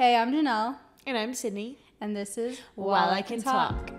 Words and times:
Hey, 0.00 0.16
I'm 0.16 0.32
Janelle, 0.32 0.76
And 1.06 1.18
I'm 1.18 1.34
Sydney. 1.34 1.76
and 2.00 2.16
this 2.16 2.38
is 2.38 2.58
While 2.74 3.10
I 3.10 3.20
Can 3.20 3.42
Talk. 3.42 3.90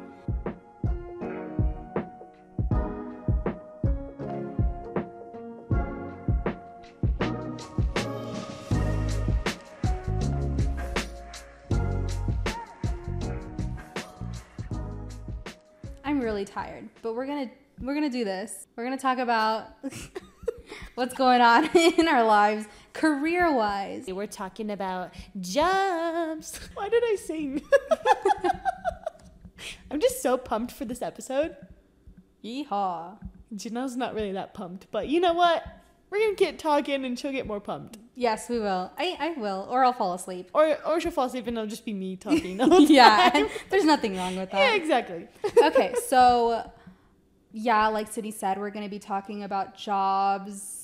I'm 16.03 16.19
really 16.19 16.45
tired, 16.45 16.89
but 17.03 17.13
we're 17.13 17.27
gonna 17.27 17.51
we're 17.79 17.93
gonna 17.93 18.09
do 18.09 18.25
this. 18.25 18.65
We're 18.75 18.85
gonna 18.85 18.97
talk 18.97 19.19
about 19.19 19.67
what's 20.95 21.13
going 21.13 21.41
on 21.41 21.69
in 21.75 22.07
our 22.07 22.23
lives, 22.23 22.67
career 22.93 23.53
wise. 23.53 24.05
We're 24.07 24.27
talking 24.27 24.71
about 24.71 25.13
jobs. 25.39 26.59
Why 26.73 26.89
did 26.89 27.03
I 27.03 27.15
sing? 27.15 27.61
I'm 29.91 29.99
just 29.99 30.21
so 30.21 30.37
pumped 30.37 30.71
for 30.71 30.85
this 30.85 31.01
episode. 31.01 31.55
Yeehaw! 32.43 33.17
Janelle's 33.53 33.97
not 33.97 34.15
really 34.15 34.31
that 34.31 34.53
pumped, 34.53 34.87
but 34.91 35.07
you 35.07 35.19
know 35.19 35.33
what? 35.33 35.63
We're 36.09 36.19
gonna 36.19 36.35
get 36.35 36.59
talking 36.59 37.05
and 37.05 37.17
she'll 37.17 37.31
get 37.31 37.47
more 37.47 37.59
pumped. 37.59 37.97
Yes, 38.15 38.49
we 38.49 38.59
will. 38.59 38.91
I 38.97 39.15
I 39.19 39.39
will, 39.39 39.67
or 39.69 39.85
I'll 39.85 39.93
fall 39.93 40.13
asleep. 40.13 40.49
Or 40.53 40.77
or 40.85 40.99
she'll 40.99 41.11
fall 41.11 41.25
asleep 41.25 41.47
and 41.47 41.57
it'll 41.57 41.69
just 41.69 41.85
be 41.85 41.93
me 41.93 42.15
talking. 42.15 42.57
the 42.57 42.65
whole 42.65 42.81
yeah, 42.81 43.29
time. 43.29 43.47
there's 43.69 43.85
nothing 43.85 44.17
wrong 44.17 44.35
with 44.35 44.51
that. 44.51 44.57
yeah, 44.57 44.71
that. 44.71 44.75
exactly. 44.75 45.27
okay, 45.63 45.93
so 46.07 46.69
yeah, 47.53 47.87
like 47.87 48.11
Sydney 48.11 48.31
said, 48.31 48.57
we're 48.57 48.69
going 48.69 48.85
to 48.85 48.89
be 48.89 48.99
talking 48.99 49.43
about 49.43 49.75
jobs 49.75 50.80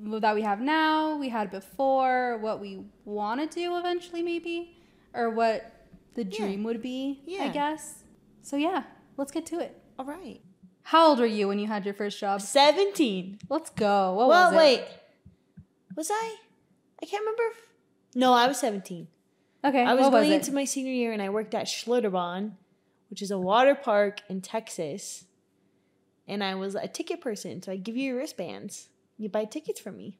that 0.00 0.34
we 0.34 0.42
have 0.42 0.60
now, 0.60 1.16
we 1.16 1.28
had 1.28 1.50
before, 1.50 2.38
what 2.38 2.60
we 2.60 2.84
want 3.04 3.40
to 3.40 3.46
do 3.46 3.76
eventually, 3.76 4.22
maybe, 4.22 4.76
or 5.12 5.30
what 5.30 5.86
the 6.14 6.24
Yeah. 6.24 6.38
dream 6.38 6.64
would 6.64 6.82
be, 6.82 7.22
I 7.40 7.48
guess. 7.48 8.04
So 8.42 8.56
yeah, 8.56 8.84
let's 9.16 9.32
get 9.32 9.46
to 9.46 9.58
it. 9.58 9.80
All 9.98 10.04
right. 10.04 10.40
How 10.82 11.08
old 11.08 11.18
were 11.18 11.26
you 11.26 11.48
when 11.48 11.58
you 11.58 11.66
had 11.66 11.84
your 11.84 11.94
first 11.94 12.18
job? 12.18 12.40
17. 12.40 13.40
Let's 13.48 13.70
go. 13.70 14.14
What 14.14 14.28
well, 14.28 14.44
was 14.44 14.52
it? 14.52 14.56
Well 14.56 14.64
wait. 14.64 14.84
Was 15.96 16.10
I? 16.10 16.36
I 17.02 17.06
can't 17.06 17.20
remember. 17.20 17.42
If, 17.50 17.62
no, 18.14 18.32
I 18.32 18.46
was 18.46 18.58
17. 18.58 19.08
Okay, 19.64 19.82
I 19.84 19.94
was 19.94 20.04
what 20.04 20.12
going 20.12 20.28
was 20.28 20.38
into 20.38 20.52
my 20.52 20.64
senior 20.64 20.92
year 20.92 21.12
and 21.12 21.20
I 21.20 21.28
worked 21.28 21.54
at 21.54 21.66
Schlitterbahn, 21.66 22.52
which 23.10 23.20
is 23.20 23.30
a 23.30 23.38
water 23.38 23.74
park 23.74 24.20
in 24.28 24.40
Texas. 24.40 25.24
And 26.26 26.44
I 26.44 26.54
was 26.54 26.74
a 26.74 26.86
ticket 26.86 27.20
person, 27.20 27.60
so 27.62 27.72
I 27.72 27.76
give 27.76 27.96
you 27.96 28.04
your 28.04 28.18
wristbands. 28.18 28.88
You 29.18 29.28
buy 29.28 29.44
tickets 29.44 29.80
from 29.80 29.96
me. 29.96 30.18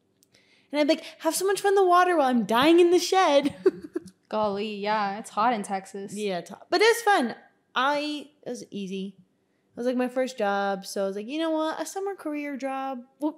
And 0.71 0.81
I'd 0.81 0.89
like, 0.89 1.03
have 1.21 1.35
so 1.35 1.47
much 1.47 1.61
fun 1.63 1.71
in 1.73 1.77
the 1.77 1.87
water 1.87 2.17
while 2.17 2.29
I'm 2.29 2.45
dying 2.45 2.79
in 2.81 2.91
the 2.91 2.99
shed. 2.99 3.55
Golly, 4.29 4.75
yeah, 4.77 5.19
it's 5.19 5.31
hot 5.31 5.55
in 5.55 5.63
Texas. 5.63 6.15
yeah, 6.15 6.43
t- 6.43 6.55
but 6.69 6.81
it 6.83 6.85
was 6.85 7.03
fun. 7.03 7.35
I 7.75 8.29
it 8.45 8.51
was 8.51 8.65
easy. 8.71 9.15
It 9.17 9.77
was 9.77 9.87
like 9.87 9.97
my 9.97 10.09
first 10.09 10.37
job, 10.37 10.85
so 10.85 11.05
I 11.05 11.07
was 11.07 11.17
like, 11.17 11.27
you 11.29 11.39
know 11.39 11.51
what, 11.53 11.81
a 11.81 11.87
summer 11.87 12.15
career 12.15 12.57
job. 12.57 13.05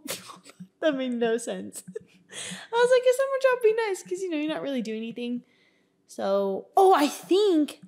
That 0.81 0.97
made 0.97 1.13
no 1.13 1.37
sense. 1.37 1.83
I 1.89 2.73
was 2.73 2.91
like, 2.91 3.03
a 3.03 3.17
summer 3.17 3.39
job 3.43 3.59
would 3.63 3.69
be 3.77 3.83
nice 3.87 4.03
because 4.03 4.23
you 4.23 4.31
know 4.31 4.39
you're 4.39 4.49
not 4.49 4.63
really 4.63 4.81
doing 4.81 4.97
anything. 4.97 5.43
So, 6.07 6.69
oh, 6.75 6.95
I 6.95 7.07
think 7.07 7.81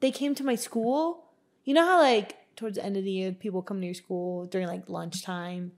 they 0.00 0.10
came 0.10 0.34
to 0.36 0.44
my 0.44 0.54
school. 0.54 1.26
You 1.64 1.74
know 1.74 1.84
how 1.84 2.00
like 2.00 2.36
towards 2.56 2.76
the 2.76 2.84
end 2.84 2.96
of 2.96 3.04
the 3.04 3.10
year, 3.10 3.32
people 3.32 3.60
come 3.60 3.80
to 3.80 3.86
your 3.86 3.94
school 3.94 4.46
during 4.46 4.66
like 4.66 4.88
lunchtime. 4.88 5.72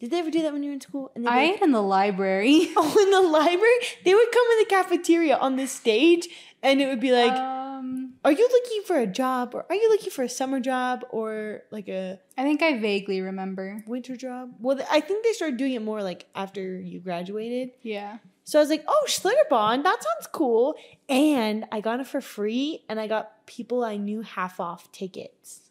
Did 0.00 0.10
they 0.10 0.18
ever 0.20 0.30
do 0.30 0.40
that 0.42 0.52
when 0.54 0.62
you 0.62 0.70
were 0.70 0.74
in 0.74 0.80
school? 0.80 1.12
And 1.14 1.28
I 1.28 1.50
like, 1.50 1.62
in 1.62 1.72
the 1.72 1.82
library. 1.82 2.70
oh, 2.76 2.96
in 2.98 3.10
the 3.10 3.20
library, 3.20 3.78
they 4.02 4.14
would 4.14 4.32
come 4.32 4.46
in 4.52 4.58
the 4.60 4.66
cafeteria 4.70 5.36
on 5.36 5.56
the 5.56 5.66
stage, 5.66 6.26
and 6.62 6.80
it 6.80 6.86
would 6.86 7.00
be 7.00 7.12
like, 7.12 7.32
um, 7.32 8.14
"Are 8.24 8.32
you 8.32 8.48
looking 8.50 8.82
for 8.86 8.98
a 8.98 9.06
job, 9.06 9.54
or 9.54 9.66
are 9.68 9.74
you 9.74 9.90
looking 9.90 10.10
for 10.10 10.22
a 10.22 10.28
summer 10.28 10.58
job, 10.58 11.04
or 11.10 11.64
like 11.70 11.88
a 11.88 12.18
I 12.38 12.44
think 12.44 12.62
I 12.62 12.78
vaguely 12.78 13.20
remember. 13.20 13.84
winter 13.86 14.16
job?" 14.16 14.54
Well, 14.58 14.80
I 14.90 15.00
think 15.00 15.22
they 15.22 15.32
started 15.34 15.58
doing 15.58 15.74
it 15.74 15.82
more 15.82 16.02
like 16.02 16.24
after 16.34 16.80
you 16.80 17.00
graduated. 17.00 17.72
Yeah. 17.82 18.18
So 18.44 18.58
I 18.58 18.62
was 18.62 18.70
like, 18.70 18.84
"Oh, 18.88 19.04
Schlitterbahn, 19.06 19.82
that 19.82 20.02
sounds 20.02 20.26
cool," 20.32 20.76
and 21.10 21.66
I 21.70 21.82
got 21.82 22.00
it 22.00 22.06
for 22.06 22.22
free, 22.22 22.84
and 22.88 22.98
I 22.98 23.06
got 23.06 23.46
people 23.46 23.84
I 23.84 23.98
knew 23.98 24.22
half 24.22 24.60
off 24.60 24.90
tickets. 24.92 25.70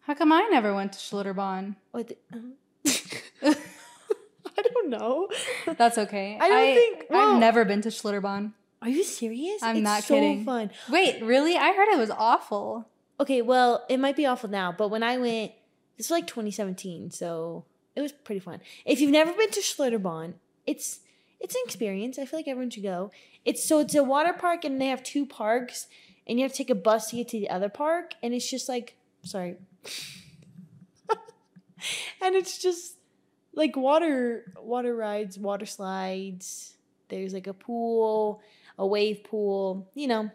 How 0.00 0.14
come 0.14 0.32
I 0.32 0.48
never 0.50 0.74
went 0.74 0.94
to 0.94 0.98
Schlitterbahn? 0.98 1.76
What? 1.92 2.08
The, 2.08 2.16
uh, 2.34 2.38
I 3.42 4.62
don't 4.62 4.88
know. 4.90 5.28
That's 5.76 5.98
okay. 5.98 6.38
I 6.40 6.48
don't 6.48 6.74
think- 6.74 7.10
well- 7.10 7.32
I've 7.34 7.40
never 7.40 7.64
been 7.64 7.80
to 7.82 7.88
Schlitterbahn. 7.88 8.52
Are 8.82 8.88
you 8.88 9.04
serious? 9.04 9.62
I'm 9.62 9.76
It's 9.76 9.84
not 9.84 10.02
so 10.04 10.14
kidding. 10.14 10.44
Fun. 10.44 10.70
Wait, 10.88 11.22
really? 11.22 11.54
I 11.56 11.72
heard 11.72 11.88
it 11.88 11.98
was 11.98 12.10
awful. 12.10 12.88
Okay, 13.18 13.42
well, 13.42 13.84
it 13.90 13.98
might 14.00 14.16
be 14.16 14.24
awful 14.24 14.48
now, 14.48 14.72
but 14.72 14.88
when 14.88 15.02
I 15.02 15.18
went, 15.18 15.52
this 15.98 16.06
was 16.08 16.12
like 16.12 16.26
2017, 16.26 17.10
so 17.10 17.66
it 17.94 18.00
was 18.00 18.12
pretty 18.12 18.38
fun. 18.40 18.60
If 18.86 19.00
you've 19.00 19.10
never 19.10 19.32
been 19.34 19.50
to 19.50 19.60
Schlitterbahn, 19.60 20.34
it's 20.66 21.00
it's 21.38 21.54
an 21.54 21.60
experience. 21.66 22.18
I 22.18 22.24
feel 22.24 22.38
like 22.38 22.48
everyone 22.48 22.70
should 22.70 22.82
go. 22.82 23.10
It's 23.44 23.62
so 23.62 23.80
it's 23.80 23.94
a 23.94 24.02
water 24.02 24.32
park, 24.32 24.64
and 24.64 24.80
they 24.80 24.86
have 24.86 25.02
two 25.02 25.26
parks, 25.26 25.86
and 26.26 26.38
you 26.38 26.44
have 26.44 26.52
to 26.52 26.58
take 26.58 26.70
a 26.70 26.74
bus 26.74 27.10
to 27.10 27.16
get 27.16 27.28
to 27.28 27.38
the 27.40 27.50
other 27.50 27.68
park, 27.68 28.14
and 28.22 28.32
it's 28.32 28.48
just 28.50 28.66
like 28.70 28.96
sorry, 29.22 29.56
and 32.22 32.34
it's 32.34 32.56
just 32.58 32.96
like 33.54 33.76
water 33.76 34.52
water 34.62 34.94
rides, 34.94 35.38
water 35.38 35.66
slides. 35.66 36.74
There's 37.08 37.32
like 37.34 37.46
a 37.46 37.52
pool, 37.54 38.40
a 38.78 38.86
wave 38.86 39.24
pool, 39.24 39.88
you 39.94 40.06
know. 40.06 40.30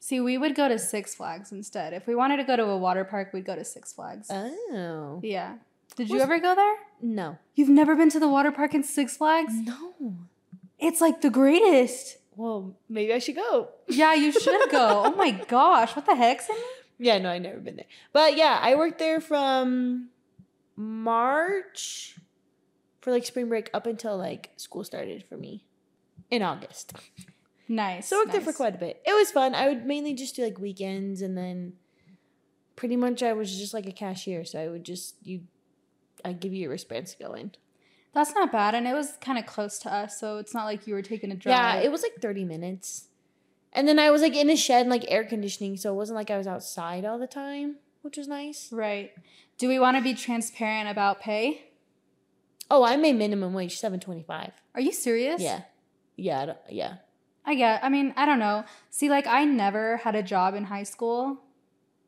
See, 0.00 0.20
we 0.20 0.38
would 0.38 0.54
go 0.54 0.68
to 0.68 0.78
Six 0.78 1.14
Flags 1.14 1.50
instead. 1.50 1.92
If 1.92 2.06
we 2.06 2.14
wanted 2.14 2.36
to 2.36 2.44
go 2.44 2.54
to 2.54 2.64
a 2.64 2.76
water 2.76 3.04
park, 3.04 3.32
we'd 3.32 3.44
go 3.46 3.56
to 3.56 3.64
Six 3.64 3.92
Flags. 3.92 4.28
Oh 4.30 5.20
yeah. 5.22 5.56
Did 5.96 6.08
you 6.10 6.14
Was- 6.16 6.22
ever 6.24 6.38
go 6.38 6.54
there? 6.54 6.74
no. 7.02 7.38
You've 7.54 7.68
never 7.70 7.94
been 7.96 8.10
to 8.10 8.20
the 8.20 8.28
water 8.28 8.52
park 8.52 8.74
in 8.74 8.82
Six 8.82 9.16
Flags? 9.16 9.52
No. 9.54 10.16
It's 10.78 11.00
like 11.00 11.22
the 11.22 11.30
greatest. 11.30 12.18
Well, 12.36 12.76
maybe 12.88 13.14
I 13.14 13.18
should 13.18 13.36
go. 13.36 13.68
Yeah, 13.88 14.12
you 14.14 14.30
should 14.30 14.70
go. 14.70 15.04
oh 15.06 15.14
my 15.16 15.30
gosh, 15.30 15.96
what 15.96 16.04
the 16.04 16.14
heck? 16.14 16.42
Yeah, 16.98 17.16
no, 17.18 17.30
I 17.30 17.38
never 17.38 17.58
been 17.58 17.76
there. 17.76 17.86
But 18.12 18.36
yeah, 18.36 18.58
I 18.60 18.74
worked 18.74 18.98
there 18.98 19.20
from 19.20 20.10
March 20.76 22.16
for 23.06 23.12
like 23.12 23.24
spring 23.24 23.48
break 23.48 23.70
up 23.72 23.86
until 23.86 24.16
like 24.16 24.50
school 24.56 24.82
started 24.82 25.22
for 25.22 25.36
me 25.36 25.64
in 26.28 26.42
August. 26.42 26.92
Nice. 27.68 28.08
So 28.08 28.16
I 28.16 28.18
worked 28.18 28.32
there 28.32 28.40
for 28.40 28.52
quite 28.52 28.74
a 28.74 28.78
bit. 28.78 29.00
It 29.06 29.12
was 29.12 29.30
fun. 29.30 29.54
I 29.54 29.68
would 29.68 29.86
mainly 29.86 30.12
just 30.12 30.34
do 30.34 30.42
like 30.42 30.58
weekends 30.58 31.22
and 31.22 31.38
then 31.38 31.74
pretty 32.74 32.96
much 32.96 33.22
I 33.22 33.32
was 33.32 33.56
just 33.56 33.72
like 33.72 33.86
a 33.86 33.92
cashier. 33.92 34.44
So 34.44 34.58
I 34.58 34.66
would 34.66 34.82
just 34.82 35.14
you 35.22 35.42
I 36.24 36.32
give 36.32 36.52
you 36.52 36.62
your 36.62 36.70
wristbands 36.70 37.14
to 37.14 37.22
go 37.22 37.34
in. 37.34 37.52
That's 38.12 38.34
not 38.34 38.50
bad, 38.50 38.74
and 38.74 38.88
it 38.88 38.94
was 38.94 39.12
kind 39.20 39.38
of 39.38 39.46
close 39.46 39.78
to 39.80 39.92
us, 39.92 40.18
so 40.18 40.38
it's 40.38 40.54
not 40.54 40.64
like 40.64 40.86
you 40.88 40.94
were 40.94 41.02
taking 41.02 41.30
a 41.30 41.36
drive. 41.36 41.54
Yeah, 41.54 41.76
it 41.76 41.92
was 41.92 42.02
like 42.02 42.14
30 42.20 42.44
minutes. 42.44 43.08
And 43.72 43.86
then 43.86 43.98
I 44.00 44.10
was 44.10 44.22
like 44.22 44.34
in 44.34 44.48
a 44.50 44.56
shed 44.56 44.80
and 44.80 44.90
like 44.90 45.04
air 45.06 45.22
conditioning, 45.22 45.76
so 45.76 45.92
it 45.92 45.96
wasn't 45.96 46.16
like 46.16 46.30
I 46.30 46.38
was 46.38 46.46
outside 46.46 47.04
all 47.04 47.18
the 47.18 47.26
time, 47.26 47.76
which 48.02 48.16
was 48.16 48.26
nice. 48.26 48.72
right. 48.72 49.12
Do 49.58 49.68
we 49.68 49.78
want 49.78 49.96
to 49.96 50.02
be 50.02 50.14
transparent 50.14 50.88
about 50.88 51.20
pay? 51.20 51.65
Oh, 52.70 52.84
I 52.84 52.96
made 52.96 53.16
minimum 53.16 53.52
wage 53.52 53.78
seven 53.78 54.00
twenty 54.00 54.22
five. 54.22 54.52
Are 54.74 54.80
you 54.80 54.92
serious? 54.92 55.40
Yeah, 55.40 55.62
yeah, 56.16 56.40
I 56.42 56.54
yeah. 56.70 56.94
I 57.44 57.54
get. 57.54 57.84
I 57.84 57.88
mean, 57.88 58.12
I 58.16 58.26
don't 58.26 58.40
know. 58.40 58.64
See, 58.90 59.08
like 59.08 59.26
I 59.26 59.44
never 59.44 59.98
had 59.98 60.14
a 60.14 60.22
job 60.22 60.54
in 60.54 60.64
high 60.64 60.82
school. 60.82 61.38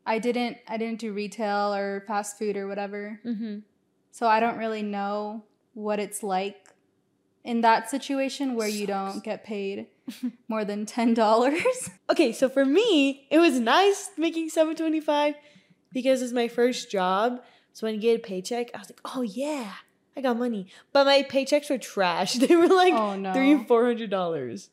I 0.05 0.19
didn't. 0.19 0.59
I 0.67 0.77
didn't 0.77 1.01
do 1.01 1.13
retail 1.13 1.73
or 1.75 2.03
fast 2.07 2.39
food 2.39 2.57
or 2.57 2.67
whatever. 2.67 3.21
Mm-hmm. 3.25 3.59
So 4.11 4.27
I 4.27 4.41
don't 4.41 4.59
really 4.59 4.83
know 4.83 5.45
what 5.75 6.01
it's 6.01 6.23
like 6.23 6.75
in 7.45 7.61
that 7.61 7.89
situation 7.89 8.57
where 8.57 8.69
you 8.69 8.87
don't 8.87 9.23
get 9.23 9.45
paid 9.45 9.87
more 10.49 10.65
than 10.65 10.87
ten 10.87 11.15
dollars. 11.15 11.91
Okay, 12.11 12.33
so 12.33 12.49
for 12.49 12.65
me, 12.65 13.27
it 13.31 13.39
was 13.39 13.61
nice 13.61 14.11
making 14.17 14.49
seven 14.49 14.75
twenty 14.75 15.01
five 15.01 15.35
because 15.93 16.23
it's 16.23 16.33
my 16.33 16.49
first 16.49 16.91
job. 16.91 17.43
So 17.73 17.87
when 17.87 17.95
you 17.95 18.01
get 18.01 18.17
a 18.17 18.23
paycheck, 18.23 18.71
I 18.75 18.79
was 18.79 18.91
like, 18.91 19.01
oh 19.05 19.23
yeah, 19.23 19.73
I 20.19 20.21
got 20.21 20.37
money. 20.37 20.67
But 20.93 21.05
my 21.05 21.23
paychecks 21.23 21.71
were 21.71 21.79
trash. 21.79 22.35
They 22.43 22.57
were 22.57 22.67
like 22.67 22.93
Oh, 22.93 23.15
no. 23.17 23.33
three 23.33 23.65
four 23.65 23.85
hundred 23.87 24.11
dollars. 24.11 24.71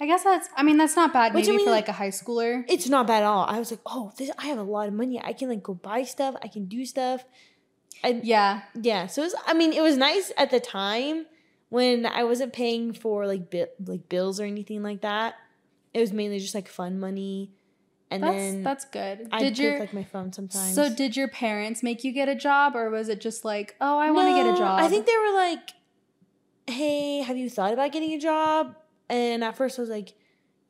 I 0.00 0.06
guess 0.06 0.22
that's. 0.24 0.48
I 0.56 0.62
mean, 0.62 0.76
that's 0.76 0.94
not 0.94 1.12
bad. 1.12 1.34
Maybe 1.34 1.46
for 1.46 1.52
mean, 1.54 1.66
like 1.70 1.88
a 1.88 1.92
high 1.92 2.10
schooler. 2.10 2.64
It's 2.68 2.88
not 2.88 3.06
bad 3.06 3.22
at 3.22 3.26
all. 3.26 3.44
I 3.48 3.58
was 3.58 3.70
like, 3.70 3.80
oh, 3.86 4.12
this 4.18 4.30
I 4.38 4.46
have 4.46 4.58
a 4.58 4.62
lot 4.62 4.86
of 4.88 4.94
money. 4.94 5.20
I 5.22 5.32
can 5.32 5.48
like 5.48 5.62
go 5.62 5.74
buy 5.74 6.02
stuff. 6.04 6.34
I 6.42 6.48
can 6.48 6.66
do 6.66 6.84
stuff. 6.84 7.24
And 8.04 8.24
Yeah. 8.24 8.62
Yeah, 8.80 9.06
so 9.08 9.22
it 9.22 9.26
was, 9.26 9.34
I 9.46 9.54
mean, 9.54 9.72
it 9.72 9.82
was 9.82 9.96
nice 9.96 10.30
at 10.36 10.50
the 10.50 10.60
time 10.60 11.26
when 11.68 12.06
I 12.06 12.22
wasn't 12.24 12.52
paying 12.52 12.92
for 12.92 13.26
like 13.26 13.50
bi- 13.50 13.74
like 13.84 14.08
bills 14.08 14.38
or 14.40 14.44
anything 14.44 14.82
like 14.84 15.00
that. 15.00 15.34
It 15.94 16.00
was 16.00 16.12
mainly 16.12 16.38
just 16.38 16.54
like 16.54 16.68
fun 16.68 17.00
money, 17.00 17.50
and 18.10 18.22
That's 18.22 18.34
then 18.36 18.62
that's 18.62 18.84
good. 18.86 19.28
I'd 19.32 19.40
did 19.40 19.58
your 19.58 19.78
like 19.78 19.92
my 19.92 20.04
phone 20.04 20.32
sometimes. 20.32 20.74
so 20.74 20.88
did 20.94 21.16
your 21.16 21.28
parents 21.28 21.82
make 21.82 22.04
you 22.04 22.12
get 22.12 22.28
a 22.28 22.34
job, 22.34 22.74
or 22.76 22.90
was 22.90 23.08
it 23.08 23.20
just 23.20 23.44
like, 23.44 23.76
oh, 23.80 23.98
I 23.98 24.10
want 24.10 24.28
to 24.28 24.34
get 24.34 24.54
a 24.54 24.58
job? 24.58 24.80
I 24.80 24.88
think 24.88 25.06
they 25.06 25.16
were 25.16 25.34
like, 25.34 25.70
"Hey, 26.66 27.18
have 27.22 27.36
you 27.36 27.48
thought 27.50 27.72
about 27.72 27.92
getting 27.92 28.12
a 28.14 28.18
job?" 28.18 28.74
And 29.08 29.42
at 29.42 29.56
first, 29.56 29.78
I 29.78 29.82
was 29.82 29.90
like, 29.90 30.14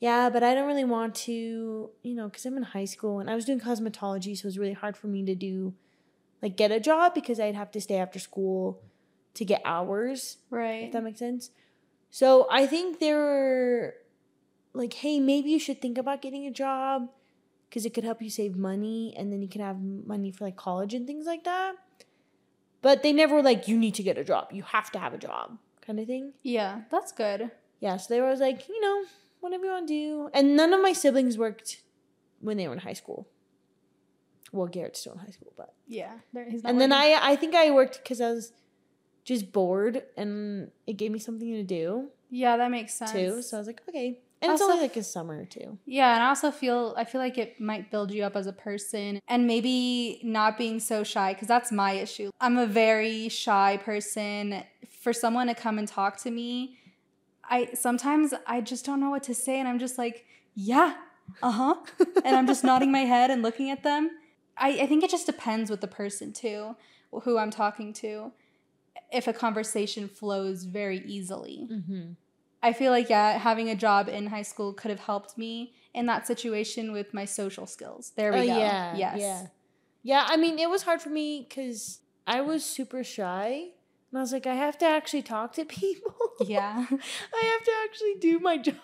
yeah, 0.01 0.31
but 0.31 0.45
I 0.45 0.55
don't 0.55 0.69
really 0.69 0.85
want 0.85 1.17
to, 1.27 1.91
you 2.03 2.15
know, 2.15 2.29
because 2.29 2.47
I'm 2.47 2.57
in 2.57 2.63
high 2.63 2.85
school 2.85 3.19
and 3.19 3.29
I 3.29 3.35
was 3.35 3.45
doing 3.45 3.59
cosmetology, 3.61 4.37
so 4.37 4.43
it 4.43 4.45
was 4.45 4.59
really 4.59 4.73
hard 4.75 4.97
for 4.97 5.09
me 5.09 5.25
to 5.25 5.35
do, 5.35 5.75
like, 6.41 6.57
get 6.57 6.71
a 6.71 6.79
job 6.79 7.15
because 7.15 7.41
I'd 7.41 7.57
have 7.57 7.73
to 7.73 7.81
stay 7.81 7.97
after 7.97 8.21
school 8.21 8.81
to 9.35 9.45
get 9.45 9.61
hours, 9.65 10.39
Right. 10.51 10.85
if 10.85 10.93
that 10.93 11.03
makes 11.03 11.19
sense. 11.19 11.51
So 12.11 12.47
I 12.49 12.67
think 12.67 13.01
they 13.01 13.13
were 13.13 13.95
like, 14.73 14.93
hey, 14.95 15.19
maybe 15.19 15.51
you 15.51 15.59
should 15.59 15.83
think 15.83 15.99
about 15.99 16.23
getting 16.23 16.47
a 16.47 16.53
job 16.53 17.09
because 17.69 17.85
it 17.87 17.93
could 17.95 18.05
help 18.05 18.23
you 18.23 18.31
save 18.31 18.57
money 18.57 19.15
and 19.17 19.33
then 19.33 19.43
you 19.43 19.49
can 19.49 19.61
have 19.61 19.79
money 19.81 20.31
for 20.31 20.45
like 20.45 20.57
college 20.57 20.95
and 20.95 21.07
things 21.07 21.27
like 21.27 21.45
that. 21.45 21.75
But 22.81 23.03
they 23.03 23.13
never 23.13 23.35
were 23.37 23.43
like, 23.43 23.67
you 23.69 23.77
need 23.77 23.95
to 23.97 24.03
get 24.03 24.17
a 24.19 24.25
job. 24.25 24.49
You 24.53 24.63
have 24.63 24.91
to 24.93 24.99
have 24.99 25.13
a 25.15 25.19
job 25.19 25.59
kind 25.81 25.99
of 25.99 26.07
thing. 26.07 26.33
yeah, 26.43 26.83
that's 26.91 27.13
good. 27.13 27.51
Yeah, 27.81 27.97
so 27.97 28.13
they 28.13 28.21
were 28.21 28.27
always 28.27 28.41
like, 28.41 28.69
you 28.69 28.81
know, 28.81 29.05
whatever 29.41 29.65
you 29.65 29.71
want 29.71 29.89
to 29.89 29.95
do. 29.95 30.31
And 30.35 30.57
none 30.57 30.73
of 30.73 30.81
my 30.83 30.93
siblings 30.93 31.39
worked 31.39 31.83
when 32.41 32.57
they 32.57 32.67
were 32.69 32.75
in 32.75 32.81
high 32.81 32.93
school. 32.93 33.29
Well, 34.53 34.67
Garrett's 34.67 35.01
still 35.01 35.13
in 35.15 35.19
high 35.19 35.31
school, 35.31 35.53
but 35.57 35.75
Yeah. 35.87 36.13
There, 36.33 36.49
he's 36.51 36.63
not 36.63 36.71
and 36.71 36.81
then. 36.81 36.93
I 36.93 37.19
I 37.21 37.37
think 37.37 37.55
I 37.55 37.71
worked 37.71 37.99
because 38.03 38.21
I 38.21 38.31
was 38.33 38.53
just 39.25 39.53
bored 39.53 40.05
and 40.17 40.71
it 40.87 40.95
gave 40.95 41.11
me 41.13 41.19
something 41.19 41.53
to 41.53 41.63
do 41.63 42.09
Yeah, 42.31 42.57
that 42.57 42.71
makes 42.71 42.95
sense. 42.95 43.13
too. 43.13 43.43
So 43.43 43.57
I 43.59 43.61
was 43.61 43.67
like, 43.67 43.83
okay. 43.89 44.21
And 44.41 44.53
it's 44.53 44.63
only 44.63 44.81
like 44.81 44.97
a 44.97 45.03
summer 45.03 45.45
too. 45.45 45.79
Yeah, 45.85 46.15
and 46.15 46.23
I 46.23 46.29
also 46.29 46.51
feel 46.51 46.95
I 46.97 47.05
feel 47.05 47.21
like 47.21 47.39
it 47.39 47.61
might 47.61 47.91
build 47.91 48.13
you 48.13 48.23
up 48.23 48.37
as 48.37 48.47
a 48.47 48.53
person 48.53 49.21
and 49.27 49.47
maybe 49.47 50.21
not 50.23 50.57
being 50.57 50.79
so 50.79 51.03
shy 51.03 51.35
cuz 51.35 51.49
that's 51.49 51.73
my 51.73 51.93
issue. 51.93 52.31
I'm 52.41 52.57
a 52.57 52.67
very 52.67 53.29
shy 53.29 53.79
person. 53.79 54.65
For 54.89 55.13
someone 55.13 55.49
to 55.49 55.55
come 55.55 55.79
and 55.79 55.89
talk 55.89 56.17
to 56.19 56.31
me, 56.31 56.79
I 57.45 57.71
sometimes 57.75 58.33
I 58.47 58.61
just 58.61 58.85
don't 58.85 59.01
know 59.01 59.11
what 59.11 59.25
to 59.25 59.35
say 59.35 59.59
and 59.59 59.67
I'm 59.69 59.79
just 59.79 59.99
like, 59.99 60.25
"Yeah. 60.55 60.95
Uh-huh." 61.43 61.75
and 62.25 62.37
I'm 62.37 62.47
just 62.47 62.63
nodding 62.63 62.93
my 62.93 63.01
head 63.01 63.31
and 63.31 63.43
looking 63.43 63.71
at 63.71 63.83
them. 63.83 64.11
I, 64.57 64.81
I 64.83 64.87
think 64.87 65.05
it 65.05 65.11
just 65.11 65.27
depends 65.27 65.71
with 65.71 65.81
the 65.81 65.89
person 65.89 66.33
too, 66.33 66.77
who 67.23 67.39
I'm 67.39 67.51
talking 67.51 67.93
to. 67.95 68.33
If 69.13 69.27
a 69.27 69.33
conversation 69.33 70.09
flows 70.09 70.65
very 70.65 70.99
easily. 71.07 71.69
Mm-hmm. 71.71 72.13
I 72.63 72.73
feel 72.73 72.91
like 72.93 73.09
yeah, 73.09 73.39
having 73.39 73.69
a 73.69 73.75
job 73.75 74.09
in 74.09 74.27
high 74.27 74.43
school 74.43 74.73
could 74.73 74.91
have 74.91 75.01
helped 75.01 75.39
me 75.39 75.75
in 75.95 76.07
that 76.07 76.27
situation 76.27 76.93
with 76.93 77.15
my 77.15 77.25
social 77.25 77.67
skills. 77.67 78.13
There 78.17 78.33
we 78.33 78.39
Oh, 78.41 78.47
go. 78.47 78.57
yeah. 78.59 78.97
yes. 78.97 79.19
Yeah. 79.19 79.47
Yeah, 80.03 80.27
I 80.29 80.37
mean, 80.37 80.59
it 80.59 80.71
was 80.71 80.83
hard 80.83 81.03
for 81.03 81.11
me 81.11 81.45
because 81.49 82.01
I 82.27 82.41
was 82.41 82.65
super 82.65 83.03
shy. 83.05 83.71
And 84.11 84.19
I 84.19 84.23
was 84.23 84.33
like, 84.33 84.47
I 84.47 84.55
have 84.55 84.79
to 84.79 84.87
actually 84.87 85.23
talk 85.23 85.53
to 85.55 85.65
people. 85.83 86.15
Yeah. 86.47 86.87
I 87.35 87.45
have 87.45 87.65
to 87.65 87.73
actually 87.85 88.15
do 88.21 88.39
my 88.39 88.57
job. 88.59 88.77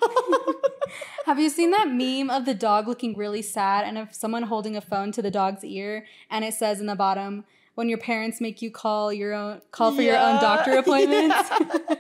have 1.26 1.38
you 1.38 1.48
seen 1.48 1.70
that 1.70 1.88
meme 1.90 2.30
of 2.30 2.44
the 2.44 2.54
dog 2.54 2.86
looking 2.88 3.16
really 3.16 3.42
sad 3.42 3.84
and 3.86 3.96
of 3.96 4.14
someone 4.14 4.42
holding 4.44 4.76
a 4.76 4.80
phone 4.80 5.12
to 5.12 5.22
the 5.22 5.30
dog's 5.30 5.64
ear 5.64 6.04
and 6.30 6.44
it 6.44 6.54
says 6.54 6.80
in 6.80 6.86
the 6.86 6.94
bottom, 6.96 7.44
when 7.74 7.88
your 7.88 7.98
parents 7.98 8.40
make 8.40 8.60
you 8.62 8.70
call 8.70 9.12
your 9.12 9.32
own 9.32 9.60
call 9.72 9.92
for 9.92 10.02
your 10.02 10.16
own 10.18 10.40
doctor 10.40 10.72
appointments? 10.78 11.50
Yeah. 11.50 11.94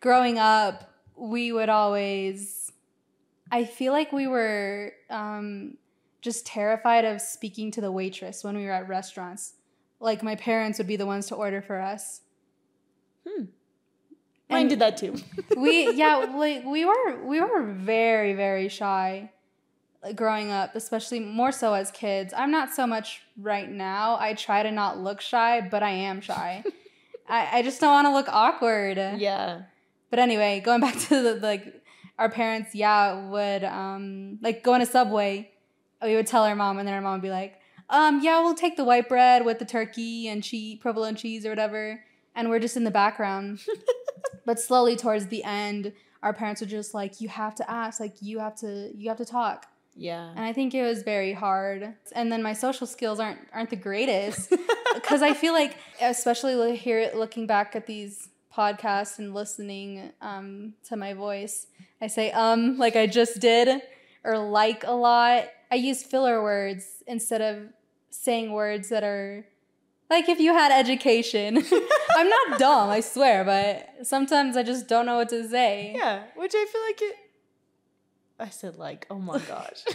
Growing 0.00 0.38
up, 0.38 0.89
we 1.20 1.52
would 1.52 1.68
always 1.68 2.72
I 3.52 3.64
feel 3.64 3.92
like 3.92 4.12
we 4.12 4.26
were 4.26 4.92
um 5.10 5.76
just 6.22 6.46
terrified 6.46 7.04
of 7.04 7.20
speaking 7.20 7.70
to 7.72 7.80
the 7.80 7.92
waitress 7.92 8.42
when 8.44 8.56
we 8.56 8.64
were 8.64 8.72
at 8.72 8.88
restaurants. 8.88 9.54
Like 10.00 10.22
my 10.22 10.34
parents 10.34 10.78
would 10.78 10.86
be 10.86 10.96
the 10.96 11.06
ones 11.06 11.26
to 11.26 11.34
order 11.34 11.60
for 11.62 11.78
us. 11.80 12.22
Mine 14.48 14.62
And- 14.62 14.70
did 14.70 14.78
that 14.80 14.96
too. 14.96 15.16
we 15.56 15.92
yeah 15.92 16.16
like 16.34 16.64
we 16.64 16.84
were 16.84 17.24
we 17.24 17.40
were 17.40 17.62
very 17.72 18.34
very 18.34 18.68
shy 18.68 19.30
growing 20.14 20.50
up 20.50 20.74
especially 20.74 21.20
more 21.20 21.52
so 21.52 21.74
as 21.74 21.90
kids 21.90 22.32
i'm 22.34 22.50
not 22.50 22.72
so 22.72 22.86
much 22.86 23.20
right 23.36 23.70
now 23.70 24.16
i 24.18 24.32
try 24.32 24.62
to 24.62 24.70
not 24.70 24.98
look 24.98 25.20
shy 25.20 25.60
but 25.60 25.82
i 25.82 25.90
am 25.90 26.22
shy 26.22 26.64
I, 27.28 27.58
I 27.58 27.62
just 27.62 27.82
don't 27.82 27.90
want 27.92 28.06
to 28.06 28.12
look 28.12 28.26
awkward 28.30 28.96
yeah. 28.96 29.62
But 30.10 30.18
anyway 30.18 30.60
going 30.60 30.80
back 30.86 30.98
to 30.98 31.22
the 31.22 31.34
like 31.36 31.82
our 32.18 32.30
parents 32.30 32.74
yeah 32.74 33.28
would 33.30 33.64
um 33.64 34.38
like 34.42 34.62
go 34.62 34.74
on 34.74 34.80
a 34.82 34.86
subway. 34.86 35.50
We 36.02 36.14
would 36.16 36.26
tell 36.26 36.44
our 36.44 36.54
mom 36.54 36.78
and 36.78 36.86
then 36.88 36.94
our 36.94 37.00
mom 37.00 37.12
would 37.14 37.22
be 37.22 37.30
like 37.30 37.58
um 37.88 38.20
yeah 38.22 38.40
we'll 38.42 38.54
take 38.54 38.76
the 38.76 38.84
white 38.84 39.08
bread 39.08 39.44
with 39.44 39.58
the 39.58 39.64
turkey 39.64 40.28
and 40.28 40.42
cheese 40.42 40.78
provolone 40.80 41.14
cheese 41.16 41.44
or 41.46 41.50
whatever. 41.50 42.02
And 42.34 42.48
we're 42.48 42.58
just 42.60 42.76
in 42.76 42.84
the 42.84 42.90
background. 42.90 43.60
But 44.46 44.58
slowly 44.58 44.96
towards 44.96 45.26
the 45.26 45.44
end 45.44 45.92
our 46.22 46.32
parents 46.32 46.60
were 46.60 46.66
just 46.66 46.92
like 46.94 47.20
you 47.20 47.28
have 47.28 47.54
to 47.56 47.70
ask 47.70 48.00
like 48.00 48.14
you 48.20 48.38
have 48.40 48.56
to 48.56 48.90
you 48.96 49.08
have 49.08 49.18
to 49.18 49.24
talk. 49.24 49.66
Yeah. 49.96 50.30
and 50.30 50.40
i 50.40 50.52
think 50.52 50.72
it 50.74 50.82
was 50.82 51.02
very 51.02 51.32
hard. 51.32 51.94
And 52.14 52.32
then 52.32 52.42
my 52.42 52.52
social 52.54 52.86
skills 52.86 53.20
aren't 53.20 53.38
aren't 53.52 53.70
the 53.70 53.76
greatest. 53.76 54.52
Because 54.94 55.22
i 55.22 55.34
feel 55.34 55.52
like 55.52 55.76
especially 56.00 56.74
here 56.74 57.12
looking 57.14 57.46
back 57.46 57.76
at 57.76 57.86
these 57.86 58.28
podcasts 58.54 59.18
and 59.18 59.32
listening 59.34 60.12
um, 60.20 60.74
to 60.84 60.96
my 60.96 61.14
voice 61.14 61.66
i 62.00 62.06
say 62.06 62.30
um 62.32 62.76
like 62.78 62.96
i 62.96 63.06
just 63.06 63.38
did 63.40 63.80
or 64.24 64.38
like 64.38 64.84
a 64.84 64.92
lot 64.92 65.44
i 65.70 65.74
use 65.76 66.02
filler 66.02 66.42
words 66.42 67.02
instead 67.06 67.40
of 67.40 67.68
saying 68.10 68.52
words 68.52 68.88
that 68.88 69.04
are 69.04 69.46
like 70.08 70.28
if 70.28 70.40
you 70.40 70.52
had 70.52 70.72
education 70.72 71.56
i'm 72.16 72.28
not 72.28 72.58
dumb 72.58 72.90
i 72.90 73.00
swear 73.00 73.44
but 73.44 74.06
sometimes 74.06 74.56
i 74.56 74.62
just 74.62 74.88
don't 74.88 75.06
know 75.06 75.16
what 75.16 75.28
to 75.28 75.48
say 75.48 75.92
yeah, 75.94 76.24
which 76.36 76.52
I 76.54 76.66
feel 76.70 76.82
like 76.82 77.02
it. 77.02 77.16
I 78.40 78.48
said 78.48 78.76
like, 78.76 79.06
oh 79.10 79.18
my 79.18 79.38
gosh. 79.38 79.84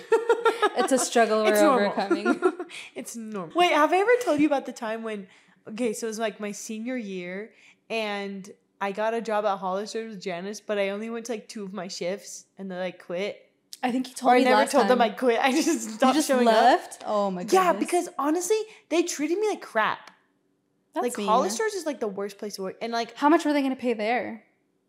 It's 0.77 0.91
a 0.91 0.97
struggle 0.97 1.43
we're 1.43 1.53
It's 1.53 1.61
overcoming. 1.61 2.53
it's 2.95 3.15
normal. 3.15 3.55
Wait, 3.55 3.71
have 3.71 3.93
I 3.93 3.97
ever 3.97 4.11
told 4.23 4.39
you 4.39 4.45
about 4.45 4.65
the 4.65 4.73
time 4.73 5.03
when? 5.03 5.27
Okay, 5.69 5.93
so 5.93 6.05
it 6.05 6.09
was 6.09 6.19
like 6.19 6.39
my 6.39 6.51
senior 6.51 6.97
year, 6.97 7.51
and 7.89 8.49
I 8.81 8.91
got 8.91 9.13
a 9.13 9.21
job 9.21 9.45
at 9.45 9.57
Hollister 9.57 10.07
with 10.07 10.21
Janice, 10.21 10.59
but 10.59 10.77
I 10.77 10.89
only 10.89 11.09
went 11.09 11.25
to 11.27 11.33
like 11.33 11.47
two 11.47 11.63
of 11.63 11.73
my 11.73 11.87
shifts, 11.87 12.45
and 12.57 12.69
then 12.69 12.79
I 12.79 12.91
quit. 12.91 13.41
I 13.83 13.91
think 13.91 14.09
you 14.09 14.15
told 14.15 14.33
Or 14.33 14.35
I 14.35 14.43
never 14.43 14.69
told 14.69 14.87
them 14.87 15.01
I 15.01 15.09
quit. 15.09 15.39
I 15.39 15.51
just 15.51 16.01
you 16.01 16.13
just 16.13 16.27
showing 16.27 16.47
up. 16.47 16.53
left. 16.53 17.03
Oh 17.05 17.29
my 17.29 17.43
god. 17.43 17.53
Yeah, 17.53 17.73
because 17.73 18.09
honestly, 18.17 18.57
they 18.89 19.03
treated 19.03 19.37
me 19.37 19.47
like 19.49 19.61
crap. 19.61 20.11
like 20.95 21.17
mean. 21.17 21.27
Hollister's 21.27 21.73
is 21.73 21.85
like 21.85 21.99
the 21.99 22.07
worst 22.07 22.37
place 22.37 22.55
to 22.55 22.63
work, 22.63 22.77
and 22.81 22.91
like 22.91 23.15
How 23.15 23.29
much 23.29 23.45
were 23.45 23.53
they 23.53 23.61
gonna 23.61 23.75
pay 23.75 23.93
there? 23.93 24.43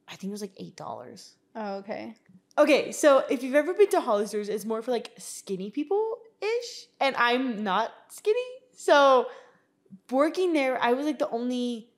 I 0.08 0.16
think 0.16 0.30
it 0.30 0.32
was 0.32 0.40
like 0.40 0.54
eight 0.58 0.76
dollars. 0.76 1.34
Oh, 1.54 1.76
okay. 1.76 2.14
Okay, 2.58 2.90
so 2.92 3.22
if 3.28 3.42
you've 3.42 3.54
ever 3.54 3.74
been 3.74 3.90
to 3.90 4.00
Hollister's, 4.00 4.48
it's 4.48 4.64
more 4.64 4.80
for 4.80 4.90
like 4.90 5.12
skinny 5.18 5.70
people 5.70 6.18
ish, 6.40 6.86
and 7.00 7.14
I'm 7.16 7.62
not 7.62 7.92
skinny. 8.10 8.38
So 8.72 9.26
working 10.10 10.52
there, 10.54 10.82
I 10.82 10.94
was 10.94 11.04
like 11.06 11.18
the 11.18 11.28
only 11.28 11.90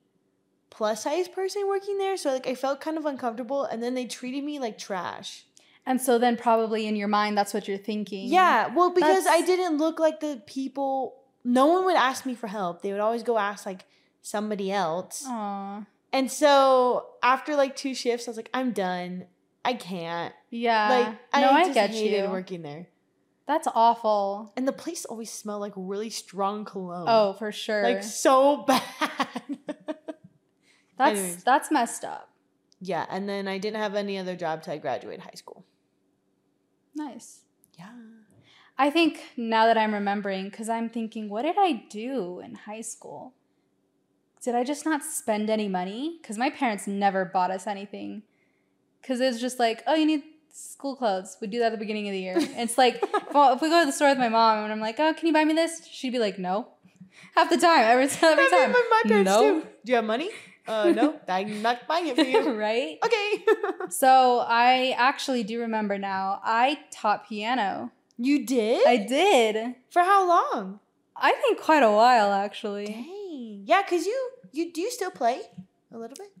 plus 0.69 1.03
size 1.03 1.27
person 1.27 1.67
working 1.67 1.97
there, 1.97 2.17
so 2.17 2.31
like 2.31 2.47
I 2.47 2.55
felt 2.55 2.81
kind 2.81 2.97
of 2.97 3.05
uncomfortable, 3.05 3.63
and 3.63 3.81
then 3.81 3.93
they 3.93 4.05
treated 4.05 4.43
me 4.43 4.59
like 4.59 4.77
trash. 4.77 5.45
And 5.85 5.99
so 5.99 6.19
then 6.19 6.37
probably 6.37 6.85
in 6.85 6.95
your 6.95 7.07
mind 7.07 7.37
that's 7.37 7.53
what 7.53 7.67
you're 7.67 7.77
thinking. 7.77 8.27
Yeah, 8.27 8.73
well, 8.73 8.93
because 8.93 9.25
I 9.27 9.41
didn't 9.41 9.77
look 9.77 9.99
like 9.99 10.19
the 10.19 10.41
people. 10.45 11.15
No 11.43 11.67
one 11.67 11.85
would 11.85 11.95
ask 11.95 12.25
me 12.25 12.35
for 12.35 12.47
help. 12.47 12.81
They 12.81 12.91
would 12.91 13.01
always 13.01 13.23
go 13.23 13.37
ask 13.37 13.65
like 13.65 13.85
somebody 14.21 14.71
else. 14.71 15.23
Aw. 15.25 15.85
And 16.11 16.31
so 16.31 17.07
after 17.23 17.55
like 17.55 17.75
two 17.75 17.93
shifts, 17.93 18.27
I 18.27 18.31
was 18.31 18.37
like, 18.37 18.49
I'm 18.53 18.71
done. 18.71 19.25
I 19.63 19.73
can't. 19.73 20.33
Yeah. 20.49 20.89
Like 20.89 21.19
I, 21.33 21.41
no, 21.41 21.51
I, 21.51 21.63
just 21.63 21.73
get 21.73 21.89
hated 21.91 22.23
you. 22.23 22.29
working 22.29 22.61
there. 22.61 22.87
That's 23.47 23.67
awful. 23.73 24.53
And 24.55 24.67
the 24.67 24.71
place 24.73 25.05
always 25.05 25.31
smelled 25.31 25.61
like 25.61 25.73
really 25.75 26.09
strong 26.09 26.65
cologne. 26.65 27.05
Oh, 27.07 27.33
for 27.33 27.51
sure. 27.51 27.83
like 27.83 28.03
so 28.03 28.57
bad. 28.67 29.47
That's 30.99 31.19
anyways. 31.19 31.43
that's 31.43 31.71
messed 31.71 32.05
up. 32.05 32.29
yeah, 32.79 33.05
and 33.09 33.27
then 33.27 33.47
I 33.47 33.57
didn't 33.57 33.79
have 33.79 33.95
any 33.95 34.19
other 34.19 34.35
job 34.35 34.61
till 34.61 34.73
I 34.73 34.77
graduated 34.77 35.21
high 35.21 35.35
school. 35.35 35.65
Nice. 36.95 37.41
Yeah. 37.77 37.89
I 38.77 38.89
think 38.89 39.21
now 39.35 39.65
that 39.65 39.77
I'm 39.77 39.93
remembering, 39.93 40.49
because 40.49 40.69
I'm 40.69 40.89
thinking, 40.89 41.29
what 41.29 41.41
did 41.41 41.55
I 41.57 41.83
do 41.89 42.39
in 42.39 42.55
high 42.55 42.81
school? 42.81 43.33
Did 44.41 44.55
I 44.55 44.63
just 44.63 44.85
not 44.85 45.03
spend 45.03 45.49
any 45.49 45.67
money? 45.67 46.17
Because 46.21 46.37
my 46.37 46.49
parents 46.49 46.87
never 46.87 47.25
bought 47.25 47.51
us 47.51 47.67
anything. 47.67 48.23
Because 49.01 49.19
it's 49.19 49.41
just 49.41 49.59
like, 49.59 49.83
oh, 49.85 49.95
you 49.95 50.05
need 50.05 50.23
school 50.51 50.95
clothes. 50.95 51.37
We 51.41 51.47
do 51.47 51.59
that 51.59 51.67
at 51.67 51.71
the 51.73 51.77
beginning 51.77 52.07
of 52.07 52.13
the 52.13 52.19
year. 52.19 52.35
it's 52.39 52.77
like, 52.77 52.95
if, 53.03 53.35
if 53.35 53.61
we 53.61 53.69
go 53.69 53.81
to 53.81 53.85
the 53.85 53.91
store 53.91 54.09
with 54.09 54.17
my 54.17 54.29
mom 54.29 54.63
and 54.63 54.71
I'm 54.71 54.79
like, 54.79 54.99
oh, 54.99 55.13
can 55.13 55.27
you 55.27 55.33
buy 55.33 55.43
me 55.43 55.53
this? 55.53 55.85
She'd 55.91 56.11
be 56.11 56.19
like, 56.19 56.39
no. 56.39 56.69
Half 57.35 57.49
the 57.49 57.57
time, 57.57 57.81
every, 57.81 58.05
every 58.21 58.27
I 58.27 58.35
mean, 58.35 58.49
time. 58.49 58.71
my 58.71 59.01
parents 59.05 59.29
no. 59.29 59.41
too. 59.41 59.67
Do 59.83 59.91
you 59.91 59.95
have 59.95 60.05
money? 60.05 60.29
Uh, 60.69 60.91
no, 60.91 61.19
I'm 61.27 61.61
not 61.61 61.87
buying 61.87 62.07
it 62.07 62.15
for 62.15 62.23
you. 62.23 62.51
right? 62.67 62.97
okay. 63.03 63.45
So 63.89 64.45
I 64.47 64.93
actually 64.97 65.43
do 65.43 65.59
remember 65.61 65.97
now. 65.97 66.39
I 66.43 66.79
taught 66.91 67.27
piano. 67.27 67.91
you 68.17 68.45
did? 68.45 68.85
I 68.87 68.97
did. 68.97 69.75
for 69.89 70.03
how 70.03 70.27
long? 70.27 70.79
I 71.15 71.31
think 71.33 71.59
quite 71.59 71.83
a 71.83 71.91
while, 71.91 72.31
actually. 72.31 72.85
Dang. 72.85 73.63
Yeah, 73.65 73.81
cause 73.83 74.05
you 74.05 74.29
you 74.51 74.71
do 74.71 74.81
you 74.81 74.91
still 74.91 75.11
play 75.11 75.41
a 75.91 75.97
little 75.97 76.15
bit? 76.15 76.31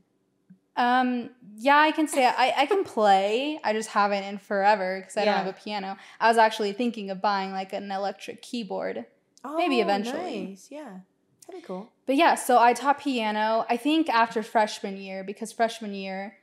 Um, 0.77 1.31
yeah, 1.57 1.77
I 1.77 1.91
can 1.91 2.07
say 2.07 2.25
I, 2.25 2.53
I 2.55 2.65
can 2.65 2.83
play. 2.83 3.59
I 3.63 3.73
just 3.73 3.89
haven't 3.89 4.23
in 4.23 4.37
forever 4.37 4.99
because 5.01 5.17
I 5.17 5.23
Yeah. 5.23 5.35
don't 5.35 5.45
have 5.45 5.55
a 5.55 5.59
piano. 5.59 5.97
I 6.19 6.29
was 6.29 6.37
actually 6.37 6.71
thinking 6.73 7.09
of 7.09 7.21
buying 7.21 7.51
like 7.51 7.73
an 7.73 7.91
electric 7.91 8.41
keyboard. 8.41 9.05
Oh, 9.43 9.57
Maybe 9.57 9.81
eventually. 9.81 10.47
Nice. 10.49 10.67
Yeah. 10.69 10.99
That'd 11.47 11.61
be 11.61 11.65
cool. 11.67 11.89
But 12.09 12.15
yeah, 12.15 12.33
so 12.33 12.57
I 12.57 12.73
taught 12.73 12.99
piano, 13.01 13.67
I 13.69 13.77
think 13.77 14.09
after 14.09 14.41
freshman 14.41 14.97
year, 14.97 15.23
because 15.23 15.51
freshman 15.51 15.93
year, 15.93 16.37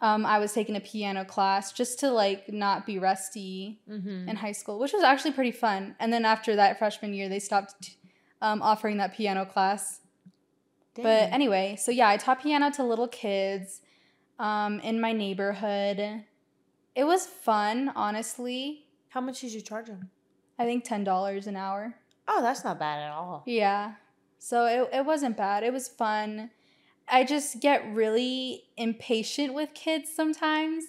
um, 0.00 0.24
I 0.24 0.38
was 0.38 0.52
taking 0.52 0.76
a 0.76 0.80
piano 0.80 1.24
class 1.24 1.72
just 1.72 1.98
to 2.00 2.12
like 2.12 2.52
not 2.52 2.86
be 2.86 3.00
rusty 3.00 3.80
Mm-hmm. 3.90 4.28
in 4.28 4.36
high 4.36 4.52
school, 4.52 4.78
which 4.78 4.92
was 4.92 5.02
actually 5.02 5.32
pretty 5.32 5.50
fun. 5.50 5.96
And 5.98 6.12
then 6.12 6.24
after 6.24 6.54
that 6.54 6.78
freshman 6.78 7.14
year, 7.14 7.28
they 7.28 7.40
stopped 7.40 7.96
um, 8.40 8.62
offering 8.62 8.98
that 8.98 9.12
piano 9.16 9.44
class. 9.44 10.02
But 10.94 11.32
anyway, 11.32 11.74
so 11.76 11.90
yeah, 11.90 12.08
I 12.08 12.16
taught 12.16 12.40
piano 12.40 12.70
to 12.70 12.84
little 12.84 13.08
kids 13.08 13.80
um, 14.38 14.78
in 14.78 15.00
my 15.00 15.10
neighborhood. 15.10 16.22
It 16.94 17.04
was 17.04 17.26
fun, 17.26 17.90
honestly. 17.96 18.86
how 19.08 19.20
much 19.20 19.40
did 19.40 19.52
you 19.52 19.62
charge 19.62 19.86
them? 19.88 20.10
I 20.60 20.64
think 20.64 20.86
$10 20.86 21.46
an 21.48 21.56
hour. 21.56 21.96
Oh, 22.28 22.40
that's 22.40 22.62
not 22.62 22.78
bad 22.78 23.02
at 23.02 23.10
all. 23.10 23.42
Yeah. 23.46 23.94
So 24.38 24.66
it, 24.66 24.98
it 24.98 25.06
wasn't 25.06 25.36
bad. 25.36 25.62
It 25.62 25.72
was 25.72 25.88
fun. 25.88 26.50
I 27.08 27.24
just 27.24 27.60
get 27.60 27.86
really 27.92 28.64
impatient 28.76 29.54
with 29.54 29.74
kids 29.74 30.10
sometimes. 30.14 30.84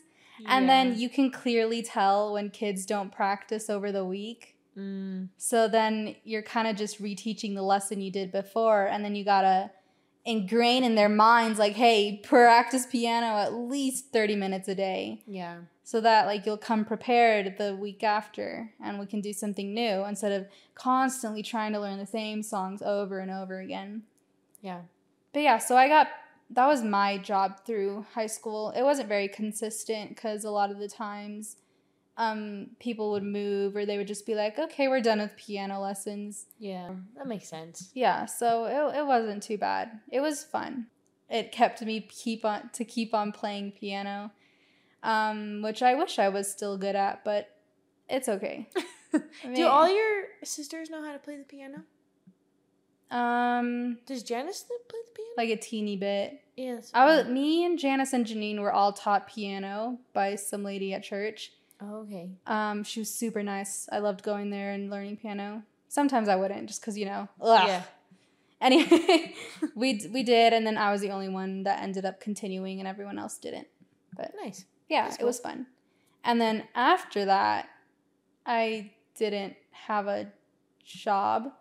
And 0.48 0.70
then 0.70 1.00
you 1.00 1.10
can 1.10 1.32
clearly 1.32 1.82
tell 1.82 2.34
when 2.34 2.51
kids 2.51 2.86
don't 2.86 3.12
practice 3.12 3.70
over 3.70 3.92
the 3.92 4.06
week. 4.06 4.56
Mm, 4.77 5.30
So 5.38 5.68
then 5.68 6.16
you're 6.24 6.44
kind 6.44 6.68
of 6.68 6.75
just 6.75 7.01
reteaching 7.01 7.56
the 7.56 7.63
lesson 7.63 8.01
you 8.01 8.12
did 8.12 8.32
before. 8.32 8.86
And 8.86 9.04
then 9.04 9.16
you 9.16 9.25
got 9.25 9.42
to 9.42 9.72
ingrain 10.25 10.84
in 10.84 10.94
their 10.94 11.10
minds, 11.10 11.58
like, 11.58 11.74
hey, 11.74 12.20
practice 12.24 12.86
piano 12.86 13.38
at 13.38 13.54
least 13.54 14.12
30 14.13 14.36
minutes 14.36 14.68
a 14.68 14.75
day 14.75 15.24
yeah. 15.25 15.58
So 15.88 16.01
that 16.01 16.25
like 16.25 16.46
you'll 16.46 16.58
come 16.58 16.84
prepared 16.84 17.58
the 17.58 17.74
week 17.74 18.03
after 18.03 18.70
and 18.84 19.00
we 19.00 19.06
can 19.06 19.22
do 19.22 19.32
something 19.32 19.74
new 19.74 20.03
instead 20.03 20.34
of 20.34 20.46
constantly 20.75 21.41
trying 21.41 21.72
to 21.72 21.79
learn 21.79 21.98
the 21.98 22.06
same 22.06 22.44
songs 22.44 22.82
over 22.82 23.20
and 23.20 23.32
over 23.32 23.62
again. 23.62 24.03
Yeah. 24.62 24.82
But 25.32 25.44
yeah, 25.44 25.60
so 25.60 25.77
I 25.77 25.88
got 25.88 26.10
that 26.50 26.67
was 26.67 26.84
my 26.84 27.17
job 27.17 27.65
through 27.65 28.06
high 28.13 28.27
school. 28.27 28.74
It 28.75 28.84
wasn't 28.84 29.08
very 29.08 29.29
consistent 29.29 30.10
because 30.10 30.44
a 30.44 30.51
lot 30.51 30.72
of 30.72 30.79
the 30.79 30.89
times 30.89 31.56
um, 32.17 32.72
people 32.82 33.12
would 33.12 33.24
move 33.24 33.74
or 33.74 33.86
they 33.86 33.98
would 33.98 34.08
just 34.08 34.25
be 34.25 34.36
like, 34.36 34.60
okay, 34.60 34.89
we're 34.89 35.00
done 35.00 35.20
with 35.20 35.38
piano 35.38 35.79
lessons. 35.79 36.48
Yeah. 36.60 36.96
That 37.15 37.27
makes 37.27 37.48
sense. 37.48 37.91
Yeah, 37.94 38.25
so 38.25 38.65
it, 38.65 38.98
it 38.98 39.08
wasn't 39.08 39.41
too 39.41 39.58
bad. 39.58 40.01
It 40.12 40.20
was 40.20 40.44
fun. 40.44 40.88
It 41.29 41.53
kept 41.53 41.82
me 41.82 42.01
keep 42.01 42.44
on 42.44 42.72
to 42.74 42.84
keep 42.84 43.13
on 43.13 43.32
playing 43.32 43.72
piano, 43.79 44.32
um, 45.04 45.62
which 45.62 45.82
I 45.82 45.96
wish 45.96 46.20
I 46.20 46.30
was 46.30 46.50
still 46.51 46.77
good 46.77 46.96
at, 46.96 47.24
but 47.24 47.50
it's 48.10 48.27
okay. 48.30 48.70
I 49.13 49.54
Do 49.54 49.68
all 49.68 49.88
your 49.89 50.25
sisters 50.44 50.89
know 50.89 51.04
how 51.04 51.12
to 51.13 51.20
play 51.20 51.38
the 51.38 51.44
piano? 51.44 51.84
um 53.10 53.98
Does 54.06 54.22
Janice 54.24 54.63
play 54.63 54.75
the 55.06 55.12
piano? 55.16 55.32
like 55.38 55.50
a 55.50 55.56
teeny 55.56 55.96
bit. 55.96 56.42
yes. 56.58 56.92
I 56.94 57.06
was 57.06 57.27
me 57.27 57.63
and 57.66 57.80
Janice 57.80 58.12
and 58.13 58.25
Janine 58.25 58.60
were 58.60 58.72
all 58.74 58.92
taught 58.92 59.27
piano 59.30 60.00
by 60.13 60.36
some 60.36 60.63
lady 60.63 60.94
at 60.94 61.04
church. 61.04 61.54
Oh, 61.80 61.98
okay. 62.01 62.32
Um, 62.48 62.84
she 62.84 63.00
was 63.00 63.10
super 63.13 63.44
nice. 63.44 63.88
I 63.92 64.00
loved 64.00 64.24
going 64.24 64.50
there 64.50 64.72
and 64.72 64.89
learning 64.89 65.18
piano. 65.18 65.63
Sometimes 65.89 66.27
I 66.27 66.36
wouldn't, 66.36 66.68
just 66.68 66.82
because 66.82 66.98
you 66.98 67.06
know. 67.06 67.30
Ugh. 67.39 67.68
Yeah. 67.68 67.84
Anyway, 68.60 69.36
we 69.75 70.01
we 70.12 70.24
did, 70.24 70.51
and 70.54 70.66
then 70.66 70.75
I 70.77 70.92
was 70.92 71.01
the 71.01 71.12
only 71.12 71.30
one 71.30 71.63
that 71.63 71.82
ended 71.84 72.04
up 72.04 72.20
continuing, 72.20 72.80
and 72.80 72.88
everyone 72.88 73.20
else 73.20 73.38
didn't. 73.38 73.68
But 74.16 74.34
nice. 74.44 74.66
Yeah, 74.88 75.03
That's 75.03 75.17
it 75.17 75.25
was 75.25 75.39
fun. 75.39 75.67
And 76.24 76.41
then 76.41 76.63
after 76.75 77.25
that, 77.25 77.70
I 78.46 78.91
didn't 79.17 79.56
have 79.72 80.08
a 80.08 80.32
job. 80.84 81.51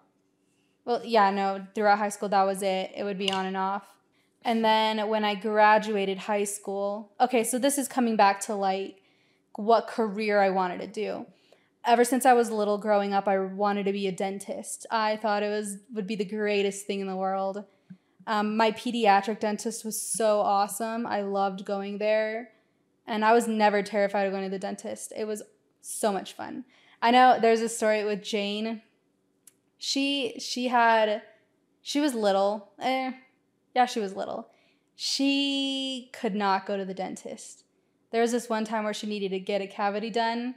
Well, 0.84 1.02
yeah, 1.04 1.30
no, 1.30 1.66
throughout 1.74 1.98
high 1.98 2.08
school, 2.08 2.28
that 2.28 2.44
was 2.44 2.62
it. 2.62 2.92
It 2.96 3.04
would 3.04 3.18
be 3.18 3.30
on 3.30 3.46
and 3.46 3.56
off. 3.56 3.86
And 4.44 4.64
then 4.64 5.08
when 5.08 5.24
I 5.24 5.34
graduated 5.34 6.18
high 6.18 6.44
school, 6.44 7.12
okay, 7.20 7.42
so 7.42 7.58
this 7.58 7.78
is 7.78 7.88
coming 7.88 8.14
back 8.14 8.40
to 8.42 8.54
like 8.54 9.02
what 9.56 9.88
career 9.88 10.40
I 10.40 10.50
wanted 10.50 10.80
to 10.80 10.86
do. 10.86 11.26
Ever 11.84 12.04
since 12.04 12.24
I 12.24 12.32
was 12.32 12.50
little 12.50 12.78
growing 12.78 13.12
up, 13.12 13.26
I 13.26 13.38
wanted 13.38 13.86
to 13.86 13.92
be 13.92 14.06
a 14.06 14.12
dentist. 14.12 14.86
I 14.90 15.16
thought 15.16 15.42
it 15.42 15.48
was 15.48 15.78
would 15.92 16.06
be 16.06 16.16
the 16.16 16.24
greatest 16.24 16.86
thing 16.86 17.00
in 17.00 17.06
the 17.08 17.16
world. 17.16 17.64
Um, 18.28 18.56
my 18.56 18.72
pediatric 18.72 19.40
dentist 19.40 19.84
was 19.84 20.00
so 20.00 20.40
awesome. 20.40 21.06
I 21.06 21.22
loved 21.22 21.64
going 21.64 21.98
there. 21.98 22.50
And 23.06 23.24
I 23.24 23.32
was 23.32 23.46
never 23.46 23.82
terrified 23.82 24.26
of 24.26 24.32
going 24.32 24.44
to 24.44 24.50
the 24.50 24.58
dentist. 24.58 25.12
It 25.16 25.26
was 25.26 25.42
so 25.80 26.12
much 26.12 26.32
fun. 26.32 26.64
I 27.00 27.10
know 27.10 27.38
there's 27.40 27.60
a 27.60 27.68
story 27.68 28.04
with 28.04 28.22
Jane. 28.22 28.82
She 29.78 30.36
she 30.40 30.68
had 30.68 31.22
she 31.82 32.00
was 32.00 32.14
little. 32.14 32.72
Eh, 32.80 33.12
yeah, 33.74 33.86
she 33.86 34.00
was 34.00 34.16
little. 34.16 34.48
She 34.96 36.10
could 36.12 36.34
not 36.34 36.66
go 36.66 36.76
to 36.76 36.84
the 36.84 36.94
dentist. 36.94 37.64
There 38.10 38.22
was 38.22 38.32
this 38.32 38.48
one 38.48 38.64
time 38.64 38.84
where 38.84 38.94
she 38.94 39.06
needed 39.06 39.30
to 39.30 39.38
get 39.38 39.60
a 39.60 39.66
cavity 39.66 40.10
done, 40.10 40.54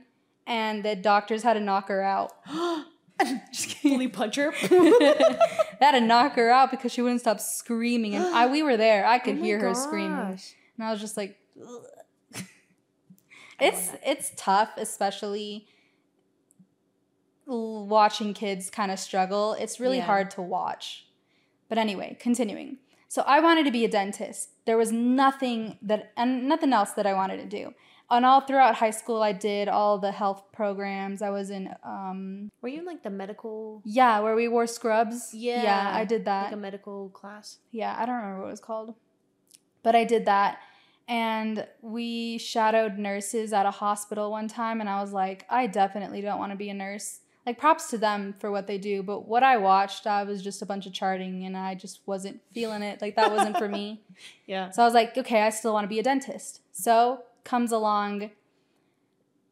and 0.47 0.83
the 0.83 0.95
doctors 0.95 1.43
had 1.43 1.53
to 1.53 1.59
knock 1.59 1.89
her 1.89 2.01
out. 2.01 2.31
Just 3.51 3.67
kidding. 3.69 3.97
Fully 3.97 4.07
punch 4.07 4.37
her. 4.37 4.53
they 4.69 5.15
had 5.81 5.91
to 5.91 5.99
knock 6.01 6.35
her 6.35 6.49
out 6.49 6.71
because 6.71 6.93
she 6.93 7.01
wouldn't 7.01 7.19
stop 7.19 7.41
screaming. 7.41 8.15
And 8.15 8.23
I, 8.23 8.47
we 8.47 8.63
were 8.63 8.77
there. 8.77 9.05
I 9.05 9.19
could 9.19 9.35
Oh 9.35 9.39
my 9.39 9.45
hear 9.45 9.59
her 9.59 9.75
screaming. 9.75 10.11
gosh. 10.31 10.53
And 10.77 10.87
I 10.87 10.91
was 10.91 11.01
just 11.01 11.17
like, 11.17 11.37
Ugh. 11.61 11.83
It's 13.61 13.91
it's 14.05 14.31
tough, 14.35 14.71
especially 14.77 15.67
watching 17.45 18.33
kids 18.33 18.69
kind 18.69 18.91
of 18.91 18.99
struggle. 18.99 19.53
It's 19.53 19.79
really 19.79 19.97
Yeah. 19.97 20.05
hard 20.05 20.31
to 20.31 20.41
watch. 20.41 21.07
But 21.67 21.77
anyway, 21.77 22.17
continuing. 22.19 22.77
So 23.07 23.23
I 23.23 23.39
wanted 23.39 23.63
to 23.65 23.71
be 23.71 23.83
a 23.85 23.87
dentist. 23.87 24.49
There 24.65 24.77
was 24.77 24.91
nothing 24.91 25.77
that 25.81 26.11
and 26.15 26.47
nothing 26.47 26.73
else 26.73 26.91
that 26.91 27.07
I 27.07 27.13
wanted 27.13 27.37
to 27.37 27.45
do. 27.45 27.73
And 28.11 28.25
all 28.25 28.41
throughout 28.41 28.75
high 28.75 28.89
school, 28.91 29.21
I 29.21 29.33
did 29.33 29.67
all 29.67 29.99
the 29.99 30.11
health 30.11 30.43
programs. 30.51 31.21
I 31.21 31.29
was 31.29 31.51
in, 31.51 31.69
um, 31.83 32.49
Were 32.61 32.69
you 32.69 32.79
in 32.79 32.85
like 32.85 33.03
the 33.03 33.11
medical? 33.11 33.81
yeah, 33.85 34.19
where 34.19 34.35
we 34.35 34.47
wore 34.47 34.65
scrubs. 34.65 35.31
Yeah. 35.33 35.61
yeah, 35.63 35.91
I 35.93 36.05
did 36.05 36.25
that 36.25 36.45
Like 36.45 36.53
a 36.53 36.57
medical 36.57 37.09
class. 37.09 37.57
yeah, 37.71 37.95
I 37.99 38.05
don't 38.07 38.15
remember 38.15 38.41
what 38.41 38.47
it 38.47 38.51
was 38.51 38.59
called. 38.59 38.95
But 39.83 39.95
I 39.95 40.05
did 40.05 40.25
that. 40.25 40.59
And 41.09 41.65
we 41.81 42.37
shadowed 42.37 42.99
nurses 42.99 43.51
at 43.51 43.65
a 43.65 43.71
hospital 43.71 44.29
one 44.29 44.47
time. 44.47 44.79
And 44.79 44.87
I 44.87 45.01
was 45.01 45.11
like, 45.11 45.43
I 45.49 45.65
definitely 45.65 46.21
don't 46.21 46.37
want 46.37 46.51
to 46.51 46.55
be 46.55 46.69
a 46.69 46.73
nurse. 46.73 47.21
Like, 47.47 47.57
props 47.57 47.89
to 47.89 47.97
them 47.97 48.35
for 48.39 48.51
what 48.51 48.67
they 48.67 48.77
do. 48.77 49.01
But 49.01 49.27
what 49.27 49.41
I 49.41 49.57
watched, 49.57 50.05
I 50.05 50.23
was 50.23 50.43
just 50.43 50.61
a 50.61 50.67
bunch 50.67 50.85
of 50.85 50.93
charting 50.93 51.45
and 51.45 51.57
I 51.57 51.73
just 51.73 52.01
wasn't 52.05 52.39
feeling 52.53 52.83
it. 52.83 53.01
Like, 53.01 53.15
that 53.15 53.31
wasn't 53.31 53.57
for 53.57 53.67
me. 53.67 54.01
Yeah. 54.45 54.71
So 54.71 54.81
I 54.81 54.85
was 54.85 54.93
like, 54.93 55.17
okay, 55.17 55.43
I 55.43 55.49
still 55.49 55.71
want 55.71 55.85
to 55.85 55.87
be 55.87 55.99
a 55.99 56.03
dentist. 56.03 56.61
So 56.73 57.21
comes 57.45 57.71
along 57.71 58.31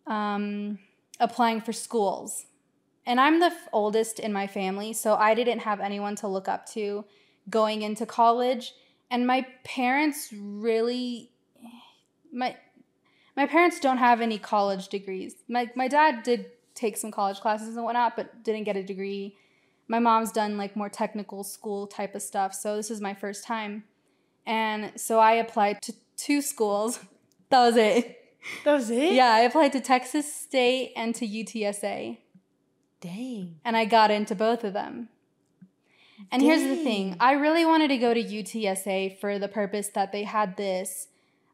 um, 0.06 0.80
applying 1.20 1.62
for 1.62 1.72
schools. 1.72 2.48
And 3.06 3.22
I'm 3.22 3.40
the 3.40 3.46
f- 3.48 3.70
oldest 3.72 4.20
in 4.20 4.34
my 4.34 4.48
family, 4.48 4.92
so 4.92 5.16
I 5.16 5.36
didn't 5.36 5.60
have 5.60 5.80
anyone 5.80 6.16
to 6.18 6.28
look 6.28 6.50
up 6.50 6.66
to 6.72 7.06
going 7.50 7.82
into 7.82 8.06
college. 8.06 8.74
And 9.10 9.26
my 9.26 9.46
parents 9.64 10.34
really 10.36 11.32
my 12.38 12.56
my 13.36 13.46
parents 13.46 13.80
don't 13.80 13.98
have 13.98 14.22
any 14.22 14.38
college 14.38 14.88
degrees. 14.88 15.36
My 15.48 15.70
my 15.76 15.88
dad 15.88 16.24
did 16.24 16.52
take 16.76 16.96
some 16.96 17.12
college 17.12 17.40
classes 17.40 17.76
and 17.76 17.84
whatnot, 17.84 18.16
but 18.16 18.44
didn't 18.44 18.64
get 18.64 18.78
a 18.78 18.84
degree. 18.84 19.36
My 19.88 20.00
mom's 20.00 20.32
done 20.32 20.58
like 20.58 20.76
more 20.76 20.90
technical 20.90 21.44
school 21.44 21.88
type 21.88 22.14
of 22.14 22.22
stuff, 22.22 22.54
so 22.54 22.76
this 22.76 22.92
is 22.92 23.02
my 23.02 23.14
first 23.14 23.44
time. 23.44 23.84
And 24.46 24.92
so 24.96 25.20
I 25.20 25.34
applied 25.34 25.82
to 25.84 25.94
two 26.16 26.42
schools. 26.42 27.00
That 27.50 27.62
was 27.62 27.78
it. 27.78 28.26
That 28.66 28.74
was 28.74 28.90
it. 28.92 29.14
Yeah, 29.14 29.32
I 29.32 29.40
applied 29.40 29.72
to 29.72 29.80
Texas 29.80 30.36
State 30.36 30.92
and 30.98 31.16
to 31.16 31.26
UTSA, 31.26 32.18
Dang. 33.00 33.56
and 33.64 33.78
I 33.78 33.86
got 33.86 34.12
into 34.12 34.36
both 34.36 34.66
of 34.66 34.74
them. 34.74 35.08
And 36.30 36.42
here's 36.42 36.64
the 36.64 36.84
thing 36.84 37.16
I 37.22 37.32
really 37.32 37.64
wanted 37.64 37.88
to 37.88 37.98
go 37.98 38.14
to 38.14 38.22
UTSA 38.22 39.18
for 39.18 39.40
the 39.40 39.48
purpose 39.48 39.88
that 39.96 40.12
they 40.12 40.24
had 40.24 40.58
this 40.58 41.08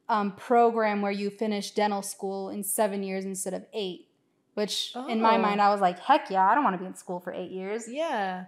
um, 0.09 0.31
program 0.33 1.01
where 1.01 1.11
you 1.11 1.29
finish 1.29 1.71
dental 1.71 2.01
school 2.01 2.49
in 2.49 2.63
seven 2.63 3.03
years 3.03 3.25
instead 3.25 3.53
of 3.53 3.65
eight, 3.73 4.07
which 4.53 4.93
in 5.09 5.21
my 5.21 5.35
Oh. 5.35 5.39
mind, 5.41 5.61
I 5.61 5.69
was 5.69 5.81
like, 5.81 5.99
heck 5.99 6.29
yeah, 6.29 6.47
I 6.47 6.55
don't 6.55 6.63
want 6.63 6.75
to 6.75 6.79
be 6.79 6.85
in 6.85 6.95
school 6.95 7.19
for 7.19 7.33
eight 7.33 7.51
years. 7.51 7.85
Yeah. 7.87 8.45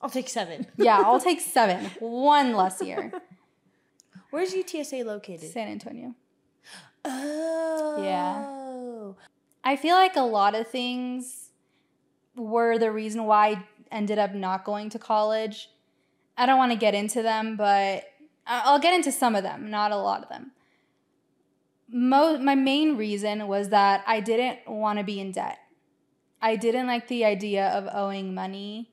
I'll 0.00 0.10
take 0.10 0.28
seven. 0.28 0.66
Yeah, 0.76 1.00
I'll 1.04 1.20
take 1.20 1.40
seven, 1.58 1.90
one 1.98 2.54
less 2.54 2.80
year. 2.82 3.12
Where's 4.30 4.54
UTSA 4.54 5.04
located? 5.04 5.50
San 5.50 5.68
Antonio. 5.68 6.14
Oh. 7.04 8.02
Yeah. 8.02 9.14
I 9.64 9.76
feel 9.76 9.94
like 9.96 10.16
a 10.16 10.20
lot 10.22 10.54
of 10.54 10.68
things 10.68 11.50
were 12.36 12.78
the 12.78 12.90
reason 12.92 13.24
why 13.24 13.48
I 13.48 13.64
ended 13.90 14.18
up 14.18 14.34
not 14.34 14.64
going 14.64 14.90
to 14.90 14.98
college. 14.98 15.70
I 16.36 16.46
don't 16.46 16.58
want 16.58 16.72
to 16.72 16.78
get 16.78 16.94
into 16.94 17.22
them, 17.22 17.56
but 17.56 18.04
I'll 18.46 18.78
get 18.78 18.94
into 18.94 19.10
some 19.12 19.34
of 19.34 19.42
them, 19.42 19.70
not 19.70 19.90
a 19.92 19.96
lot 19.96 20.22
of 20.22 20.28
them. 20.28 20.52
Mo- 21.90 22.38
my 22.38 22.54
main 22.54 22.96
reason 22.96 23.48
was 23.48 23.70
that 23.70 24.04
I 24.06 24.20
didn't 24.20 24.68
want 24.68 24.98
to 24.98 25.04
be 25.04 25.20
in 25.20 25.32
debt. 25.32 25.58
I 26.40 26.56
didn't 26.56 26.86
like 26.86 27.08
the 27.08 27.24
idea 27.24 27.68
of 27.68 27.88
owing 27.92 28.34
money. 28.34 28.90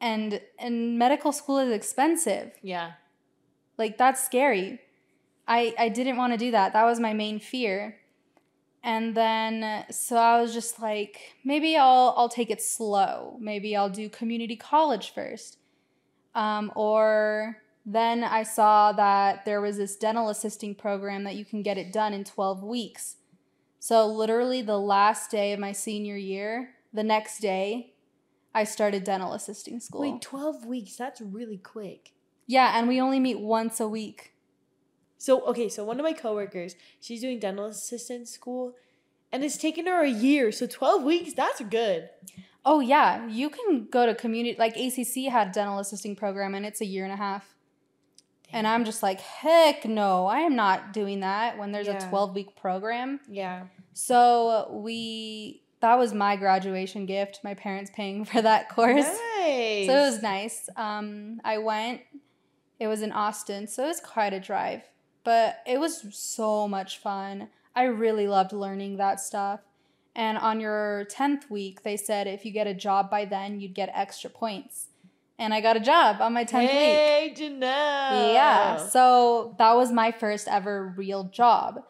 And 0.00 0.40
and 0.58 0.98
medical 0.98 1.32
school 1.32 1.58
is 1.58 1.70
expensive. 1.70 2.52
Yeah. 2.62 2.92
Like 3.76 3.98
that's 3.98 4.24
scary. 4.24 4.80
I 5.46 5.74
I 5.78 5.88
didn't 5.88 6.16
want 6.16 6.32
to 6.32 6.38
do 6.38 6.50
that. 6.52 6.72
That 6.72 6.84
was 6.84 7.00
my 7.00 7.12
main 7.12 7.38
fear. 7.38 7.96
And 8.82 9.14
then 9.14 9.84
so 9.90 10.16
I 10.16 10.40
was 10.40 10.54
just 10.54 10.80
like 10.80 11.34
maybe 11.44 11.76
I'll 11.76 12.14
I'll 12.16 12.30
take 12.30 12.50
it 12.50 12.62
slow. 12.62 13.36
Maybe 13.40 13.76
I'll 13.76 13.90
do 13.90 14.08
community 14.08 14.56
college 14.56 15.12
first. 15.12 15.58
Um, 16.34 16.72
or 16.76 17.56
then 17.84 18.22
I 18.22 18.42
saw 18.42 18.92
that 18.92 19.44
there 19.44 19.60
was 19.60 19.78
this 19.78 19.96
dental 19.96 20.28
assisting 20.28 20.74
program 20.74 21.24
that 21.24 21.36
you 21.36 21.44
can 21.44 21.62
get 21.62 21.78
it 21.78 21.92
done 21.92 22.12
in 22.12 22.24
12 22.24 22.62
weeks. 22.62 23.16
So 23.78 24.06
literally 24.06 24.62
the 24.62 24.78
last 24.78 25.30
day 25.30 25.52
of 25.52 25.60
my 25.60 25.72
senior 25.72 26.16
year, 26.16 26.74
the 26.92 27.02
next 27.02 27.40
day, 27.40 27.94
I 28.54 28.64
started 28.64 29.04
dental 29.04 29.32
assisting 29.32 29.80
school. 29.80 30.02
Wait, 30.02 30.20
12 30.20 30.66
weeks. 30.66 30.96
That's 30.96 31.20
really 31.20 31.56
quick. 31.56 32.12
Yeah, 32.46 32.76
and 32.76 32.88
we 32.88 33.00
only 33.00 33.20
meet 33.20 33.40
once 33.40 33.80
a 33.80 33.88
week. 33.88 34.32
So, 35.16 35.42
okay, 35.46 35.68
so 35.68 35.84
one 35.84 36.00
of 36.00 36.04
my 36.04 36.12
coworkers, 36.12 36.74
she's 37.00 37.20
doing 37.20 37.38
dental 37.38 37.66
assistant 37.66 38.28
school 38.28 38.74
and 39.32 39.44
it's 39.44 39.56
taken 39.56 39.86
her 39.86 40.02
a 40.02 40.10
year. 40.10 40.50
So 40.50 40.66
12 40.66 41.02
weeks, 41.04 41.32
that's 41.34 41.60
good. 41.62 42.10
Oh 42.64 42.80
yeah, 42.80 43.26
you 43.26 43.48
can 43.48 43.86
go 43.90 44.04
to 44.04 44.14
community 44.14 44.56
like 44.58 44.76
ACC 44.76 45.30
had 45.30 45.48
a 45.48 45.52
dental 45.52 45.78
assisting 45.78 46.16
program 46.16 46.54
and 46.54 46.66
it's 46.66 46.80
a 46.80 46.86
year 46.86 47.04
and 47.04 47.12
a 47.12 47.16
half. 47.16 47.54
And 48.52 48.66
I'm 48.66 48.84
just 48.84 49.02
like, 49.02 49.20
heck 49.20 49.84
no, 49.84 50.26
I 50.26 50.40
am 50.40 50.56
not 50.56 50.92
doing 50.92 51.20
that 51.20 51.58
when 51.58 51.72
there's 51.72 51.86
Yeah. 51.86 52.04
a 52.04 52.08
12 52.08 52.34
week 52.34 52.56
program. 52.56 53.20
Yeah. 53.28 53.64
So 53.92 54.70
we 54.72 55.62
that 55.80 55.98
was 55.98 56.12
my 56.12 56.36
graduation 56.36 57.06
gift, 57.06 57.40
my 57.42 57.54
parents 57.54 57.90
paying 57.94 58.24
for 58.30 58.42
that 58.42 58.68
course. 58.68 59.06
Nice. 59.06 59.86
So 59.86 59.96
it 59.96 60.10
was 60.10 60.22
nice. 60.22 60.68
Um, 60.76 61.40
I 61.44 61.58
went. 61.58 62.02
It 62.78 62.86
was 62.86 63.02
in 63.02 63.12
Austin, 63.12 63.66
so 63.66 63.84
it 63.84 63.88
was 63.88 64.00
quite 64.00 64.32
a 64.32 64.40
drive, 64.40 64.82
but 65.22 65.58
it 65.66 65.78
was 65.78 66.02
so 66.16 66.66
much 66.66 66.96
fun. 66.98 67.48
I 67.76 67.84
really 67.84 68.26
loved 68.26 68.52
learning 68.52 68.96
that 68.96 69.20
stuff. 69.20 69.60
And 70.16 70.38
on 70.38 70.60
your 70.60 71.06
10th 71.10 71.48
week, 71.50 71.82
they 71.82 71.96
said 71.96 72.26
if 72.26 72.44
you 72.44 72.52
get 72.52 72.66
a 72.66 72.74
job 72.74 73.10
by 73.10 73.26
then, 73.26 73.60
you'd 73.60 73.74
get 73.74 73.90
extra 73.94 74.28
points. 74.30 74.86
And 75.40 75.54
I 75.54 75.62
got 75.62 75.76
a 75.76 75.80
job 75.80 76.20
on 76.20 76.34
my 76.34 76.44
10th 76.44 76.60
week. 76.60 76.70
Hey, 76.70 77.34
Janelle. 77.34 78.34
Yeah. 78.34 78.76
So 78.76 79.56
that 79.58 79.74
was 79.74 79.90
my 79.90 80.12
first 80.12 80.46
ever 80.46 80.92
real 80.98 81.24
job. 81.24 81.80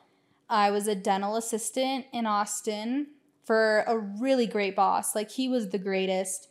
I 0.49 0.71
was 0.71 0.87
a 0.87 0.95
dental 0.95 1.35
assistant 1.35 2.07
in 2.13 2.27
Austin 2.27 3.09
for 3.45 3.83
a 3.89 3.99
really 3.99 4.47
great 4.47 4.77
boss. 4.77 5.17
Like, 5.17 5.33
he 5.33 5.49
was 5.49 5.71
the 5.71 5.79
greatest. 5.79 6.49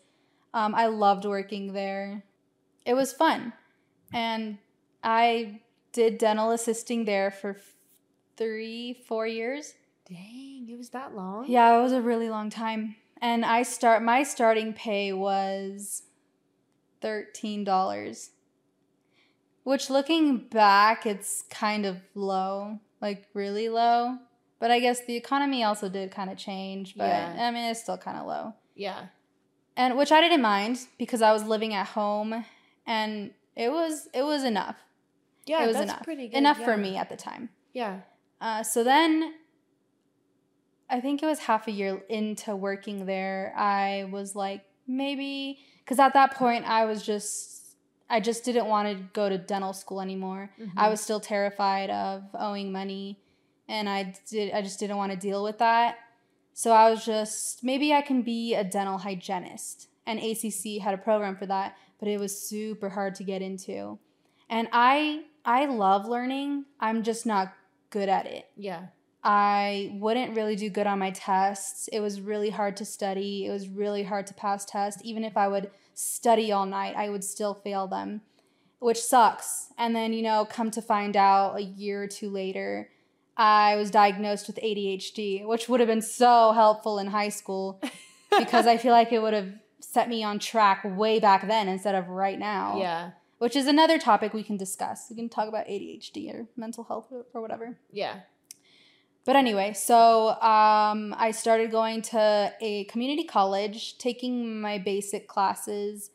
Um, 0.53 0.75
I 0.75 0.87
loved 0.87 1.23
working 1.23 1.71
there. 1.71 2.23
It 2.85 2.95
was 2.95 3.13
fun. 3.13 3.53
And 4.13 4.57
I 5.01 5.61
did 5.93 6.17
dental 6.17 6.51
assisting 6.51 7.05
there 7.05 7.31
for 7.31 7.51
f- 7.51 7.75
three, 8.35 9.01
four 9.07 9.25
years. 9.25 9.73
Dang, 10.05 10.67
it 10.69 10.77
was 10.77 10.89
that 10.89 11.15
long? 11.15 11.45
Yeah, 11.47 11.77
it 11.77 11.81
was 11.81 11.93
a 11.93 12.01
really 12.01 12.29
long 12.29 12.49
time. 12.49 12.97
And 13.21 13.45
I 13.45 13.63
start 13.63 14.03
my 14.03 14.23
starting 14.23 14.73
pay 14.73 15.13
was 15.13 16.03
thirteen 17.01 17.63
dollars. 17.63 18.31
Which 19.63 19.89
looking 19.89 20.37
back, 20.37 21.05
it's 21.05 21.43
kind 21.49 21.85
of 21.85 21.97
low. 22.15 22.79
Like 23.01 23.27
really 23.33 23.69
low. 23.69 24.17
But 24.59 24.71
I 24.71 24.79
guess 24.79 25.05
the 25.05 25.15
economy 25.15 25.63
also 25.63 25.87
did 25.89 26.11
kind 26.11 26.29
of 26.29 26.37
change. 26.37 26.95
But 26.95 27.07
Yeah. 27.07 27.47
I 27.47 27.51
mean 27.51 27.65
it's 27.69 27.81
still 27.81 27.97
kind 27.97 28.17
of 28.17 28.25
low. 28.27 28.53
Yeah. 28.75 29.05
And 29.77 29.97
which 29.97 30.11
I 30.11 30.19
didn't 30.21 30.41
mind 30.41 30.79
because 30.97 31.21
I 31.21 31.31
was 31.31 31.43
living 31.43 31.73
at 31.73 31.87
home 31.87 32.43
and 32.85 33.31
it 33.55 33.71
was 33.71 34.07
it 34.13 34.23
was 34.23 34.43
enough. 34.43 34.75
Yeah, 35.45 35.63
it 35.63 35.67
was 35.67 35.75
that's 35.77 35.91
enough. 35.91 36.03
pretty 36.03 36.27
good. 36.27 36.37
Enough 36.37 36.57
for 36.57 36.77
me 36.77 36.97
at 36.97 37.09
the 37.09 37.15
time. 37.15 37.49
Yeah. 37.73 38.01
Uh, 38.41 38.63
so 38.63 38.83
then 38.83 39.33
I 40.89 40.99
think 40.99 41.21
it 41.21 41.25
was 41.25 41.39
half 41.39 41.67
a 41.67 41.71
year 41.71 42.03
into 42.09 42.55
working 42.55 43.05
there. 43.05 43.53
I 43.55 44.07
was 44.11 44.35
like, 44.35 44.65
maybe, 44.87 45.59
because 45.89 45.99
at 45.99 46.13
that 46.13 46.35
point 46.35 46.69
I 46.69 46.85
was 46.85 47.01
just, 47.03 47.75
I 48.11 48.19
just 48.19 48.45
didn't 48.45 48.67
want 48.67 48.87
to 48.95 49.03
go 49.11 49.27
to 49.27 49.39
dental 49.39 49.73
school 49.73 50.01
anymore. 50.01 50.51
I 50.77 50.85
Mhm. 50.85 50.91
was 50.91 51.01
still 51.01 51.19
terrified 51.19 51.89
of 51.89 52.25
owing 52.35 52.71
money 52.71 53.17
and 53.67 53.89
I 53.89 54.13
did, 54.29 54.53
I 54.53 54.61
just 54.61 54.79
didn't 54.79 54.97
want 54.97 55.13
to 55.13 55.17
deal 55.17 55.43
with 55.43 55.57
that. 55.57 55.97
So 56.53 56.73
I 56.73 56.91
was 56.91 57.03
just, 57.03 57.63
maybe 57.63 57.91
I 57.91 58.01
can 58.03 58.21
be 58.21 58.53
a 58.53 58.63
dental 58.63 58.99
hygienist. 58.99 59.87
And 60.05 60.19
ACC 60.19 60.77
had 60.79 60.93
a 60.93 60.97
program 60.97 61.35
for 61.35 61.47
that, 61.47 61.75
but 61.99 62.07
it 62.07 62.19
was 62.19 62.39
super 62.39 62.89
hard 62.89 63.15
to 63.15 63.23
get 63.23 63.41
into. 63.41 63.97
And 64.47 64.67
I, 64.71 65.23
I 65.43 65.65
love 65.65 66.07
learning. 66.07 66.65
I'm 66.79 67.01
just 67.01 67.25
not 67.25 67.53
good 67.89 68.09
at 68.09 68.27
it. 68.27 68.45
Yeah. 68.55 68.87
I 69.23 69.91
wouldn't 69.99 70.35
really 70.35 70.55
do 70.55 70.69
good 70.69 70.87
on 70.87 70.99
my 70.99 71.11
tests. 71.11 71.89
It 71.89 71.99
was 71.99 72.21
really 72.21 72.49
hard 72.49 72.77
to 72.77 72.85
study. 72.85 73.45
It 73.45 73.51
was 73.51 73.67
really 73.67 74.03
hard 74.03 74.27
to 74.27 74.33
pass 74.33 74.65
tests. 74.65 75.01
Even 75.03 75.23
if 75.23 75.35
I 75.35 75.47
would 75.47 75.71
study 75.93 76.51
all 76.51 76.65
night, 76.65 76.95
I 76.95 77.09
would 77.09 77.23
still 77.23 77.53
fail 77.53 77.87
them, 77.87 78.21
which 78.79 79.01
sucks. 79.01 79.73
And 79.77 79.95
then, 79.95 80.13
you 80.13 80.21
know, 80.21 80.45
come 80.45 80.71
to 80.71 80.81
find 80.81 81.17
out 81.17 81.57
a 81.57 81.61
year 81.61 82.03
or 82.03 82.07
two 82.07 82.29
later, 82.29 82.89
I 83.35 83.75
was 83.75 83.91
diagnosed 83.91 84.47
with 84.47 84.57
ADHD, 84.57 85.45
which 85.45 85.67
would 85.67 85.79
have 85.79 85.87
been 85.87 86.01
so 86.01 86.53
helpful 86.53 86.99
in 86.99 87.07
high 87.07 87.29
school 87.29 87.81
because 88.37 88.67
I 88.67 88.77
feel 88.77 88.91
like 88.91 89.11
it 89.11 89.21
would 89.21 89.33
have 89.33 89.49
set 89.81 90.07
me 90.07 90.23
on 90.23 90.39
track 90.39 90.81
way 90.85 91.19
back 91.19 91.47
then 91.47 91.67
instead 91.67 91.95
of 91.95 92.07
right 92.09 92.39
now. 92.39 92.77
Yeah. 92.79 93.11
Which 93.37 93.55
is 93.55 93.67
another 93.67 93.97
topic 93.97 94.33
we 94.33 94.43
can 94.43 94.57
discuss. 94.57 95.07
We 95.09 95.15
can 95.15 95.29
talk 95.29 95.47
about 95.47 95.67
ADHD 95.67 96.33
or 96.33 96.47
mental 96.57 96.83
health 96.83 97.07
or- 97.11 97.41
whatever. 97.41 97.77
Yeah. 97.91 98.19
But 99.29 99.35
anyway, 99.35 99.73
so 99.73 100.29
um, 100.41 101.13
I 101.15 101.29
started 101.29 101.69
going 101.69 102.01
to 102.01 102.51
a 102.59 102.85
community 102.85 103.25
college, 103.25 103.99
taking 103.99 104.59
my 104.59 104.79
basic 104.79 105.27
classes 105.27 106.09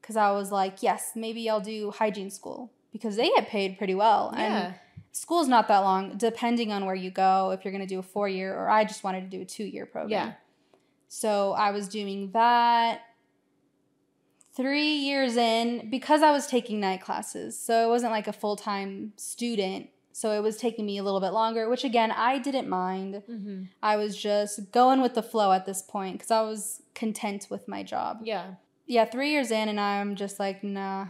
because 0.00 0.16
I 0.16 0.32
was 0.32 0.50
like, 0.50 0.82
yes, 0.82 1.12
maybe 1.14 1.48
I'll 1.48 1.60
do 1.60 1.92
hygiene 1.92 2.28
school 2.28 2.72
because 2.92 3.14
they 3.14 3.28
get 3.28 3.46
paid 3.46 3.78
pretty 3.78 3.94
well. 3.94 4.34
Yeah. 4.34 4.40
And 4.40 4.74
school's 5.12 5.46
not 5.46 5.68
that 5.68 5.78
long, 5.78 6.16
depending 6.16 6.72
on 6.72 6.86
where 6.86 6.96
you 6.96 7.12
go, 7.12 7.52
if 7.52 7.64
you're 7.64 7.70
going 7.70 7.86
to 7.86 7.94
do 7.94 8.00
a 8.00 8.02
four 8.02 8.28
year 8.28 8.52
or 8.52 8.68
I 8.68 8.82
just 8.82 9.04
wanted 9.04 9.30
to 9.30 9.36
do 9.36 9.42
a 9.42 9.44
two 9.44 9.62
year 9.62 9.86
program. 9.86 10.10
Yeah. 10.10 10.32
So 11.06 11.52
I 11.52 11.70
was 11.70 11.86
doing 11.86 12.32
that 12.32 13.02
three 14.56 14.96
years 14.96 15.36
in 15.36 15.88
because 15.88 16.20
I 16.20 16.32
was 16.32 16.48
taking 16.48 16.80
night 16.80 17.00
classes. 17.00 17.56
So 17.56 17.86
it 17.86 17.88
wasn't 17.88 18.10
like 18.10 18.26
a 18.26 18.32
full 18.32 18.56
time 18.56 19.12
student. 19.14 19.90
So 20.12 20.32
it 20.32 20.42
was 20.42 20.56
taking 20.56 20.84
me 20.86 20.98
a 20.98 21.02
little 21.02 21.20
bit 21.20 21.30
longer, 21.30 21.68
which 21.68 21.84
again, 21.84 22.10
I 22.10 22.38
didn't 22.38 22.68
mind. 22.68 23.22
Mm-hmm. 23.30 23.62
I 23.82 23.96
was 23.96 24.16
just 24.16 24.72
going 24.72 25.00
with 25.00 25.14
the 25.14 25.22
flow 25.22 25.52
at 25.52 25.66
this 25.66 25.82
point 25.82 26.18
because 26.18 26.30
I 26.30 26.42
was 26.42 26.82
content 26.94 27.46
with 27.48 27.68
my 27.68 27.82
job. 27.82 28.18
Yeah. 28.24 28.54
Yeah, 28.86 29.04
three 29.04 29.30
years 29.30 29.50
in, 29.52 29.68
and 29.68 29.78
I'm 29.78 30.16
just 30.16 30.40
like, 30.40 30.64
nah, 30.64 31.06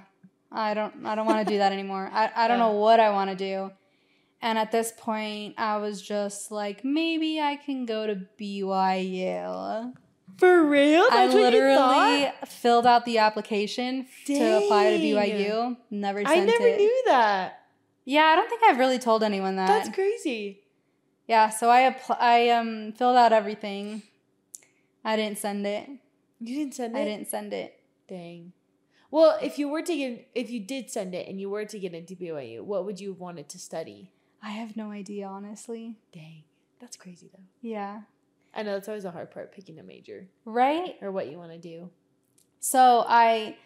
I 0.52 0.74
don't, 0.74 1.06
I 1.06 1.14
don't 1.14 1.24
want 1.26 1.46
to 1.46 1.50
do 1.54 1.58
that 1.58 1.72
anymore. 1.72 2.10
I, 2.12 2.30
I 2.36 2.46
don't 2.48 2.58
Yeah. 2.58 2.66
know 2.66 2.72
what 2.72 3.00
I 3.00 3.10
want 3.10 3.30
to 3.30 3.36
do. 3.36 3.70
And 4.42 4.58
at 4.58 4.70
this 4.72 4.92
point, 4.96 5.54
I 5.58 5.78
was 5.78 6.00
just 6.02 6.50
like, 6.50 6.84
maybe 6.84 7.40
I 7.40 7.56
can 7.56 7.86
go 7.86 8.06
to 8.06 8.20
BYU. 8.38 9.92
For 10.38 10.64
real? 10.64 11.02
I 11.10 11.26
That's 11.26 11.34
what 11.34 11.52
you 11.52 11.60
literally 11.60 12.32
filled 12.46 12.86
out 12.86 13.04
the 13.04 13.18
application 13.18 14.06
to 14.26 14.58
apply 14.64 14.96
to 14.96 14.98
BYU. 15.02 15.76
Never 15.90 16.24
sent 16.24 16.38
it. 16.38 16.42
I 16.42 16.44
never 16.44 16.66
it. 16.66 16.76
knew 16.78 17.02
that. 17.06 17.59
Yeah, 18.10 18.24
I 18.24 18.34
don't 18.34 18.48
think 18.48 18.62
I've 18.64 18.78
really 18.80 18.98
told 18.98 19.22
anyone 19.22 19.54
that. 19.54 19.68
That's 19.68 19.94
crazy. 19.94 20.62
yeah, 21.28 21.48
so 21.48 21.70
I 21.70 21.82
appl- 21.90 22.20
I 22.20 22.48
um 22.50 22.92
filled 22.92 23.16
out 23.16 23.32
everything. 23.32 24.02
I 25.04 25.14
didn't 25.14 25.38
send 25.38 25.64
it. 25.64 25.88
You 26.40 26.56
didn't 26.58 26.74
send 26.74 26.96
it? 26.96 27.00
I 27.00 27.04
didn't 27.04 27.28
send 27.28 27.52
it. 27.52 27.78
Dang. 28.08 28.52
Well, 29.12 29.38
if 29.40 29.58
you 29.60 29.68
were 29.68 29.82
to 29.82 29.96
get, 29.96 30.28
if 30.34 30.50
you 30.50 30.58
did 30.58 30.90
send 30.90 31.14
it 31.14 31.28
and 31.28 31.40
you 31.40 31.48
were 31.50 31.64
to 31.64 31.78
get 31.78 31.94
into 31.94 32.16
BYU, 32.16 32.62
what 32.62 32.84
would 32.84 32.98
you 32.98 33.10
have 33.10 33.20
wanted 33.20 33.48
to 33.50 33.58
study? 33.60 34.10
I 34.42 34.50
have 34.50 34.76
no 34.76 34.90
idea, 34.90 35.28
honestly. 35.28 35.96
Dang. 36.12 36.42
That's 36.80 36.96
crazy 36.96 37.30
though. 37.32 37.44
Yeah. 37.60 38.00
I 38.54 38.64
know 38.64 38.72
that's 38.72 38.88
always 38.88 39.04
a 39.04 39.12
hard 39.12 39.30
part 39.30 39.52
picking 39.54 39.78
a 39.78 39.84
major 39.84 40.26
Right? 40.44 40.96
or 41.00 41.12
what 41.12 41.30
you 41.30 41.38
want 41.38 41.52
to 41.52 41.58
do. 41.58 41.90
So 42.58 43.04
I 43.06 43.56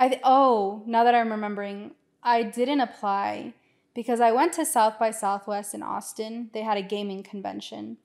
I 0.00 0.08
th- 0.08 0.20
oh, 0.24 0.82
now 0.84 1.04
that 1.04 1.14
I'm 1.14 1.30
remembering, 1.30 1.92
I 2.24 2.42
didn't 2.42 2.80
apply 2.80 3.54
because 3.94 4.20
I 4.20 4.32
went 4.32 4.52
to 4.54 4.64
South 4.64 4.98
by 4.98 5.10
Southwest 5.10 5.74
in 5.74 5.82
Austin. 5.82 6.50
They 6.52 6.62
had 6.62 6.76
a 6.76 6.82
gaming 6.82 7.22
convention. 7.22 7.98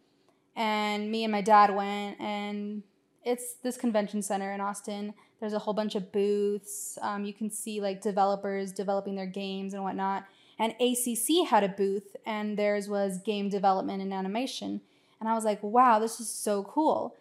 And 0.55 1.11
me 1.11 1.23
and 1.23 1.31
my 1.31 1.41
dad 1.41 1.73
went 1.75 2.19
and 2.19 2.83
it's 3.23 3.55
this 3.63 3.77
convention 3.77 4.21
center 4.21 4.51
in 4.51 4.61
Austin. 4.61 5.13
There's 5.39 5.53
a 5.53 5.59
whole 5.59 5.73
bunch 5.73 5.95
of 5.95 6.11
booths. 6.11 6.97
Um, 7.01 7.25
you 7.25 7.33
can 7.33 7.49
see 7.49 7.81
like 7.81 8.01
developers 8.01 8.71
developing 8.71 9.15
their 9.15 9.25
games 9.25 9.73
and 9.73 9.83
whatnot. 9.83 10.25
And 10.57 10.73
ACC 10.73 11.47
had 11.49 11.63
a 11.63 11.69
booth, 11.69 12.17
and 12.25 12.57
theirs 12.57 12.89
was 12.89 13.19
game 13.19 13.47
development 13.47 14.01
and 14.01 14.13
animation. 14.13 14.81
And 15.19 15.29
I 15.29 15.33
was 15.33 15.45
like, 15.45 15.63
wow, 15.63 15.99
this 15.99 16.19
is 16.19 16.29
so 16.29 16.63
cool. 16.63 17.15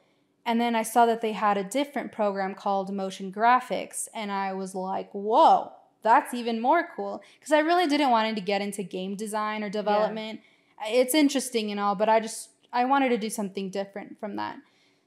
And 0.45 0.61
then 0.61 0.75
I 0.75 0.83
saw 0.83 1.07
that 1.07 1.21
they 1.21 1.33
had 1.33 1.57
a 1.57 1.63
different 1.63 2.11
program 2.11 2.55
called 2.55 2.93
motion 2.93 3.33
graphics, 3.33 4.09
and 4.13 4.33
I 4.33 4.55
was 4.55 4.75
like, 4.75 5.11
whoa, 5.13 5.73
that's 6.03 6.35
even 6.35 6.61
more 6.61 6.89
cool. 6.95 7.23
Because 7.39 7.53
I 7.53 7.61
really 7.61 7.87
didn't 7.87 8.11
want 8.11 8.35
to 8.37 8.41
get 8.41 8.61
into 8.61 8.83
game 8.83 9.17
design 9.17 9.63
or 9.63 9.71
development. 9.71 10.41
It's 10.87 11.15
interesting 11.15 11.71
and 11.71 11.81
all, 11.81 11.95
but 11.95 12.09
I 12.09 12.21
just 12.21 12.51
I 12.73 12.85
wanted 12.85 13.09
to 13.11 13.19
do 13.19 13.31
something 13.31 13.71
different 13.71 14.19
from 14.21 14.37
that. 14.37 14.57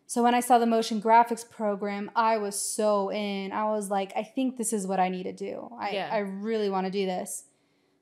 So 0.08 0.22
when 0.22 0.36
I 0.36 0.42
saw 0.42 0.58
the 0.58 0.66
motion 0.66 1.02
graphics 1.02 1.50
program, 1.50 2.12
I 2.16 2.38
was 2.38 2.60
so 2.60 3.10
in. 3.12 3.54
I 3.54 3.64
was 3.66 3.90
like, 3.90 4.12
I 4.16 4.24
think 4.24 4.58
this 4.58 4.74
is 4.74 4.86
what 4.86 5.00
I 5.00 5.08
need 5.08 5.24
to 5.24 5.32
do. 5.32 5.70
I, 5.80 5.92
Yeah. 5.92 6.10
I 6.12 6.18
really 6.18 6.70
want 6.70 6.86
to 6.86 6.92
do 6.92 7.06
this. 7.06 7.46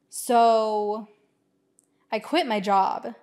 So 0.09 1.07
I 2.11 2.17
quit 2.17 2.47
my 2.47 2.59
job. 2.59 3.13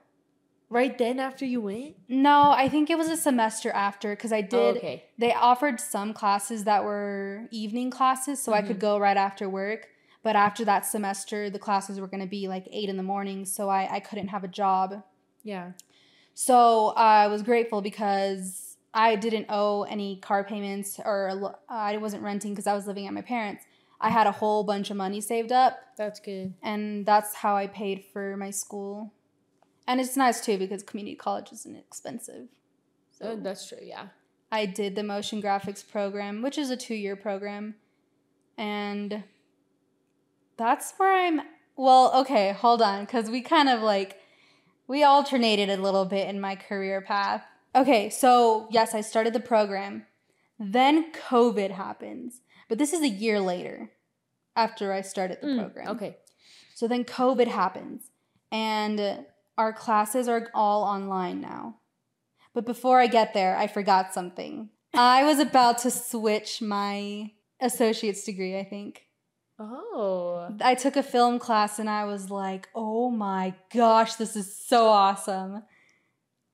Right 0.68 0.98
then 0.98 1.20
after 1.20 1.44
you 1.44 1.61
went? 1.61 1.94
No, 2.09 2.50
I 2.50 2.68
think 2.68 2.90
it 2.90 2.98
was 2.98 3.09
a 3.09 3.16
semester 3.16 3.70
after 3.70 4.11
because 4.11 4.33
I 4.33 4.40
did. 4.40 4.76
Oh, 4.76 4.79
okay. 4.79 5.05
They 5.16 5.33
offered 5.33 5.81
some 5.81 6.12
classes 6.12 6.64
that 6.64 6.85
were 6.85 7.46
evening 7.52 7.90
classes, 7.90 8.42
so 8.42 8.52
I 8.52 8.62
could 8.62 8.72
mm-hmm. 8.72 8.81
go 8.81 8.98
right 8.98 9.16
after 9.16 9.48
work. 9.48 9.88
But 10.24 10.35
after 10.35 10.64
that 10.64 10.85
semester, 10.85 11.50
the 11.50 11.61
classes 11.61 12.00
were 12.00 12.09
going 12.09 12.20
to 12.20 12.26
be 12.26 12.48
like 12.48 12.66
eight 12.72 12.88
in 12.88 12.96
the 12.96 13.05
morning, 13.05 13.44
so 13.44 13.68
I, 13.68 13.88
I 13.92 14.00
couldn't 14.00 14.29
have 14.29 14.42
a 14.42 14.48
job. 14.48 15.05
Yeah. 15.44 15.72
So 16.35 16.88
I 16.88 17.29
was 17.29 17.42
grateful 17.42 17.81
because 17.81 18.76
I 18.92 19.14
didn't 19.14 19.46
owe 19.48 19.85
any 19.85 20.16
car 20.16 20.42
payments 20.42 20.98
or 21.05 21.55
I 21.68 21.96
wasn't 21.98 22.24
renting 22.24 22.52
because 22.52 22.66
I 22.66 22.74
was 22.74 22.87
living 22.87 23.07
at 23.07 23.12
my 23.12 23.22
parents. 23.22 23.64
I 24.00 24.11
had 24.11 24.26
a 24.26 24.33
whole 24.33 24.64
bunch 24.64 24.90
of 24.90 24.96
money 24.96 25.20
saved 25.20 25.52
up, 25.52 25.79
That's 25.96 26.18
good. 26.18 26.55
and 26.62 27.07
that's 27.07 27.35
how 27.35 27.57
I 27.57 27.66
paid 27.66 28.05
for 28.12 28.37
my 28.37 28.50
school. 28.50 29.12
And 29.87 30.01
it's 30.01 30.16
nice 30.16 30.40
too 30.44 30.59
because 30.59 30.83
community 30.83 31.16
college 31.16 31.53
isn't 31.53 31.77
expensive. 31.77 32.49
So 33.12 33.31
Oh, 33.31 33.37
that's 33.37 33.68
true, 33.68 33.79
yeah. 33.83 34.07
I 34.51 34.66
did 34.66 34.94
the 34.96 35.03
motion 35.03 35.42
graphics 35.42 35.88
program, 35.88 36.42
which 36.42 36.59
is 36.59 36.70
a 36.70 36.77
two 36.77 36.94
year 36.94 37.16
program. 37.16 37.75
And 38.59 39.25
that's 40.57 40.94
where 40.96 41.12
I'm. 41.27 41.42
Well, 41.77 42.12
okay, 42.20 42.53
hold 42.53 42.81
on, 42.81 43.05
because 43.05 43.29
we 43.31 43.40
kind 43.42 43.68
of 43.68 43.81
like. 43.83 44.18
We 44.88 45.03
alternated 45.03 45.68
a 45.68 45.83
little 45.83 46.05
bit 46.05 46.29
in 46.29 46.40
my 46.40 46.55
career 46.55 47.01
path. 47.01 47.42
Okay, 47.75 48.09
so 48.09 48.68
yes, 48.70 48.94
I 48.94 49.01
started 49.01 49.33
the 49.33 49.40
program. 49.40 50.07
Then 50.61 51.11
COVID 51.12 51.72
happens. 51.72 52.40
But 52.68 52.79
this 52.79 52.92
is 52.92 53.03
a 53.03 53.09
year 53.09 53.40
later 53.40 53.90
after 54.55 54.92
I 54.92 55.01
started 55.03 55.38
the 55.40 55.49
Mm, 55.49 55.59
program. 55.59 55.88
Okay. 55.88 56.16
So 56.75 56.87
then 56.87 57.05
COVID 57.05 57.49
happens, 57.49 58.11
and 58.53 59.25
our 59.59 59.73
classes 59.73 60.29
are 60.29 60.49
all 60.55 60.83
online 60.83 61.40
now. 61.40 61.77
But 62.55 62.66
before 62.66 63.01
I 63.01 63.07
get 63.07 63.35
there, 63.35 63.57
I 63.57 63.66
forgot 63.66 64.14
something. 64.14 64.71
I 64.95 65.25
was 65.25 65.38
about 65.38 65.79
to 65.79 65.90
switch 65.90 66.62
my 66.62 67.33
associate's 67.61 68.25
degree, 68.25 68.59
I 68.59 68.64
think. 68.64 69.03
Oh. 69.59 70.55
I 70.61 70.75
took 70.75 70.97
a 70.97 71.03
film 71.03 71.38
class 71.38 71.79
and 71.79 71.88
I 71.88 72.05
was 72.05 72.31
like, 72.31 72.69
oh 72.75 73.11
my 73.11 73.55
gosh, 73.73 74.14
this 74.14 74.37
is 74.37 74.55
so 74.55 74.88
awesome. 74.88 75.62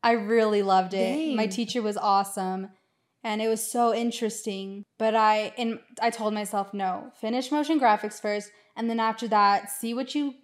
I 0.03 0.13
really 0.13 0.63
loved 0.63 0.95
it. 0.95 1.37
My 1.37 1.47
teacher 1.47 1.83
was 1.83 1.97
awesome 1.97 2.71
and 3.25 3.41
it 3.41 3.49
was 3.49 3.63
so 3.63 3.95
interesting. 3.95 4.85
But 4.99 5.15
I 5.15 5.53
and 5.57 5.81
I 6.01 6.11
told 6.11 6.35
myself, 6.35 6.73
no, 6.75 7.13
finish 7.21 7.51
motion 7.51 7.81
graphics 7.81 8.21
first 8.21 8.51
and 8.77 8.89
then 8.89 9.01
after 9.01 9.29
that, 9.29 9.71
see 9.71 9.95
what 9.95 10.15
you 10.15 10.35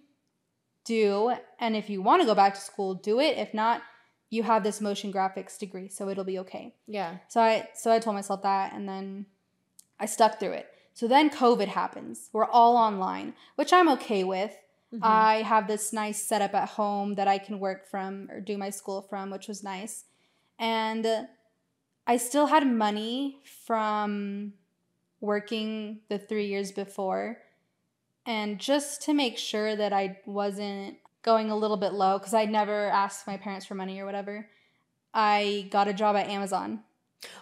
do 0.97 1.33
and 1.59 1.75
if 1.75 1.89
you 1.89 2.01
want 2.01 2.21
to 2.21 2.25
go 2.25 2.35
back 2.35 2.53
to 2.55 2.61
school, 2.71 2.95
do 2.95 3.19
it. 3.19 3.37
If 3.37 3.53
not, 3.53 3.81
you 4.29 4.43
have 4.43 4.63
this 4.63 4.79
motion 4.81 5.11
graphics 5.11 5.57
degree, 5.57 5.89
so 5.89 6.09
it'll 6.09 6.31
be 6.33 6.39
okay. 6.39 6.65
Yeah. 6.87 7.17
So 7.27 7.41
I 7.41 7.69
so 7.81 7.91
I 7.91 7.99
told 7.99 8.15
myself 8.15 8.41
that 8.43 8.73
and 8.73 8.87
then 8.87 9.25
I 9.99 10.05
stuck 10.07 10.39
through 10.39 10.53
it. 10.61 10.67
So 10.93 11.07
then 11.07 11.29
COVID 11.29 11.69
happens. 11.81 12.29
We're 12.33 12.51
all 12.59 12.75
online, 12.75 13.33
which 13.55 13.71
I'm 13.71 13.89
okay 13.97 14.23
with. 14.23 14.53
Mhm. 14.93 14.99
I 15.03 15.33
have 15.43 15.67
this 15.67 15.93
nice 15.93 16.19
setup 16.29 16.53
at 16.53 16.69
home 16.69 17.15
that 17.15 17.27
I 17.27 17.37
can 17.37 17.59
work 17.59 17.85
from 17.91 18.27
or 18.31 18.39
do 18.41 18.57
my 18.57 18.71
school 18.71 19.01
from, 19.09 19.29
which 19.29 19.47
was 19.47 19.63
nice. 19.63 20.05
And 20.57 21.05
I 22.13 22.17
still 22.17 22.47
had 22.47 22.65
money 22.67 23.39
from 23.67 24.53
working 25.21 26.01
the 26.09 26.17
3 26.17 26.47
years 26.53 26.71
before. 26.71 27.23
And 28.29 28.59
just 28.59 29.01
to 29.05 29.13
make 29.15 29.39
sure 29.39 29.75
that 29.75 29.91
I 29.91 30.19
wasn't 30.27 30.97
going 31.23 31.49
a 31.49 31.57
little 31.57 31.77
bit 31.77 31.93
low 31.93 32.19
cuz 32.19 32.31
I 32.31 32.45
never 32.45 32.87
asked 32.89 33.25
my 33.25 33.37
parents 33.37 33.65
for 33.65 33.73
money 33.73 33.99
or 33.99 34.05
whatever, 34.05 34.47
I 35.15 35.67
got 35.71 35.87
a 35.87 35.93
job 35.93 36.15
at 36.15 36.27
Amazon. 36.27 36.83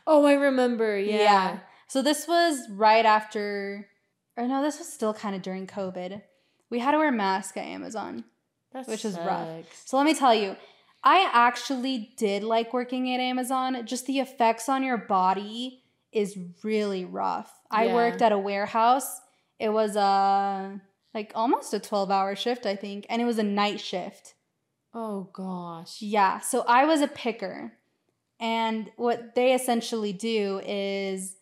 oh, 0.07 0.23
I 0.23 0.33
remember. 0.33 0.97
Yeah. 0.97 1.59
So 1.87 2.01
this 2.01 2.25
was 2.25 2.69
right 2.69 3.05
after, 3.05 3.89
or 4.37 4.47
no, 4.47 4.61
this 4.61 4.79
was 4.79 4.87
still 4.87 5.13
kind 5.13 5.35
of 5.35 5.41
during 5.41 5.67
COVID. 5.67 6.21
We 6.69 6.79
had 6.79 6.91
to 6.91 6.99
wear 6.99 7.11
masks 7.11 7.57
at 7.57 7.65
Amazon. 7.65 8.23
That 8.71 8.87
Which 8.87 9.03
is 9.03 9.17
rough. 9.17 9.85
So 9.85 9.97
let 9.97 10.05
me 10.05 10.13
tell 10.13 10.33
you, 10.33 10.55
I 11.03 11.29
actually 11.33 12.13
did 12.17 12.43
like 12.43 12.73
working 12.73 13.13
at 13.13 13.19
Amazon. 13.19 13.85
Just 13.85 14.05
the 14.05 14.19
effects 14.19 14.69
on 14.69 14.83
your 14.83 14.97
body 14.97 15.83
is 16.13 16.37
really 16.63 17.03
rough. 17.03 17.53
I 17.69 17.87
worked 17.93 18.21
at 18.21 18.31
a 18.31 18.37
warehouse. 18.37 19.19
It 19.59 19.69
was 19.69 19.95
a 19.95 20.79
like 21.13 21.31
almost 21.33 21.73
a 21.73 21.79
12 21.79 22.11
hour 22.11 22.35
shift, 22.35 22.65
I 22.65 22.75
think, 22.75 23.05
and 23.09 23.21
it 23.21 23.25
was 23.25 23.39
a 23.39 23.43
night 23.43 23.79
shift. 23.79 24.35
Oh 24.93 25.29
gosh. 25.33 26.01
Yeah, 26.01 26.39
so 26.39 26.63
I 26.67 26.85
was 26.85 27.01
a 27.01 27.07
picker. 27.07 27.73
And 28.39 28.91
what 28.97 29.35
they 29.35 29.53
essentially 29.53 30.13
do 30.13 30.61
is 30.65 31.37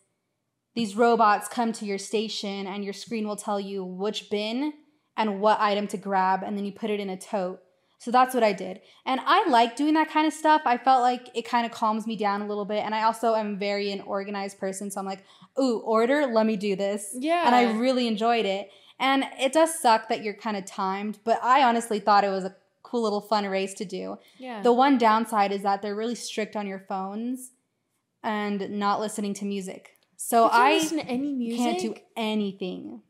these 0.74 0.96
robots 0.96 1.48
come 1.48 1.72
to 1.74 1.84
your 1.84 1.98
station 1.98 2.66
and 2.66 2.84
your 2.84 2.92
screen 2.92 3.26
will 3.26 3.36
tell 3.36 3.60
you 3.60 3.84
which 3.84 4.30
bin 4.30 4.72
and 5.16 5.40
what 5.40 5.60
item 5.60 5.86
to 5.88 5.96
grab 5.96 6.42
and 6.42 6.56
then 6.56 6.64
you 6.64 6.72
put 6.72 6.90
it 6.90 7.00
in 7.00 7.10
a 7.10 7.16
tote. 7.16 7.60
So 7.98 8.10
that's 8.10 8.34
what 8.34 8.44
I 8.44 8.52
did. 8.52 8.80
And 9.06 9.20
I 9.24 9.48
like 9.48 9.74
doing 9.74 9.94
that 9.94 10.10
kind 10.10 10.26
of 10.26 10.32
stuff. 10.32 10.62
I 10.66 10.76
felt 10.76 11.00
like 11.02 11.28
it 11.34 11.42
kind 11.48 11.64
of 11.64 11.72
calms 11.72 12.06
me 12.06 12.14
down 12.16 12.42
a 12.42 12.46
little 12.46 12.66
bit 12.66 12.84
and 12.84 12.94
I 12.94 13.04
also 13.04 13.34
am 13.34 13.58
very 13.58 13.90
an 13.90 14.02
organized 14.02 14.58
person, 14.60 14.90
so 14.90 15.00
I'm 15.00 15.06
like, 15.06 15.24
"Ooh, 15.58 15.78
order, 15.78 16.26
let 16.26 16.46
me 16.46 16.56
do 16.56 16.76
this." 16.76 17.16
Yeah. 17.18 17.44
And 17.46 17.54
I 17.54 17.72
really 17.72 18.06
enjoyed 18.06 18.44
it. 18.46 18.70
And 18.98 19.24
it 19.38 19.52
does 19.52 19.78
suck 19.78 20.08
that 20.08 20.22
you're 20.22 20.34
kind 20.34 20.56
of 20.56 20.64
timed, 20.66 21.18
but 21.24 21.42
I 21.42 21.62
honestly 21.62 21.98
thought 22.00 22.24
it 22.24 22.30
was 22.30 22.44
a 22.44 22.54
cool 22.82 23.02
little 23.02 23.20
fun 23.20 23.44
race 23.46 23.74
to 23.74 23.84
do. 23.84 24.18
yeah. 24.38 24.62
The 24.62 24.72
one 24.72 24.96
downside 24.98 25.52
is 25.52 25.62
that 25.62 25.82
they're 25.82 25.96
really 25.96 26.14
strict 26.14 26.54
on 26.54 26.66
your 26.66 26.78
phones 26.78 27.50
and 28.22 28.70
not 28.70 29.00
listening 29.00 29.34
to 29.34 29.44
music. 29.44 29.90
So 30.16 30.48
I 30.50 30.74
listen 30.74 30.98
to 30.98 31.06
any 31.06 31.32
music. 31.32 31.58
can't 31.58 31.80
do 31.80 31.94
anything. 32.16 33.02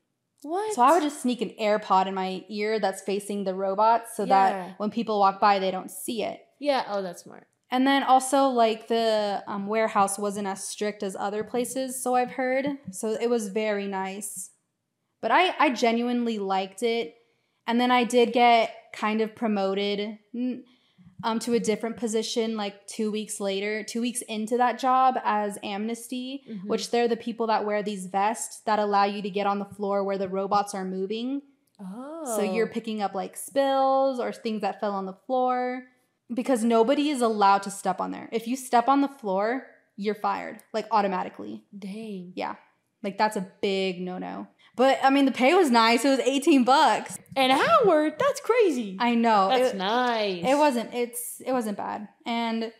What? 0.42 0.74
So 0.74 0.82
I 0.82 0.92
would 0.92 1.02
just 1.02 1.22
sneak 1.22 1.40
an 1.40 1.52
AirPod 1.60 2.06
in 2.06 2.14
my 2.14 2.44
ear 2.48 2.78
that's 2.78 3.02
facing 3.02 3.44
the 3.44 3.54
robots 3.54 4.16
so 4.16 4.24
Yeah. 4.24 4.28
that 4.28 4.78
when 4.78 4.90
people 4.90 5.18
walk 5.18 5.40
by, 5.40 5.58
they 5.58 5.70
don't 5.70 5.90
see 5.90 6.22
it. 6.22 6.40
Yeah. 6.60 6.84
Oh, 6.88 7.02
that's 7.02 7.22
smart. 7.24 7.46
And 7.70 7.84
then 7.86 8.04
also, 8.04 8.46
like, 8.46 8.86
the 8.86 9.42
um, 9.48 9.66
warehouse 9.66 10.18
wasn't 10.18 10.46
as 10.46 10.62
strict 10.62 11.02
as 11.02 11.16
other 11.16 11.42
places, 11.42 12.00
so 12.00 12.14
I've 12.14 12.30
heard. 12.30 12.66
So 12.92 13.10
it 13.20 13.28
was 13.28 13.48
very 13.48 13.88
nice. 13.88 14.50
But 15.20 15.32
I, 15.32 15.54
I 15.58 15.70
genuinely 15.70 16.38
liked 16.38 16.82
it. 16.84 17.14
And 17.66 17.80
then 17.80 17.90
I 17.90 18.04
did 18.04 18.32
get 18.32 18.72
kind 18.92 19.20
of 19.20 19.34
promoted 19.34 20.18
mm, 20.34 20.60
um, 21.24 21.38
to 21.40 21.54
a 21.54 21.60
different 21.60 21.96
position 21.96 22.56
like 22.56 22.86
two 22.86 23.10
weeks 23.10 23.40
later, 23.40 23.82
two 23.82 24.00
weeks 24.00 24.22
into 24.22 24.56
that 24.58 24.78
job 24.78 25.18
as 25.24 25.58
Amnesty, 25.62 26.44
Mhm. 26.48 26.64
which 26.66 26.90
they're 26.90 27.08
the 27.08 27.16
people 27.16 27.46
that 27.48 27.64
wear 27.64 27.82
these 27.82 28.06
vests 28.06 28.60
that 28.60 28.78
allow 28.78 29.04
you 29.04 29.22
to 29.22 29.30
get 29.30 29.46
on 29.46 29.58
the 29.58 29.64
floor 29.64 30.04
where 30.04 30.18
the 30.18 30.28
robots 30.28 30.74
are 30.74 30.84
moving. 30.84 31.42
Oh. 31.80 32.36
So 32.36 32.42
you're 32.42 32.66
picking 32.66 33.02
up 33.02 33.14
like 33.14 33.36
spills 33.36 34.18
or 34.20 34.32
things 34.32 34.60
that 34.62 34.80
fell 34.80 34.92
on 34.92 35.06
the 35.06 35.12
floor 35.26 35.84
because 36.32 36.64
nobody 36.64 37.08
is 37.10 37.20
allowed 37.22 37.62
to 37.64 37.70
step 37.70 38.00
on 38.00 38.10
there. 38.10 38.28
If 38.32 38.46
you 38.48 38.56
step 38.56 38.88
on 38.88 39.00
the 39.00 39.08
floor, 39.08 39.66
you're 39.96 40.14
fired 40.14 40.58
like 40.72 40.86
automatically. 40.90 41.64
Dang. 41.78 42.32
Yeah. 42.34 42.56
Like 43.02 43.18
that's 43.18 43.36
a 43.36 43.46
big 43.60 44.00
no-no. 44.00 44.48
But 44.76 44.98
I 45.02 45.10
mean 45.10 45.24
the 45.24 45.32
pay 45.32 45.54
was 45.54 45.70
nice. 45.70 46.04
It 46.04 46.10
was 46.10 46.20
18 46.20 46.64
bucks. 46.64 47.18
An 47.34 47.50
hour? 47.50 48.10
That's 48.10 48.40
crazy. 48.40 48.96
I 49.00 49.14
know. 49.14 49.48
that's 49.48 49.72
it, 49.72 49.76
nice. 49.76 50.44
it 50.44 50.56
wasn't 50.56 50.94
it's 50.94 51.40
it 51.44 51.52
wasn't 51.52 51.78
bad. 51.78 52.08
And 52.24 52.72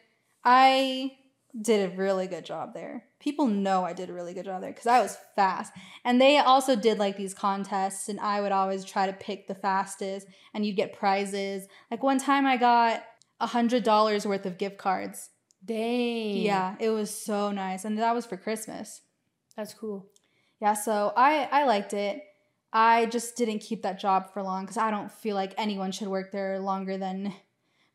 I 0.44 1.12
did 1.58 1.90
a 1.90 1.96
really 1.96 2.26
good 2.26 2.44
job 2.44 2.74
there. 2.74 3.04
People 3.18 3.46
know 3.46 3.82
I 3.82 3.94
did 3.94 4.10
a 4.10 4.12
really 4.12 4.34
good 4.34 4.44
job 4.44 4.60
there 4.60 4.74
cuz 4.74 4.86
I 4.86 5.00
was 5.00 5.16
fast. 5.34 5.72
And 6.04 6.20
they 6.20 6.36
also 6.38 6.76
did 6.76 6.98
like 6.98 7.16
these 7.16 7.32
contests 7.32 8.10
and 8.10 8.20
I 8.20 8.42
would 8.42 8.52
always 8.52 8.84
try 8.84 9.06
to 9.06 9.12
pick 9.14 9.48
the 9.48 9.54
fastest 9.54 10.26
and 10.52 10.66
you'd 10.66 10.76
get 10.76 10.92
prizes. 10.92 11.66
Like 11.90 12.02
one 12.02 12.18
time 12.18 12.46
I 12.46 12.58
got 12.58 13.04
a 13.40 13.46
hundred 13.46 13.84
dollars 13.84 14.26
worth 14.26 14.44
of 14.44 14.58
gift 14.58 14.76
cards. 14.76 15.30
Dang. 15.64 16.36
Yeah, 16.36 16.76
it 16.78 16.90
was 16.90 17.10
so 17.10 17.50
nice. 17.50 17.84
And 17.84 17.98
that 17.98 18.14
was 18.14 18.26
for 18.26 18.36
Christmas. 18.36 19.00
That's 19.56 19.74
cool. 19.74 20.10
Yeah, 20.60 20.74
so 20.74 21.12
I 21.16 21.48
I 21.50 21.64
liked 21.64 21.92
it. 21.92 22.22
I 22.72 23.06
just 23.06 23.36
didn't 23.36 23.60
keep 23.60 23.82
that 23.82 23.98
job 23.98 24.32
for 24.32 24.42
long 24.42 24.64
because 24.64 24.76
I 24.76 24.90
don't 24.90 25.10
feel 25.10 25.34
like 25.34 25.54
anyone 25.56 25.92
should 25.92 26.08
work 26.08 26.32
there 26.32 26.58
longer 26.58 26.98
than 26.98 27.32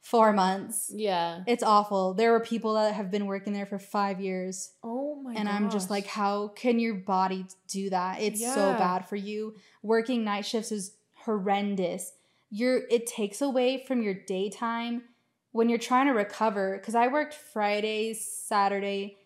four 0.02 0.34
months. 0.34 0.91
Yeah. 0.93 1.43
It's 1.45 1.63
awful. 1.63 2.13
There 2.13 2.32
were 2.32 2.39
people 2.39 2.74
that 2.74 2.93
have 2.95 3.12
been 3.12 3.28
working 3.28 3.54
there 3.54 3.65
for 3.65 3.78
five 3.78 4.19
years. 4.19 4.71
Oh 4.84 5.15
my 5.15 5.34
and 5.34 5.47
I'm 5.47 5.69
just 5.69 5.89
like, 5.89 6.08
how 6.08 6.50
can 6.50 6.80
your 6.80 6.95
body 6.95 7.45
do 7.67 7.89
that? 7.91 8.21
It's 8.21 8.41
so 8.41 8.74
bad 8.74 9.08
for 9.08 9.15
you. 9.15 9.56
Working 9.84 10.24
night 10.24 10.45
shifts 10.45 10.71
is 10.71 10.93
horrendous. 11.13 12.13
You're 12.50 12.82
it 12.89 13.06
takes 13.06 13.41
away 13.41 13.84
from 13.88 14.02
your 14.02 14.15
daytime 14.15 15.04
when 15.52 15.69
you're 15.69 15.78
trying 15.78 16.08
to 16.08 16.13
recover. 16.13 16.78
Because 16.78 16.95
I 16.95 17.08
worked 17.08 17.36
Friday, 17.36 18.13
Saturday, 18.15 19.17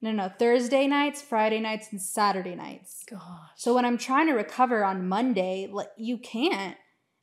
no, 0.00 0.12
no, 0.12 0.28
Thursday 0.38 0.86
nights, 0.86 1.20
Friday 1.20 1.60
nights, 1.60 1.88
and 1.90 2.00
Saturday 2.00 2.54
nights. 2.54 3.04
Gosh. 3.08 3.20
So 3.56 3.74
when 3.74 3.84
I'm 3.84 3.98
trying 3.98 4.28
to 4.28 4.34
recover 4.34 4.84
on 4.84 5.08
Monday, 5.08 5.68
like 5.70 5.90
you 5.96 6.18
can't. 6.18 6.76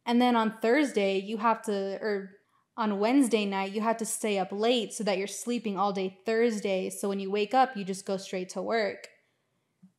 And 0.05 0.21
then 0.21 0.35
on 0.35 0.55
Thursday, 0.61 1.19
you 1.19 1.37
have 1.37 1.61
to 1.63 1.97
or 2.01 2.31
on 2.77 2.99
Wednesday 2.99 3.45
night, 3.45 3.71
you 3.71 3.81
have 3.81 3.97
to 3.97 4.05
stay 4.05 4.37
up 4.37 4.49
late 4.51 4.93
so 4.93 5.03
that 5.05 5.17
you're 5.17 5.27
sleeping 5.27 5.77
all 5.77 5.93
day 5.93 6.19
Thursday. 6.25 6.89
So 6.89 7.07
when 7.07 7.19
you 7.19 7.31
wake 7.31 7.53
up, 7.53 7.77
you 7.77 7.85
just 7.85 8.05
go 8.05 8.17
straight 8.17 8.49
to 8.49 8.61
work. 8.61 9.07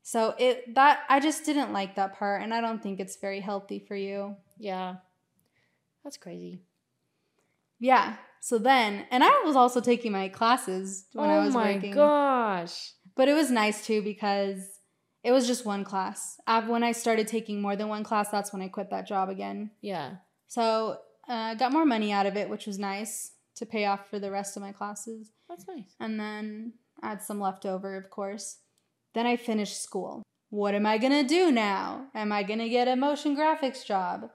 So 0.02 0.34
it 0.38 0.74
that 0.74 1.00
I 1.08 1.18
just 1.18 1.44
didn't 1.44 1.72
like 1.72 1.96
that 1.96 2.18
part 2.18 2.42
and 2.42 2.52
I 2.52 2.60
don't 2.60 2.82
think 2.82 3.00
it's 3.00 3.16
very 3.16 3.40
healthy 3.40 3.78
for 3.78 3.96
you. 3.96 4.36
yeah. 4.58 4.96
That's 6.04 6.18
crazy. 6.18 6.60
Yeah. 7.80 8.14
So 8.40 8.58
then, 8.58 9.06
and 9.10 9.24
I 9.24 9.42
was 9.44 9.56
also 9.56 9.80
taking 9.80 10.12
my 10.12 10.28
classes 10.28 11.06
when 11.12 11.30
oh 11.30 11.32
I 11.32 11.44
was 11.44 11.54
working. 11.54 11.94
Oh 11.94 11.96
my 11.96 12.62
gosh. 12.62 12.92
But 13.16 13.28
it 13.28 13.34
was 13.34 13.50
nice 13.50 13.86
too 13.86 14.02
because 14.02 14.58
it 15.24 15.32
was 15.32 15.46
just 15.46 15.64
one 15.64 15.84
class. 15.84 16.38
Uh, 16.46 16.62
When 16.62 16.84
I 16.84 16.92
started 16.92 17.26
taking 17.26 17.60
more 17.60 17.74
than 17.76 17.88
one 17.88 18.04
class, 18.04 18.30
that's 18.30 18.52
when 18.52 18.62
I 18.62 18.68
quit 18.68 18.90
that 18.90 19.06
job 19.08 19.28
again. 19.28 19.70
Yeah. 19.80 20.16
So 20.46 20.98
I 21.28 21.52
uh, 21.52 21.54
got 21.54 21.72
more 21.72 21.84
money 21.84 22.12
out 22.12 22.26
of 22.26 22.36
it, 22.36 22.48
which 22.48 22.66
was 22.66 22.78
nice 22.78 23.32
to 23.56 23.66
pay 23.66 23.86
off 23.86 24.08
for 24.08 24.18
the 24.18 24.30
rest 24.30 24.56
of 24.56 24.62
my 24.62 24.72
classes. 24.72 25.32
That's 25.48 25.66
nice. 25.66 25.94
And 25.98 26.20
then 26.20 26.74
I 27.02 27.08
had 27.08 27.22
some 27.22 27.40
left 27.40 27.66
over, 27.66 27.96
of 27.96 28.10
course. 28.10 28.58
Then 29.14 29.26
I 29.26 29.36
finished 29.36 29.82
school. 29.82 30.22
What 30.50 30.74
am 30.74 30.86
I 30.86 30.98
gonna 30.98 31.24
do 31.24 31.50
now? 31.50 32.06
Am 32.14 32.30
I 32.30 32.42
gonna 32.42 32.68
get 32.68 32.86
a 32.86 32.94
motion 32.96 33.36
graphics 33.36 33.84
job? 33.84 34.30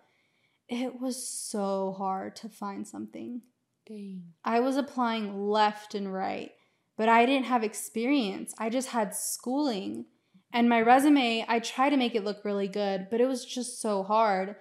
It 0.68 1.00
was 1.00 1.28
so 1.28 1.96
hard 1.98 2.36
to 2.38 2.50
find 2.50 2.88
something. 2.88 3.42
Dang. 3.88 4.24
I 4.44 4.60
was 4.60 4.78
applying 4.78 5.48
left 5.48 5.96
and 5.96 6.14
right, 6.14 6.52
but 6.98 7.10
I 7.10 7.26
didn't 7.26 7.46
have 7.46 7.64
experience. 7.64 8.54
I 8.58 8.70
just 8.70 8.90
had 8.90 9.16
schooling. 9.16 10.06
And 10.54 10.68
my 10.68 10.82
resume, 10.82 11.46
I 11.48 11.60
tried 11.60 11.92
to 11.92 11.98
make 11.98 12.16
it 12.16 12.26
look 12.26 12.44
really 12.44 12.68
good, 12.68 13.08
but 13.10 13.22
it 13.22 13.28
was 13.28 13.46
just 13.46 13.82
so 13.82 14.04
hard. 14.04 14.56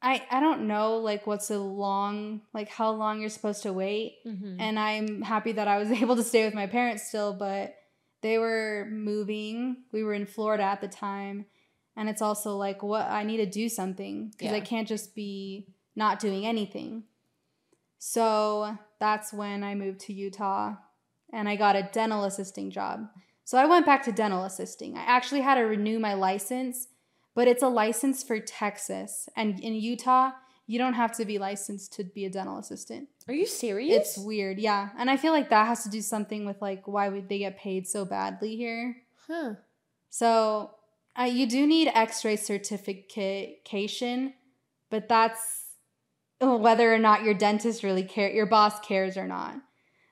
I 0.00 0.24
I 0.30 0.40
don't 0.40 0.68
know 0.68 0.98
like 0.98 1.26
what's 1.26 1.50
a 1.50 1.58
long 1.58 2.42
like 2.52 2.68
how 2.68 2.90
long 2.90 3.20
you're 3.20 3.30
supposed 3.30 3.62
to 3.64 3.72
wait. 3.72 4.18
Mm-hmm. 4.26 4.60
And 4.60 4.78
I'm 4.78 5.22
happy 5.22 5.52
that 5.52 5.68
I 5.68 5.78
was 5.78 5.90
able 6.02 6.16
to 6.16 6.24
stay 6.24 6.44
with 6.44 6.54
my 6.54 6.66
parents 6.66 7.08
still, 7.08 7.32
but 7.32 7.74
they 8.20 8.38
were 8.38 8.86
moving. 8.90 9.84
We 9.92 10.02
were 10.02 10.14
in 10.14 10.26
Florida 10.26 10.64
at 10.64 10.80
the 10.80 10.88
time. 10.88 11.46
And 11.96 12.08
it's 12.08 12.22
also 12.22 12.56
like 12.56 12.82
what 12.82 13.08
I 13.08 13.24
need 13.24 13.38
to 13.38 13.46
do 13.46 13.68
something 13.68 14.32
because 14.36 14.52
I 14.52 14.60
can't 14.60 14.86
just 14.86 15.16
be 15.16 15.66
not 15.96 16.20
doing 16.20 16.46
anything. 16.46 17.04
So 17.98 18.78
that's 19.00 19.32
when 19.32 19.64
I 19.64 19.74
moved 19.74 20.00
to 20.00 20.12
Utah 20.12 20.76
and 21.32 21.48
I 21.48 21.56
got 21.56 21.76
a 21.76 21.88
dental 21.92 22.24
assisting 22.24 22.70
job. 22.70 23.08
So 23.44 23.58
I 23.58 23.66
went 23.66 23.86
back 23.86 24.04
to 24.04 24.12
dental 24.12 24.44
assisting. 24.44 24.96
I 24.96 25.02
actually 25.02 25.40
had 25.40 25.56
to 25.56 25.62
renew 25.62 25.98
my 25.98 26.14
license, 26.14 26.88
but 27.34 27.48
it's 27.48 27.62
a 27.62 27.68
license 27.68 28.22
for 28.22 28.38
Texas. 28.40 29.28
And 29.36 29.58
in 29.60 29.74
Utah, 29.74 30.32
you 30.66 30.78
don't 30.78 30.94
have 30.94 31.16
to 31.16 31.24
be 31.24 31.38
licensed 31.38 31.94
to 31.94 32.04
be 32.04 32.26
a 32.26 32.30
dental 32.30 32.58
assistant. 32.58 33.08
Are 33.26 33.34
you 33.34 33.46
serious? 33.46 33.96
It's 33.96 34.18
weird, 34.18 34.58
yeah. 34.58 34.90
And 34.98 35.10
I 35.10 35.16
feel 35.16 35.32
like 35.32 35.48
that 35.48 35.66
has 35.66 35.82
to 35.84 35.90
do 35.90 36.02
something 36.02 36.44
with 36.44 36.60
like 36.60 36.86
why 36.86 37.08
would 37.08 37.28
they 37.28 37.38
get 37.38 37.58
paid 37.58 37.88
so 37.88 38.04
badly 38.04 38.54
here. 38.56 38.96
Huh. 39.26 39.54
So 40.10 40.72
uh, 41.18 41.24
you 41.24 41.46
do 41.46 41.66
need 41.66 41.90
X-ray 41.94 42.36
certification, 42.36 44.34
but 44.90 45.08
that's 45.08 45.67
whether 46.40 46.92
or 46.92 46.98
not 46.98 47.22
your 47.24 47.34
dentist 47.34 47.82
really 47.82 48.02
care, 48.02 48.30
your 48.30 48.46
boss 48.46 48.78
cares 48.80 49.16
or 49.16 49.26
not. 49.26 49.56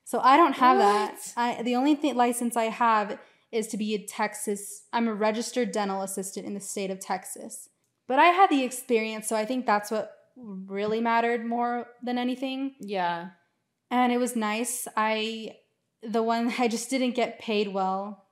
So 0.05 0.21
I 0.21 0.37
don't 0.37 0.55
have 0.55 0.79
that. 0.79 1.33
I 1.37 1.63
the 1.63 1.75
only 1.77 1.95
thing 1.95 2.15
license 2.17 2.57
I 2.57 2.65
have 2.65 3.19
is 3.53 3.67
to 3.69 3.77
be 3.77 3.95
a 3.95 3.99
Texas. 4.07 4.85
I'm 4.93 5.09
a 5.09 5.15
registered 5.15 5.73
dental 5.73 6.03
assistant 6.03 6.47
in 6.47 6.55
the 6.55 6.61
state 6.61 6.91
of 6.91 7.01
Texas. 7.01 7.69
But 8.09 8.19
I 8.19 8.27
had 8.27 8.51
the 8.51 8.63
experience, 8.63 9.29
so 9.29 9.35
I 9.37 9.45
think 9.45 9.67
that's 9.67 9.91
what 9.91 10.13
really 10.37 11.01
mattered 11.01 11.45
more 11.45 11.87
than 12.03 12.19
anything 12.19 12.75
Yeah. 12.81 13.31
and 13.91 14.13
it 14.13 14.19
was 14.19 14.37
nice. 14.37 14.87
I 14.97 15.57
the 16.03 16.23
one 16.23 16.53
I 16.59 16.69
just 16.69 16.91
didn't 16.91 17.15
get 17.15 17.39
paid 17.41 17.69
well. 17.73 18.25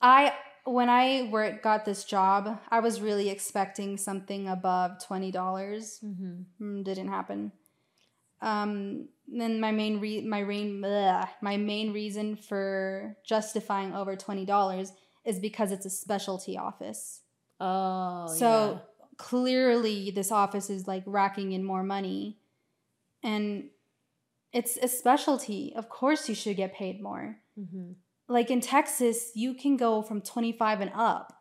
I 0.00 0.32
when 0.64 0.88
I 0.88 1.28
were 1.30 1.58
got 1.62 1.84
this 1.84 2.04
job, 2.04 2.60
I 2.70 2.80
was 2.80 3.00
really 3.00 3.28
expecting 3.30 3.96
something 3.96 4.48
above 4.48 5.04
twenty 5.04 5.30
dollars. 5.30 6.00
Mm-hmm. 6.04 6.82
Didn't 6.82 7.08
happen. 7.08 7.52
Um, 8.40 9.08
then 9.26 9.60
my 9.60 9.72
main 9.72 10.00
re- 10.00 10.26
my 10.26 10.42
main 10.42 10.80
bleh, 10.80 11.28
my 11.40 11.56
main 11.56 11.92
reason 11.92 12.36
for 12.36 13.16
justifying 13.24 13.94
over 13.94 14.16
twenty 14.16 14.44
dollars 14.44 14.92
is 15.24 15.38
because 15.38 15.72
it's 15.72 15.86
a 15.86 15.90
specialty 15.90 16.58
office. 16.58 17.20
Oh. 17.60 18.26
So 18.26 18.80
clearly, 19.16 20.10
this 20.10 20.32
office 20.32 20.70
is 20.70 20.86
like 20.86 21.04
racking 21.06 21.52
in 21.52 21.64
more 21.64 21.82
money, 21.82 22.38
and 23.22 23.70
it's 24.52 24.76
a 24.76 24.88
specialty. 24.88 25.72
Of 25.74 25.88
course, 25.88 26.28
you 26.28 26.34
should 26.34 26.56
get 26.56 26.74
paid 26.74 27.00
more. 27.00 27.38
Mm-hmm. 27.58 27.92
Like 28.32 28.50
in 28.50 28.60
Texas, 28.60 29.30
you 29.34 29.54
can 29.54 29.76
go 29.76 30.02
from 30.02 30.20
25 30.20 30.80
and 30.80 30.90
up. 30.94 31.32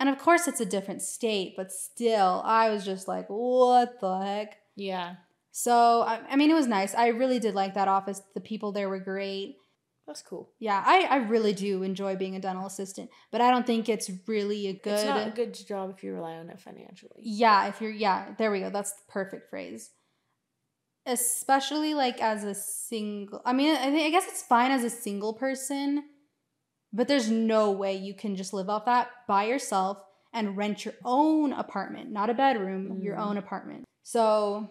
And 0.00 0.08
of 0.08 0.18
course, 0.18 0.48
it's 0.48 0.60
a 0.60 0.66
different 0.66 1.02
state, 1.02 1.54
but 1.56 1.70
still, 1.70 2.42
I 2.44 2.70
was 2.70 2.84
just 2.84 3.06
like, 3.06 3.26
what 3.28 4.00
the 4.00 4.18
heck? 4.18 4.56
Yeah. 4.74 5.14
So, 5.52 6.02
I, 6.02 6.20
I 6.30 6.36
mean, 6.36 6.50
it 6.50 6.54
was 6.54 6.66
nice. 6.66 6.94
I 6.94 7.08
really 7.08 7.38
did 7.38 7.54
like 7.54 7.74
that 7.74 7.86
office. 7.86 8.20
The 8.34 8.40
people 8.40 8.72
there 8.72 8.88
were 8.88 8.98
great. 8.98 9.56
That's 10.06 10.22
cool. 10.22 10.50
Yeah, 10.58 10.82
I, 10.84 11.06
I 11.08 11.16
really 11.18 11.52
do 11.52 11.84
enjoy 11.84 12.16
being 12.16 12.34
a 12.34 12.40
dental 12.40 12.66
assistant, 12.66 13.10
but 13.30 13.40
I 13.40 13.50
don't 13.50 13.66
think 13.66 13.88
it's 13.88 14.10
really 14.26 14.66
a 14.66 14.72
good. 14.72 14.94
It's 14.94 15.04
not 15.04 15.28
a 15.28 15.30
good 15.30 15.54
job 15.54 15.94
if 15.96 16.02
you 16.02 16.12
rely 16.12 16.32
on 16.32 16.50
it 16.50 16.58
financially. 16.58 17.20
Yeah, 17.20 17.68
if 17.68 17.80
you're 17.80 17.92
yeah, 17.92 18.34
there 18.36 18.50
we 18.50 18.60
go. 18.60 18.70
That's 18.70 18.92
the 18.92 19.02
perfect 19.08 19.48
phrase. 19.48 19.90
Especially 21.06 21.94
like 21.94 22.20
as 22.20 22.42
a 22.42 22.54
single 22.54 23.40
I 23.44 23.52
mean, 23.52 23.76
I 23.76 23.90
think 23.90 24.06
I 24.06 24.10
guess 24.10 24.26
it's 24.26 24.42
fine 24.42 24.72
as 24.72 24.82
a 24.82 24.90
single 24.90 25.34
person, 25.34 26.02
but 26.92 27.08
there's 27.08 27.30
no 27.30 27.70
way 27.70 27.94
you 27.96 28.14
can 28.14 28.36
just 28.36 28.52
live 28.52 28.68
off 28.70 28.84
that 28.86 29.08
by 29.26 29.44
yourself 29.44 29.98
and 30.32 30.56
rent 30.56 30.84
your 30.84 30.94
own 31.04 31.52
apartment, 31.52 32.10
not 32.10 32.30
a 32.30 32.34
bedroom, 32.34 33.00
your 33.02 33.16
Mhm. 33.16 33.26
own 33.26 33.36
apartment. 33.36 33.84
So 34.02 34.68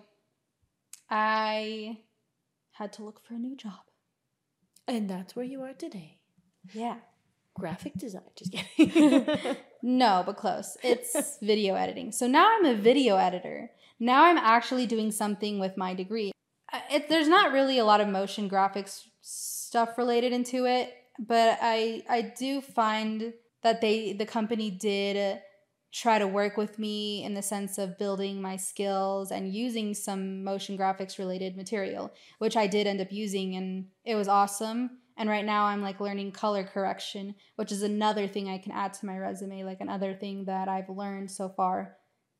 I 1.10 2.00
had 2.74 2.94
to 2.94 3.04
look 3.04 3.22
for 3.26 3.34
a 3.36 3.40
new 3.40 3.56
job. 3.56 3.80
And 4.88 5.10
that's 5.10 5.36
where 5.36 5.46
you 5.46 5.62
are 5.62 5.74
today. 5.74 6.20
Yeah. 6.74 6.98
Graphic 7.54 7.94
design. 7.96 8.24
Just 8.36 8.52
kidding. 8.54 9.58
No, 9.84 10.22
but 10.24 10.38
close. 10.38 10.78
It's 10.84 11.40
video 11.42 11.74
editing. 11.74 12.12
So 12.12 12.28
now 12.28 12.56
I'm 12.56 12.66
a 12.66 12.76
video 12.76 13.18
editor. 13.18 13.72
Now 14.00 14.26
I'm 14.26 14.38
actually 14.38 14.86
doing 14.86 15.12
something 15.12 15.58
with 15.60 15.76
my 15.76 15.96
degree. 15.96 16.32
It, 16.92 17.10
there's 17.10 17.28
not 17.28 17.52
really 17.52 17.80
a 17.80 17.84
lot 17.84 18.00
of 18.00 18.08
motion 18.08 18.48
graphics 18.48 19.08
stuff 19.22 19.98
related 19.98 20.34
into 20.34 20.66
it, 20.68 20.94
but 21.20 21.60
I 21.62 22.04
I 22.10 22.34
do 22.38 22.62
find 22.62 23.34
that 23.64 23.82
they 23.82 24.14
the 24.14 24.26
company 24.26 24.72
did 24.72 25.40
try 25.92 26.18
to 26.18 26.28
work 26.28 26.56
with 26.56 26.80
me 26.80 27.24
in 27.24 27.34
the 27.34 27.42
sense 27.42 27.78
of 27.78 27.98
building 27.98 28.42
my 28.42 28.56
skills 28.56 29.30
and 29.32 29.54
using 29.54 29.94
some 29.94 30.44
motion 30.44 30.78
graphics 30.78 31.20
related 31.20 31.58
material, 31.58 32.14
which 32.40 32.56
I 32.56 32.68
did 32.68 32.88
end 32.88 33.02
up 33.02 33.12
using 33.12 33.56
and 33.56 33.88
it 34.06 34.16
was 34.16 34.30
awesome. 34.30 34.92
And 35.18 35.30
right 35.30 35.46
now 35.46 35.66
I'm 35.66 35.82
like 35.82 36.00
learning 36.00 36.32
color 36.32 36.64
correction, 36.64 37.36
which 37.58 37.72
is 37.72 37.84
another 37.84 38.26
thing 38.28 38.48
I 38.48 38.58
can 38.58 38.72
add 38.72 38.94
to 38.96 39.06
my 39.06 39.18
resume, 39.18 39.66
like 39.66 39.82
another 39.82 40.14
thing 40.14 40.46
that 40.46 40.70
I've 40.70 40.90
learned 40.90 41.30
so 41.30 41.50
far. 41.50 41.98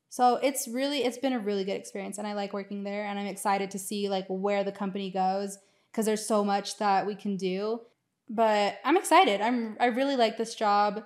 So 0.08 0.36
it's 0.36 0.66
really 0.66 1.04
it's 1.04 1.18
been 1.18 1.34
a 1.34 1.38
really 1.38 1.64
good 1.64 1.76
experience 1.76 2.18
and 2.18 2.26
I 2.26 2.32
like 2.32 2.52
working 2.52 2.84
there 2.84 3.04
and 3.04 3.18
I'm 3.18 3.26
excited 3.26 3.70
to 3.72 3.78
see 3.78 4.08
like 4.08 4.26
where 4.28 4.64
the 4.64 4.72
company 4.72 5.10
goes 5.10 5.58
because 5.90 6.06
there's 6.06 6.26
so 6.26 6.42
much 6.42 6.78
that 6.78 7.06
we 7.06 7.14
can 7.14 7.36
do. 7.36 7.80
But 8.28 8.78
I'm 8.84 8.96
excited. 8.96 9.40
I'm 9.40 9.76
I 9.80 9.86
really 9.86 10.16
like 10.16 10.38
this 10.38 10.54
job 10.54 11.04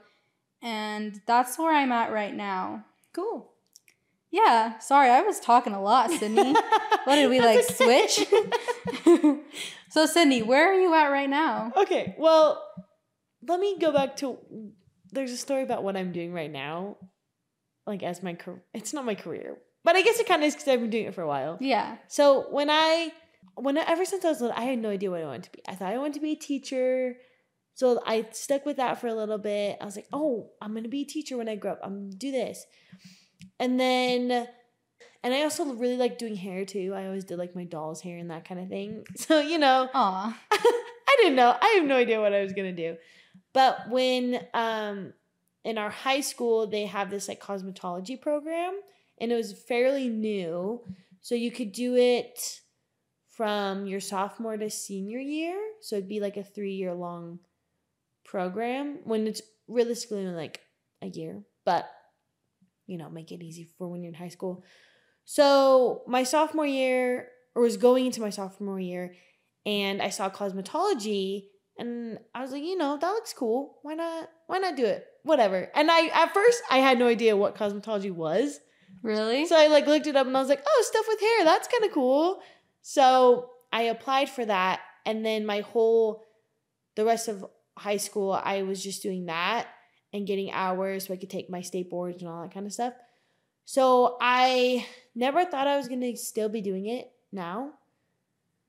and 0.63 1.21
that's 1.27 1.59
where 1.59 1.73
I'm 1.73 1.93
at 1.93 2.13
right 2.13 2.35
now. 2.35 2.85
cool. 3.13 3.53
Yeah, 4.33 4.79
sorry, 4.81 5.09
I 5.09 5.23
was 5.23 5.39
talking 5.39 5.73
a 5.73 5.81
lot, 5.81 6.11
Sydney. 6.11 6.53
what 7.05 7.15
did 7.15 7.31
we 7.31 7.41
like 7.49 7.65
okay. 7.65 8.07
switch? 8.09 9.39
so 9.89 10.05
Sydney, 10.05 10.43
where 10.43 10.71
are 10.71 10.79
you 10.79 10.93
at 10.93 11.07
right 11.07 11.31
now? 11.31 11.73
Okay, 11.77 12.17
well, 12.19 12.63
let 13.47 13.61
me 13.61 13.79
go 13.79 13.93
back 13.93 14.17
to 14.17 14.37
there's 15.13 15.31
a 15.31 15.37
story 15.37 15.63
about 15.63 15.85
what 15.85 15.97
I'm 15.97 16.13
doing 16.13 16.33
right 16.33 16.51
now, 16.51 16.97
like 17.87 18.03
as 18.03 18.23
my 18.23 18.35
career. 18.35 18.63
It's 18.75 18.93
not 18.93 19.07
my 19.07 19.15
career, 19.15 19.57
but 19.85 19.95
I 19.97 20.03
guess 20.03 20.19
it 20.19 20.27
kind 20.27 20.43
of 20.43 20.49
is 20.49 20.55
because 20.55 20.69
I've 20.69 20.81
been 20.81 20.91
doing 20.91 21.07
it 21.07 21.15
for 21.15 21.23
a 21.23 21.29
while. 21.29 21.57
Yeah. 21.61 21.97
So 22.09 22.47
when 22.51 22.69
I, 22.69 23.13
when 23.57 23.79
I, 23.79 23.85
ever 23.87 24.05
since 24.05 24.25
I 24.25 24.29
was 24.29 24.41
little, 24.41 24.57
I 24.57 24.65
had 24.65 24.79
no 24.79 24.91
idea 24.91 25.11
what 25.11 25.23
I 25.23 25.27
wanted 25.27 25.45
to 25.45 25.51
be. 25.51 25.63
I 25.67 25.75
thought 25.75 25.93
I 25.93 25.99
wanted 25.99 26.15
to 26.15 26.21
be 26.21 26.33
a 26.33 26.37
teacher. 26.37 27.17
So 27.75 28.01
I 28.07 28.27
stuck 28.33 28.65
with 28.65 28.77
that 28.77 29.01
for 29.01 29.07
a 29.07 29.15
little 29.15 29.39
bit. 29.39 29.79
I 29.81 29.85
was 29.85 29.97
like, 29.97 30.09
oh, 30.13 30.51
I'm 30.63 30.75
gonna 30.75 30.89
be 30.89 31.03
a 31.03 31.07
teacher 31.07 31.37
when 31.37 31.49
I 31.49 31.57
grow 31.57 31.73
up. 31.73 31.81
I'm 31.83 32.05
gonna 32.05 32.17
do 32.17 32.31
this. 32.31 32.65
And 33.59 33.79
then 33.79 34.47
and 35.23 35.35
I 35.35 35.43
also 35.43 35.65
really 35.75 35.97
like 35.97 36.19
doing 36.19 36.37
hair 36.37 36.65
too. 36.65 36.93
I 36.95 37.07
always 37.07 37.25
did 37.25 37.39
like 37.39 37.57
my 37.57 37.65
doll's 37.65 38.01
hair 38.01 38.19
and 38.19 38.31
that 38.31 38.49
kind 38.49 38.61
of 38.61 38.69
thing. 38.69 39.05
So, 39.17 39.41
you 39.41 39.59
know, 39.59 39.89
Aw. 39.93 40.39
I 40.53 41.17
didn't 41.19 41.37
know. 41.37 41.57
I 41.61 41.77
have 41.79 41.85
no 41.85 41.97
idea 41.97 42.21
what 42.21 42.33
I 42.33 42.43
was 42.43 42.53
gonna 42.53 42.73
do. 42.73 42.97
But 43.53 43.91
when 43.91 44.41
um 44.55 45.13
in 45.65 45.79
our 45.79 45.91
high 45.91 46.21
school 46.21 46.67
they 46.67 46.87
have 46.87 47.11
this 47.11 47.29
like 47.29 47.41
cosmetology 47.43 48.21
program 48.21 48.81
and 49.19 49.33
it 49.33 49.35
was 49.35 49.53
fairly 49.53 50.09
new. 50.09 50.83
So 51.21 51.35
you 51.35 51.51
could 51.51 51.73
do 51.73 51.97
it 51.97 52.61
from 53.37 53.87
your 53.87 54.01
sophomore 54.01 54.57
to 54.57 54.71
senior 54.71 55.19
year. 55.19 55.59
So 55.81 55.97
it'd 55.97 56.09
be 56.09 56.21
like 56.21 56.37
a 56.37 56.43
three 56.45 56.75
year 56.75 56.95
long 56.95 57.41
program 58.25 59.01
when 59.05 59.27
it's 59.27 59.43
realistically 59.69 60.27
like 60.27 60.61
a 61.03 61.07
year. 61.07 61.43
But 61.65 61.89
you 62.87 62.99
know, 62.99 63.11
make 63.11 63.33
it 63.33 63.43
easy 63.43 63.69
for 63.77 63.89
when 63.89 64.03
you're 64.03 64.13
in 64.13 64.19
high 64.19 64.29
school. 64.29 64.65
So 65.25 66.03
my 66.07 66.23
sophomore 66.23 66.67
year, 66.67 67.29
or 67.55 67.63
was 67.63 67.77
going 67.77 68.07
into 68.07 68.21
my 68.21 68.31
sophomore 68.31 68.79
year, 68.79 69.15
and 69.65 70.01
I 70.01 70.11
saw 70.11 70.31
cosmetology, 70.31 71.47
and 71.79 72.19
I 72.33 72.43
was 72.43 72.53
like, 72.53 72.63
you 72.63 72.79
know, 72.79 72.97
that 72.97 73.11
looks 73.11 73.33
cool. 73.33 73.79
Why 73.83 73.95
not? 73.95 74.31
Why 74.47 74.59
not 74.59 74.77
do 74.77 74.87
it? 74.87 75.05
Whatever. 75.25 75.69
And 75.75 75.91
I 75.91 76.07
at 76.09 76.33
first 76.33 76.63
I 76.71 76.79
had 76.79 76.99
no 76.99 77.09
idea 77.09 77.37
what 77.37 77.57
cosmetology 77.57 78.13
was, 78.13 78.61
Really? 79.03 79.47
so 79.47 79.57
I 79.57 79.67
like 79.67 79.87
looked 79.87 80.07
it 80.07 80.17
up, 80.17 80.27
and 80.27 80.37
I 80.37 80.41
was 80.41 80.49
like, 80.49 80.63
oh, 80.67 80.85
stuff 80.87 81.07
with 81.09 81.21
hair. 81.21 81.45
That's 81.45 81.69
kind 81.69 81.85
of 81.85 81.93
cool. 81.93 82.41
So 82.89 83.51
I 83.73 83.83
applied 83.83 84.31
for 84.31 84.45
that, 84.45 84.79
and 85.05 85.27
then 85.27 85.45
my 85.45 85.63
whole, 85.63 86.23
the 86.95 87.05
rest 87.05 87.27
of 87.27 87.45
high 87.77 87.97
school, 87.97 88.31
I 88.31 88.63
was 88.63 88.81
just 88.81 89.03
doing 89.03 89.27
that 89.27 89.67
and 90.13 90.25
getting 90.25 90.53
hours 90.53 91.07
so 91.07 91.13
I 91.13 91.17
could 91.17 91.29
take 91.29 91.51
my 91.51 91.63
state 91.63 91.91
boards 91.91 92.23
and 92.23 92.31
all 92.31 92.43
that 92.43 92.55
kind 92.55 92.65
of 92.65 92.73
stuff. 92.73 92.95
So 93.65 94.17
I 94.21 94.87
never 95.17 95.45
thought 95.45 95.67
I 95.67 95.77
was 95.77 95.89
going 95.89 96.03
to 96.03 96.17
still 96.17 96.49
be 96.49 96.61
doing 96.61 96.87
it 96.87 97.11
now, 97.33 97.73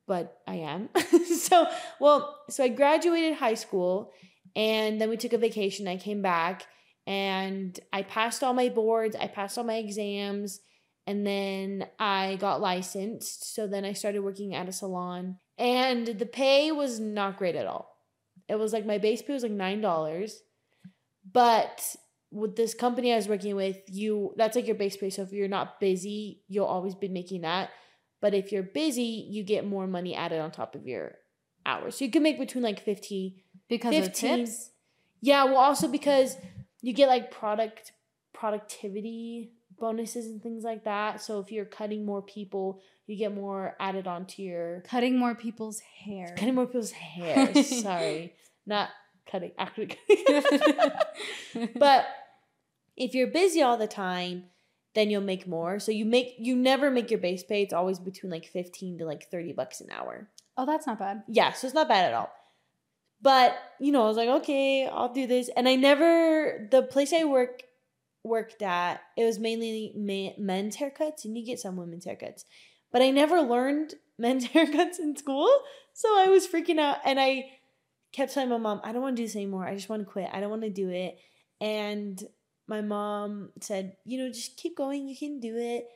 but 0.07 0.41
I 0.47 0.55
am. 0.55 0.89
so, 1.39 1.67
well, 1.99 2.39
so 2.49 2.63
I 2.63 2.69
graduated 2.69 3.35
high 3.35 3.53
school 3.53 4.13
and 4.55 4.99
then 4.99 5.11
we 5.11 5.17
took 5.17 5.33
a 5.33 5.37
vacation. 5.37 5.87
I 5.87 5.97
came 5.97 6.23
back 6.23 6.65
and 7.05 7.79
I 7.93 8.01
passed 8.01 8.43
all 8.43 8.55
my 8.55 8.69
boards, 8.69 9.15
I 9.15 9.27
passed 9.27 9.59
all 9.59 9.63
my 9.63 9.75
exams, 9.75 10.61
and 11.07 11.25
then 11.25 11.87
I 11.97 12.35
got 12.35 12.61
licensed. 12.61 13.55
So 13.55 13.65
then 13.65 13.85
I 13.85 13.93
started 13.93 14.19
working 14.19 14.53
at 14.53 14.67
a 14.67 14.73
salon 14.73 15.37
and 15.57 16.05
the 16.05 16.25
pay 16.25 16.71
was 16.71 16.99
not 16.99 17.37
great 17.37 17.55
at 17.55 17.65
all. 17.65 17.95
It 18.47 18.59
was 18.59 18.73
like 18.73 18.85
my 18.85 18.97
base 18.97 19.21
pay 19.21 19.33
was 19.33 19.43
like 19.43 19.51
$9 19.53 20.31
but 21.31 21.95
with 22.31 22.55
this 22.55 22.73
company 22.73 23.13
I 23.13 23.15
was 23.15 23.27
working 23.27 23.55
with, 23.55 23.77
you 23.87 24.33
that's 24.37 24.55
like 24.55 24.67
your 24.67 24.75
base 24.75 24.97
pay. 24.97 25.09
So 25.09 25.21
if 25.23 25.31
you're 25.31 25.47
not 25.47 25.79
busy, 25.79 26.43
you'll 26.47 26.65
always 26.65 26.95
be 26.95 27.07
making 27.07 27.41
that. 27.41 27.69
But 28.21 28.33
if 28.33 28.51
you're 28.51 28.63
busy, 28.63 29.27
you 29.29 29.43
get 29.43 29.65
more 29.65 29.87
money 29.87 30.15
added 30.15 30.39
on 30.39 30.51
top 30.51 30.75
of 30.75 30.87
your 30.87 31.15
hours. 31.65 31.97
So 31.97 32.05
you 32.05 32.11
can 32.11 32.23
make 32.23 32.39
between 32.39 32.63
like 32.63 32.83
50. 32.83 33.43
because 33.69 33.93
15. 33.93 34.07
of 34.07 34.13
tips? 34.13 34.71
Yeah, 35.21 35.45
well 35.45 35.57
also 35.57 35.87
because 35.87 36.37
you 36.81 36.93
get 36.93 37.07
like 37.07 37.31
product 37.31 37.91
productivity 38.33 39.53
bonuses 39.79 40.25
and 40.27 40.41
things 40.41 40.63
like 40.63 40.83
that. 40.85 41.21
So 41.21 41.39
if 41.39 41.51
you're 41.51 41.65
cutting 41.65 42.05
more 42.05 42.21
people, 42.21 42.81
you 43.05 43.15
get 43.15 43.33
more 43.33 43.75
added 43.79 44.07
onto 44.07 44.41
your 44.41 44.81
Cutting 44.87 45.17
more 45.17 45.35
people's 45.35 45.79
hair. 45.79 46.33
cutting 46.37 46.55
more 46.55 46.65
people's 46.65 46.91
hair. 46.91 47.53
Sorry. 47.63 48.33
Not 48.65 48.89
cutting 49.31 49.51
actually 49.57 49.87
cutting. 50.17 51.69
but 51.75 52.05
if 52.95 53.13
you're 53.13 53.27
busy 53.27 53.61
all 53.61 53.77
the 53.77 53.87
time, 53.87 54.45
then 54.95 55.09
you'll 55.09 55.21
make 55.21 55.47
more. 55.47 55.79
So 55.79 55.91
you 55.91 56.05
make 56.05 56.35
you 56.39 56.55
never 56.55 56.89
make 56.89 57.11
your 57.11 57.19
base 57.19 57.43
pay. 57.43 57.61
It's 57.61 57.73
always 57.73 57.99
between 57.99 58.31
like 58.31 58.45
15 58.45 58.97
to 58.99 59.05
like 59.05 59.29
30 59.29 59.53
bucks 59.53 59.79
an 59.81 59.89
hour. 59.91 60.29
oh, 60.57 60.65
that's 60.65 60.87
not 60.87 60.97
bad. 60.99 61.23
Yeah, 61.27 61.53
so 61.53 61.67
it's 61.67 61.75
not 61.75 61.87
bad 61.87 62.05
at 62.05 62.13
all. 62.13 62.31
But, 63.21 63.57
you 63.79 63.91
know, 63.91 64.03
I 64.03 64.07
was 64.07 64.17
like, 64.17 64.29
okay, 64.29 64.87
I'll 64.87 65.11
do 65.11 65.25
this. 65.27 65.49
And 65.55 65.67
I 65.67 65.75
never 65.75 66.67
the 66.71 66.83
place 66.83 67.11
I 67.13 67.23
work 67.23 67.63
worked 68.27 68.61
at, 68.61 69.01
it 69.15 69.23
was 69.23 69.39
mainly 69.39 69.93
men's 69.95 70.77
haircuts 70.77 71.25
and 71.25 71.37
you 71.37 71.45
get 71.45 71.59
some 71.59 71.77
women's 71.77 72.05
haircuts. 72.05 72.43
But 72.91 73.01
I 73.01 73.09
never 73.09 73.41
learned 73.41 73.95
men's 74.17 74.47
haircuts 74.47 74.99
in 74.99 75.15
school. 75.15 75.49
So 75.93 76.07
I 76.09 76.27
was 76.27 76.47
freaking 76.47 76.79
out 76.79 76.97
and 77.05 77.19
I 77.19 77.45
kept 78.11 78.33
telling 78.33 78.49
my 78.49 78.57
mom, 78.57 78.81
I 78.83 78.91
don't 78.91 79.01
want 79.01 79.15
to 79.15 79.21
do 79.21 79.27
this 79.27 79.35
anymore. 79.35 79.65
I 79.65 79.75
just 79.75 79.89
want 79.89 80.01
to 80.01 80.11
quit. 80.11 80.29
I 80.31 80.39
don't 80.39 80.49
want 80.49 80.63
to 80.63 80.69
do 80.69 80.89
it. 80.89 81.17
And 81.59 82.21
my 82.67 82.81
mom 82.81 83.49
said, 83.61 83.95
you 84.05 84.19
know, 84.19 84.29
just 84.29 84.57
keep 84.57 84.77
going. 84.77 85.07
You 85.07 85.17
can 85.17 85.39
do 85.39 85.57
it. 85.57 85.87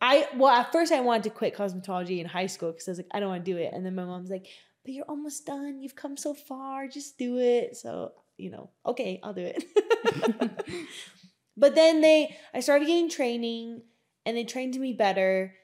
I 0.00 0.26
well, 0.36 0.48
at 0.48 0.72
first 0.72 0.92
I 0.92 1.00
wanted 1.00 1.24
to 1.24 1.30
quit 1.30 1.56
cosmetology 1.56 2.20
in 2.20 2.26
high 2.26 2.46
school 2.46 2.72
because 2.72 2.88
I 2.88 2.92
was 2.92 2.98
like, 2.98 3.08
I 3.12 3.20
don't 3.20 3.28
want 3.28 3.44
to 3.44 3.52
do 3.52 3.58
it. 3.58 3.72
And 3.72 3.84
then 3.84 3.94
my 3.94 4.04
mom's 4.04 4.30
like, 4.30 4.46
but 4.84 4.94
you're 4.94 5.04
almost 5.04 5.46
done. 5.46 5.80
You've 5.80 5.96
come 5.96 6.16
so 6.16 6.32
far. 6.32 6.88
Just 6.88 7.18
do 7.18 7.38
it. 7.38 7.76
So, 7.76 8.12
you 8.38 8.50
know, 8.50 8.70
okay, 8.86 9.20
I'll 9.22 9.34
do 9.34 9.52
it. 9.54 9.64
but 11.60 11.74
then 11.74 12.00
they 12.00 12.36
I 12.54 12.60
started 12.60 12.86
getting 12.86 13.10
training 13.10 13.82
and 14.24 14.36
they 14.36 14.44
trained 14.44 14.78
me 14.80 14.92
better. 14.92 15.54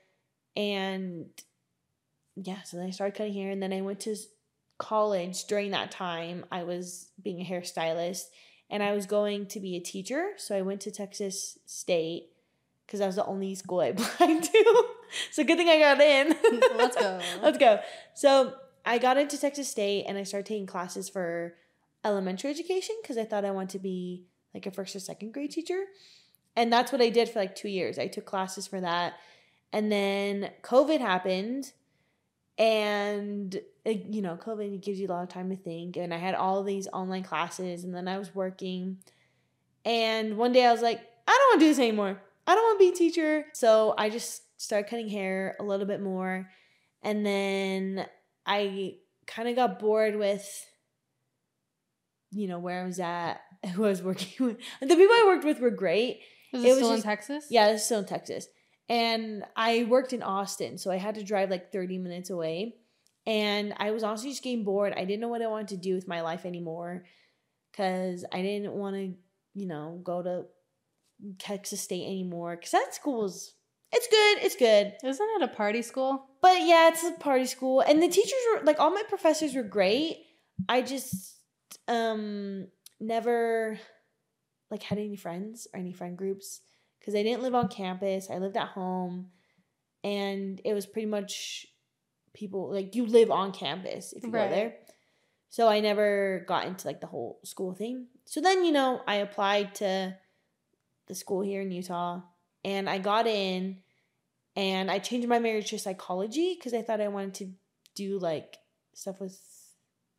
And 0.55 1.27
yeah, 2.37 2.63
so 2.63 2.77
then 2.77 2.87
I 2.87 2.91
started 2.91 3.17
cutting 3.17 3.33
hair 3.33 3.51
and 3.51 3.63
then 3.63 3.73
I 3.73 3.81
went 3.81 4.01
to 4.01 4.15
college 4.79 5.45
during 5.47 5.71
that 5.71 5.91
time. 5.91 6.45
I 6.53 6.65
was 6.65 7.09
being 7.23 7.41
a 7.41 7.45
hairstylist 7.45 8.25
and 8.71 8.83
I 8.83 8.93
was 8.93 9.07
going 9.07 9.47
to 9.47 9.61
be 9.61 9.77
a 9.77 9.81
teacher. 9.81 10.31
So 10.37 10.57
I 10.57 10.63
went 10.63 10.83
to 10.83 10.91
Texas 10.91 11.59
State 11.65 12.29
because 12.87 13.01
that 13.01 13.07
was 13.07 13.17
the 13.17 13.25
only 13.25 13.55
school 13.55 13.81
I 13.81 13.87
applied 13.97 14.43
to. 14.43 14.85
so 15.31 15.45
good 15.45 15.57
thing 15.57 15.69
I 15.69 15.79
got 15.79 16.01
in. 16.01 16.37
Let's 16.77 16.97
go. 16.97 17.21
Let's 17.43 17.59
go. 17.59 17.81
So 18.15 18.55
I 18.85 18.99
got 18.99 19.17
into 19.17 19.39
Texas 19.39 19.71
State 19.71 20.05
and 20.07 20.19
I 20.19 20.25
started 20.25 20.47
taking 20.47 20.67
classes 20.67 21.09
for 21.09 21.55
elementary 22.05 22.51
education 22.51 22.97
because 23.03 23.17
I 23.17 23.25
thought 23.25 23.45
I 23.45 23.51
wanted 23.51 23.71
to 23.71 23.79
be 23.79 24.27
like 24.57 24.65
a 24.67 24.71
first 24.71 24.97
or 24.97 25.01
second 25.01 25.35
grade 25.35 25.51
teacher. 25.51 25.85
And 26.57 26.73
that's 26.73 26.91
what 26.91 27.03
I 27.03 27.11
did 27.11 27.29
for 27.29 27.39
like 27.39 27.55
two 27.55 27.69
years. 27.69 27.99
I 27.99 28.07
took 28.07 28.25
classes 28.25 28.67
for 28.67 28.81
that. 28.81 29.13
And 29.71 29.93
then 29.93 30.51
COVID 30.63 30.99
happened. 31.01 31.73
And, 32.57 33.61
you 33.85 34.23
know, 34.23 34.37
COVID 34.37 34.81
gives 34.83 34.99
you 34.99 35.09
a 35.09 35.13
lot 35.13 35.23
of 35.23 35.29
time 35.29 35.51
to 35.51 35.57
think. 35.57 35.99
And 35.99 36.15
I 36.15 36.17
had 36.17 36.35
all 36.35 36.63
these 36.63 36.89
online 36.91 37.23
classes. 37.23 37.85
And 37.85 37.95
then 37.95 38.09
I 38.09 38.17
was 38.17 38.35
working. 38.35 38.97
And 39.85 40.39
one 40.39 40.53
day 40.53 40.65
I 40.65 40.73
was 40.73 40.81
like, 40.81 41.01
I 41.29 41.33
don't 41.33 41.51
want 41.51 41.61
to 41.61 41.67
do 41.67 41.71
this 41.71 41.79
anymore. 41.79 42.19
I 42.47 42.55
don't 42.55 42.65
want 42.65 42.81
to 42.81 42.85
be 42.87 42.93
a 42.93 42.97
teacher. 42.97 43.45
So 43.53 43.95
I 43.99 44.09
just 44.09 44.43
started 44.59 44.89
cutting 44.89 45.11
hair 45.11 45.57
a 45.61 45.63
little 45.63 45.87
bit 45.87 46.01
more. 46.01 46.49
And 47.03 47.27
then 47.27 48.07
I 48.47 48.95
kind 49.27 49.51
of 49.51 49.57
got 49.57 49.79
bored 49.79 50.17
with, 50.17 50.67
you 52.31 52.49
know, 52.49 52.59
where 52.59 52.83
I 52.83 52.87
was 52.87 53.01
at, 53.01 53.41
who 53.75 53.85
I 53.85 53.89
was 53.89 54.03
working 54.03 54.29
with. 54.47 54.57
The 54.81 54.87
people 54.97 55.15
I 55.15 55.25
worked 55.27 55.45
with 55.45 55.61
were 55.61 55.71
great. 55.71 56.21
Is 56.53 56.63
It 56.65 56.67
it 56.67 56.71
was 56.71 56.77
still 56.79 56.91
just- 56.93 57.05
in 57.05 57.11
Texas? 57.11 57.47
Yeah, 57.51 57.69
is 57.71 57.85
still 57.85 58.01
in 58.01 58.07
Texas. 58.07 58.49
And 58.89 59.45
I 59.57 59.85
worked 59.85 60.13
in 60.13 60.23
Austin, 60.23 60.79
so 60.79 60.93
I 60.93 60.97
had 60.97 61.17
to 61.17 61.25
drive 61.25 61.51
like 61.51 61.73
30 61.73 61.99
minutes 61.99 62.31
away. 62.31 62.77
And 63.27 63.75
I 63.79 63.91
was 63.91 64.05
honestly 64.05 64.31
just 64.31 64.45
getting 64.45 64.63
bored. 64.63 64.93
I 64.97 65.05
didn't 65.05 65.21
know 65.21 65.27
what 65.29 65.43
I 65.43 65.49
wanted 65.49 65.69
to 65.69 65.77
do 65.79 65.95
with 65.97 66.07
my 66.07 66.21
life 66.21 66.47
anymore 66.47 67.05
because 67.73 68.25
I 68.33 68.43
didn't 68.43 68.73
want 68.73 68.95
to, 68.95 69.15
you 69.55 69.67
know, 69.67 70.01
go 70.05 70.23
to 70.23 70.45
Texas 71.39 71.81
State 71.81 72.05
anymore. 72.07 72.55
Because 72.55 72.71
that 72.71 72.95
school's, 72.95 73.55
it's 73.91 74.07
good, 74.07 74.45
it's 74.47 74.55
good. 74.55 74.93
Isn't 75.03 75.29
it 75.37 75.43
a 75.43 75.49
party 75.49 75.83
school? 75.83 76.25
But 76.41 76.63
yeah, 76.63 76.89
it's 76.89 77.03
a 77.03 77.11
party 77.19 77.47
school. 77.47 77.81
And 77.81 78.01
the 78.01 78.09
teachers 78.09 78.33
were 78.55 78.63
like 78.65 78.79
all 78.79 78.91
my 78.91 79.03
professors 79.09 79.55
were 79.57 79.63
great. 79.65 80.19
I 80.69 80.83
just 80.83 81.41
um 81.89 82.69
never 83.01 83.79
like 84.71 84.83
had 84.83 84.99
any 84.99 85.17
friends 85.17 85.67
or 85.73 85.81
any 85.81 85.93
friend 85.93 86.17
groups 86.17 86.61
because 86.99 87.15
I 87.15 87.23
didn't 87.23 87.43
live 87.43 87.55
on 87.55 87.69
campus. 87.69 88.29
I 88.31 88.39
lived 88.39 88.57
at 88.57 88.69
home 88.69 89.31
and 90.03 90.61
it 90.65 90.73
was 90.73 90.87
pretty 90.87 91.07
much 91.07 91.67
people 92.35 92.73
like 92.73 92.95
you 92.95 93.07
live 93.07 93.31
on 93.31 93.53
campus 93.53 94.13
if 94.13 94.23
you 94.25 94.31
Right. 94.31 94.49
go 94.49 94.55
there. 94.55 94.75
So 95.49 95.69
I 95.69 95.81
never 95.81 96.45
got 96.49 96.67
into 96.67 96.87
like 96.87 97.01
the 97.01 97.07
whole 97.07 97.41
school 97.45 97.75
thing. 97.75 98.09
So 98.25 98.41
then, 98.41 98.65
you 98.65 98.73
know, 98.73 99.01
I 99.07 99.17
applied 99.17 99.75
to 99.77 100.17
the 101.07 101.15
school 101.15 101.41
here 101.43 101.63
in 101.63 101.71
Utah 101.71 102.23
and 102.65 102.91
I 102.91 102.99
got 102.99 103.27
in 103.27 103.79
and 104.57 104.91
I 104.91 104.99
changed 104.99 105.29
my 105.29 105.39
major 105.39 105.67
to 105.69 105.79
psychology 105.79 106.57
because 106.59 106.75
I 106.75 106.83
thought 106.83 107.01
I 107.01 107.09
wanted 107.09 107.35
to 107.35 107.51
do 107.95 108.19
like 108.19 108.57
stuff 108.95 109.21
with, 109.21 109.39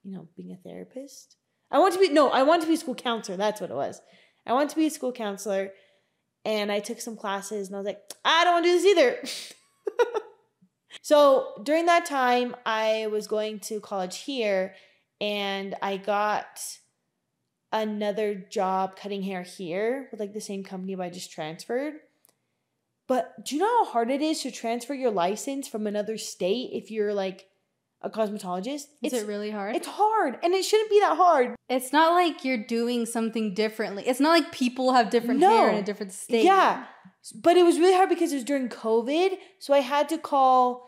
you 0.04 0.12
know, 0.14 0.28
being 0.36 0.52
a 0.52 0.56
therapist. 0.56 1.36
I 1.70 1.80
want 1.80 1.93
to 1.93 1.99
be 1.99 2.09
no, 2.09 2.30
I 2.30 2.43
want 2.43 2.61
to 2.61 2.68
be 2.68 2.76
a 2.76 2.78
school 2.78 2.95
counselor. 2.95 3.38
That's 3.38 3.61
what 3.61 3.70
it 3.70 3.76
was. 3.76 4.01
I 4.45 4.53
want 4.53 4.70
to 4.70 4.76
be 4.76 4.88
a 4.88 4.91
school 4.91 5.11
counselor, 5.11 5.72
and 6.45 6.72
I 6.72 6.80
took 6.80 7.01
some 7.01 7.18
classes, 7.18 7.68
and 7.68 7.76
I 7.76 7.80
was 7.80 7.86
like, 7.86 8.01
I 8.24 8.43
don't 8.43 8.53
want 8.53 8.65
to 8.65 8.72
do 8.72 8.80
this 8.80 8.86
either. 8.86 10.22
so 11.01 11.61
during 11.63 11.86
that 11.88 12.05
time, 12.05 12.55
I 12.65 13.07
was 13.07 13.28
going 13.28 13.59
to 13.61 13.82
college 13.82 14.20
here, 14.20 14.76
and 15.20 15.76
I 15.82 15.97
got 15.97 16.61
another 17.72 18.36
job 18.36 18.95
cutting 18.95 19.24
hair 19.24 19.43
here 19.43 20.07
with 20.11 20.20
like 20.20 20.34
the 20.34 20.41
same 20.41 20.63
company, 20.63 20.95
but 20.95 21.03
I 21.03 21.09
just 21.09 21.32
transferred. 21.32 21.95
But 23.07 23.45
do 23.45 23.55
you 23.55 23.61
know 23.61 23.86
how 23.86 23.91
hard 23.91 24.11
it 24.11 24.22
is 24.22 24.41
to 24.41 24.51
transfer 24.51 24.93
your 24.93 25.11
license 25.11 25.68
from 25.68 25.88
another 25.88 26.18
state 26.18 26.72
if 26.74 26.91
you're 26.91 27.13
like 27.13 27.47
a 28.02 28.10
cosmetologist? 28.10 28.86
Is 29.02 29.14
it's, 29.14 29.14
it 29.16 29.28
really 29.28 29.52
hard? 29.52 29.76
It's 29.76 29.88
hard, 29.88 30.38
and 30.43 30.54
it 30.54 30.64
shouldn't 30.64 30.89
be 30.89 31.00
that 31.00 31.18
hard. 31.18 31.56
It's 31.70 31.91
not 31.91 32.14
like 32.14 32.45
you're 32.45 32.64
doing 32.64 33.06
something 33.06 33.54
differently. 33.54 34.04
It's 34.08 34.20
not 34.20 34.30
like 34.30 34.52
people 34.52 34.93
have 34.93 35.10
different 35.10 35.39
No. 35.39 35.50
hair 35.50 35.70
in 35.70 35.76
a 35.76 35.84
different 35.84 36.14
state. 36.14 36.45
Yeah, 36.45 36.86
but 37.36 37.58
it 37.58 37.64
was 37.64 37.80
really 37.80 37.95
hard 37.95 38.10
because 38.10 38.32
it 38.32 38.36
was 38.36 38.43
during 38.43 38.70
COVID, 38.70 39.38
so 39.60 39.74
I 39.74 39.80
had 39.80 40.10
to 40.10 40.18
call 40.18 40.88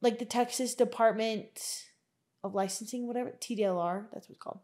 like 0.00 0.18
the 0.18 0.24
Texas 0.24 0.74
Department 0.74 1.60
of 2.42 2.54
Licensing, 2.54 3.06
whatever 3.06 3.30
TDLR, 3.40 4.06
that's 4.12 4.28
what 4.28 4.34
it's 4.34 4.42
called, 4.42 4.60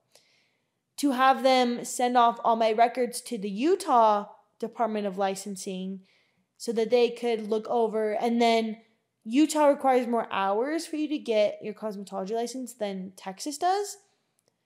to 0.97 1.12
have 1.12 1.45
them 1.45 1.85
send 1.85 2.16
off 2.18 2.41
all 2.43 2.57
my 2.57 2.72
records 2.72 3.20
to 3.22 3.39
the 3.39 3.49
Utah 3.49 4.26
Department 4.59 5.07
of 5.07 5.16
Licensing 5.16 6.01
so 6.57 6.72
that 6.72 6.91
they 6.91 7.11
could 7.11 7.49
look 7.49 7.68
over 7.68 8.12
and 8.12 8.43
then 8.43 8.79
Utah 9.29 9.66
requires 9.66 10.07
more 10.07 10.26
hours 10.31 10.87
for 10.87 10.97
you 10.97 11.07
to 11.09 11.18
get 11.18 11.59
your 11.62 11.74
cosmetology 11.74 12.31
license 12.31 12.72
than 12.72 13.12
Texas 13.14 13.59
does. 13.59 13.99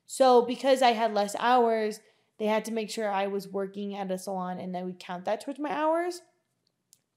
So 0.06 0.42
because 0.42 0.82
I 0.82 0.92
had 0.92 1.14
less 1.14 1.34
hours, 1.38 1.98
they 2.38 2.46
had 2.46 2.64
to 2.66 2.72
make 2.72 2.88
sure 2.88 3.10
I 3.10 3.26
was 3.26 3.48
working 3.48 3.96
at 3.96 4.10
a 4.10 4.18
salon 4.18 4.60
and 4.60 4.72
they 4.72 4.82
would 4.82 5.00
count 5.00 5.24
that 5.24 5.40
towards 5.40 5.58
my 5.58 5.70
hours. 5.72 6.20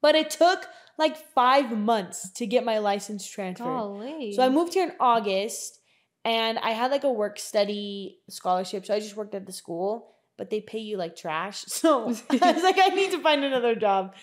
But 0.01 0.15
it 0.15 0.31
took 0.31 0.65
like 0.97 1.17
five 1.17 1.77
months 1.77 2.31
to 2.31 2.47
get 2.47 2.65
my 2.65 2.79
license 2.79 3.27
transferred. 3.29 3.65
Golly. 3.65 4.33
So 4.33 4.41
I 4.41 4.49
moved 4.49 4.73
here 4.73 4.87
in 4.87 4.93
August 4.99 5.79
and 6.23 6.57
I 6.57 6.71
had 6.71 6.89
like 6.89 7.03
a 7.03 7.11
work 7.11 7.37
study 7.37 8.21
scholarship. 8.27 8.87
So 8.87 8.95
I 8.95 8.99
just 8.99 9.15
worked 9.15 9.35
at 9.35 9.45
the 9.45 9.51
school, 9.51 10.15
but 10.35 10.49
they 10.49 10.61
pay 10.61 10.79
you 10.79 10.97
like 10.97 11.15
trash. 11.15 11.63
So 11.67 12.05
I 12.41 12.51
was 12.53 12.63
like, 12.63 12.79
I 12.79 12.89
need 12.89 13.11
to 13.11 13.21
find 13.21 13.43
another 13.43 13.75
job. 13.75 14.15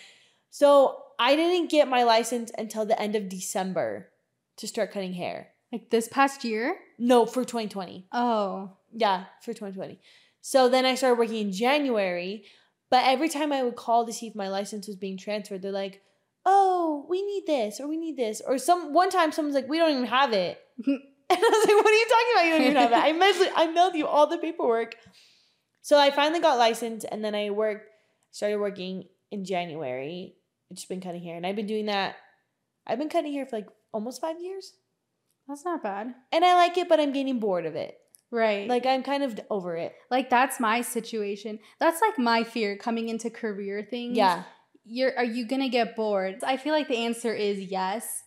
So 0.50 0.98
I 1.22 1.36
didn't 1.36 1.70
get 1.70 1.86
my 1.88 2.02
license 2.02 2.50
until 2.58 2.84
the 2.84 3.00
end 3.00 3.14
of 3.14 3.28
December 3.28 4.10
to 4.56 4.66
start 4.66 4.90
cutting 4.90 5.12
hair. 5.12 5.50
like 5.70 5.88
this 5.88 6.08
past 6.08 6.42
year? 6.42 6.76
No, 6.98 7.26
for 7.26 7.44
2020. 7.44 8.08
Oh. 8.10 8.72
Yeah, 8.92 9.26
for 9.40 9.52
2020. 9.52 10.00
So 10.40 10.68
then 10.68 10.84
I 10.84 10.96
started 10.96 11.20
working 11.20 11.38
in 11.38 11.52
January. 11.52 12.44
But 12.90 13.04
every 13.06 13.28
time 13.28 13.52
I 13.52 13.62
would 13.62 13.76
call 13.76 14.04
to 14.04 14.12
see 14.12 14.26
if 14.26 14.34
my 14.34 14.48
license 14.48 14.88
was 14.88 14.96
being 14.96 15.16
transferred, 15.16 15.62
they're 15.62 15.70
like, 15.70 16.02
"Oh, 16.44 17.06
we 17.08 17.22
need 17.22 17.44
this 17.46 17.80
or 17.80 17.86
we 17.86 17.96
need 17.96 18.16
this." 18.16 18.42
Or 18.44 18.58
some 18.58 18.92
one 18.92 19.08
time 19.08 19.30
someone's 19.30 19.54
like, 19.54 19.68
"We 19.68 19.78
don't 19.78 19.92
even 19.92 20.06
have 20.06 20.32
it." 20.32 20.58
and 20.86 21.00
I 21.30 21.36
was 21.36 21.66
like, 21.66 21.76
"What 21.76 21.86
are 21.86 22.00
you 22.02 22.08
talking 22.14 22.32
about? 22.34 22.44
You 22.44 22.50
don't 22.50 22.62
even 22.62 22.76
have 22.76 22.92
it." 22.92 23.08
I 23.08 23.12
mailed, 23.12 23.52
I 23.56 23.66
mailed 23.72 23.94
you 23.94 24.06
all 24.06 24.26
the 24.26 24.38
paperwork. 24.38 24.96
So 25.80 25.98
I 25.98 26.10
finally 26.10 26.40
got 26.40 26.58
licensed, 26.58 27.06
and 27.10 27.24
then 27.24 27.34
I 27.34 27.50
worked, 27.50 27.88
started 28.32 28.58
working 28.58 29.04
in 29.30 29.44
January. 29.46 30.34
I've 30.72 30.76
just 30.76 30.88
been 30.88 31.02
cutting 31.02 31.22
hair, 31.22 31.36
and 31.36 31.46
I've 31.46 31.54
been 31.56 31.66
doing 31.66 31.84
that. 31.86 32.16
I've 32.86 32.98
been 32.98 33.10
cutting 33.10 33.34
hair 33.34 33.44
for 33.44 33.56
like 33.56 33.68
almost 33.92 34.22
five 34.22 34.40
years, 34.40 34.72
That's 35.46 35.66
not 35.66 35.82
bad. 35.82 36.14
and 36.32 36.44
I 36.44 36.54
like 36.54 36.78
it, 36.78 36.88
but 36.88 36.98
I'm 36.98 37.12
getting 37.12 37.38
bored 37.40 37.66
of 37.66 37.76
it. 37.76 37.98
Right. 38.30 38.66
Like 38.66 38.86
I'm 38.86 39.02
kind 39.02 39.22
of 39.22 39.38
over 39.50 39.76
it. 39.76 39.94
like 40.10 40.30
that's 40.30 40.58
my 40.58 40.80
situation. 40.80 41.58
That's 41.78 42.00
like 42.00 42.18
my 42.18 42.42
fear 42.42 42.76
coming 42.78 43.10
into 43.10 43.28
career 43.28 43.86
things. 43.88 44.16
Yeah. 44.16 44.44
You're 44.86 45.14
are 45.18 45.24
you 45.24 45.46
gonna 45.46 45.68
get 45.68 45.94
bored? 45.94 46.42
I 46.42 46.56
feel 46.56 46.72
like 46.72 46.88
the 46.88 46.96
answer 46.96 47.34
is 47.34 47.60
yes. 47.60 48.24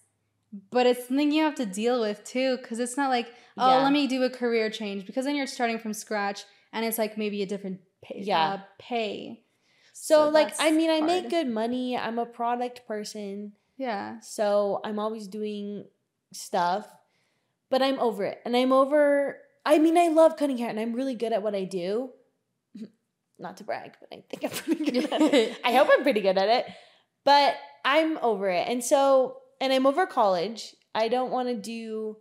But 0.69 0.85
it's 0.85 1.07
something 1.07 1.31
you 1.31 1.41
have 1.43 1.55
to 1.55 1.65
deal 1.65 1.99
with 1.99 2.23
too, 2.23 2.57
because 2.57 2.77
it's 2.79 2.95
not 2.95 3.09
like, 3.09 3.27
oh, 3.57 3.67
Yeah. 3.79 3.83
let 3.83 3.91
me 3.91 4.05
do 4.05 4.21
a 4.21 4.29
career 4.29 4.69
change. 4.69 5.07
Because 5.07 5.25
then 5.25 5.35
you're 5.35 5.47
starting 5.47 5.79
from 5.79 5.93
scratch 5.93 6.43
and 6.71 6.85
it's 6.85 6.99
like 6.99 7.17
maybe 7.17 7.41
a 7.41 7.47
different 7.47 7.79
pay. 8.03 8.21
Yeah. 8.23 8.39
Uh, 8.53 8.59
pay. 8.77 9.41
So, 9.97 10.27
like, 10.27 10.53
I 10.59 10.71
mean, 10.71 10.91
I 10.91 10.99
make 10.99 11.29
good 11.29 11.47
money. 11.47 11.97
I'm 11.97 12.19
a 12.19 12.25
product 12.25 12.85
person. 12.85 13.53
Yeah. 13.77 14.19
So 14.19 14.81
I'm 14.83 14.99
always 14.99 15.25
doing 15.25 15.85
stuff, 16.33 16.85
but 17.69 17.81
I'm 17.81 17.97
over 17.99 18.25
it. 18.25 18.41
And 18.43 18.57
I'm 18.57 18.73
over, 18.73 19.37
I 19.65 19.79
mean, 19.79 19.97
I 19.97 20.09
love 20.09 20.35
cutting 20.35 20.57
hair 20.57 20.69
and 20.69 20.81
I'm 20.81 20.93
really 20.93 21.15
good 21.15 21.31
at 21.31 21.41
what 21.41 21.55
I 21.55 21.63
do. 21.63 22.09
Not 23.39 23.55
to 23.57 23.63
brag, 23.63 23.95
but 24.01 24.09
I 24.11 24.21
think 24.29 24.43
I'm 24.43 24.49
pretty 24.49 24.91
good 24.91 25.11
at 25.13 25.21
it. 25.21 25.57
I 25.63 25.71
hope 25.71 25.87
I'm 25.89 26.03
pretty 26.03 26.21
good 26.21 26.37
at 26.37 26.49
it, 26.49 26.65
but 27.23 27.55
I'm 27.85 28.17
over 28.17 28.49
it. 28.49 28.67
And 28.67 28.83
so, 28.83 29.37
and 29.61 29.71
I'm 29.71 29.87
over 29.87 30.05
college. 30.05 30.75
I 30.93 31.07
don't 31.07 31.31
want 31.31 31.47
to 31.47 31.55
do, 31.55 32.17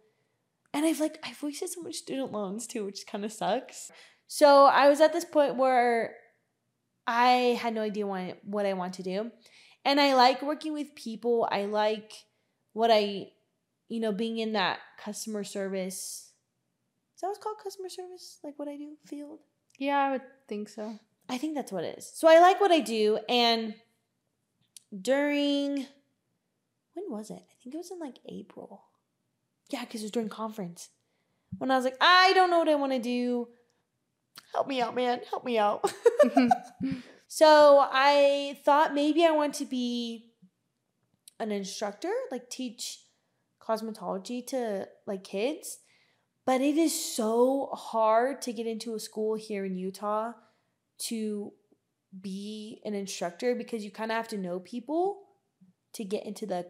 and 0.72 0.86
I've 0.86 1.00
like, 1.00 1.18
I've 1.24 1.42
wasted 1.42 1.70
so 1.70 1.82
much 1.82 1.96
student 1.96 2.30
loans 2.30 2.68
too, 2.68 2.84
which 2.84 3.04
kind 3.06 3.24
of 3.24 3.32
sucks. 3.32 3.90
So 4.28 4.64
I 4.64 4.88
was 4.88 5.00
at 5.00 5.12
this 5.12 5.24
point 5.24 5.56
where 5.56 6.14
I 7.06 7.58
had 7.60 7.74
no 7.74 7.82
idea 7.82 8.06
what, 8.06 8.38
what 8.44 8.66
I 8.66 8.72
want 8.72 8.94
to 8.94 9.02
do. 9.02 9.30
And 9.84 10.00
I 10.00 10.14
like 10.14 10.42
working 10.42 10.72
with 10.72 10.94
people. 10.94 11.48
I 11.50 11.66
like 11.66 12.12
what 12.72 12.90
I, 12.90 13.28
you 13.88 14.00
know, 14.00 14.12
being 14.12 14.38
in 14.38 14.54
that 14.54 14.78
customer 14.98 15.44
service. 15.44 16.32
Is 17.14 17.20
that 17.20 17.28
what's 17.28 17.38
called 17.38 17.56
customer 17.62 17.88
service? 17.88 18.38
Like 18.42 18.58
what 18.58 18.68
I 18.68 18.76
do 18.76 18.96
field? 19.06 19.40
Yeah, 19.78 19.98
I 19.98 20.12
would 20.12 20.22
think 20.48 20.68
so. 20.68 20.98
I 21.28 21.38
think 21.38 21.54
that's 21.54 21.72
what 21.72 21.84
it 21.84 21.98
is. 21.98 22.10
So 22.14 22.28
I 22.28 22.40
like 22.40 22.60
what 22.60 22.72
I 22.72 22.80
do. 22.80 23.18
And 23.28 23.74
during, 24.98 25.86
when 26.94 27.04
was 27.08 27.30
it? 27.30 27.42
I 27.42 27.54
think 27.62 27.74
it 27.74 27.78
was 27.78 27.90
in 27.90 27.98
like 27.98 28.18
April. 28.28 28.84
Yeah, 29.70 29.80
because 29.80 30.02
it 30.02 30.04
was 30.04 30.10
during 30.10 30.28
conference. 30.28 30.90
When 31.58 31.70
I 31.70 31.76
was 31.76 31.84
like, 31.84 31.96
I 32.00 32.32
don't 32.34 32.50
know 32.50 32.58
what 32.58 32.68
I 32.68 32.74
want 32.74 32.92
to 32.92 32.98
do. 32.98 33.48
Help 34.52 34.68
me 34.68 34.80
out, 34.80 34.94
man. 34.94 35.20
Help 35.30 35.44
me 35.44 35.58
out. 35.58 35.92
so 37.28 37.86
I 37.90 38.58
thought 38.64 38.94
maybe 38.94 39.24
I 39.24 39.32
want 39.32 39.54
to 39.56 39.64
be 39.64 40.30
an 41.40 41.50
instructor, 41.50 42.12
like 42.30 42.48
teach 42.50 43.00
cosmetology 43.60 44.46
to 44.48 44.88
like 45.06 45.24
kids. 45.24 45.78
But 46.46 46.60
it 46.60 46.76
is 46.76 46.94
so 47.16 47.70
hard 47.72 48.42
to 48.42 48.52
get 48.52 48.66
into 48.66 48.94
a 48.94 49.00
school 49.00 49.34
here 49.34 49.64
in 49.64 49.76
Utah 49.76 50.32
to 50.98 51.52
be 52.20 52.80
an 52.84 52.94
instructor 52.94 53.54
because 53.54 53.84
you 53.84 53.90
kind 53.90 54.10
of 54.12 54.16
have 54.16 54.28
to 54.28 54.38
know 54.38 54.60
people 54.60 55.22
to 55.94 56.04
get 56.04 56.26
into 56.26 56.46
the 56.46 56.66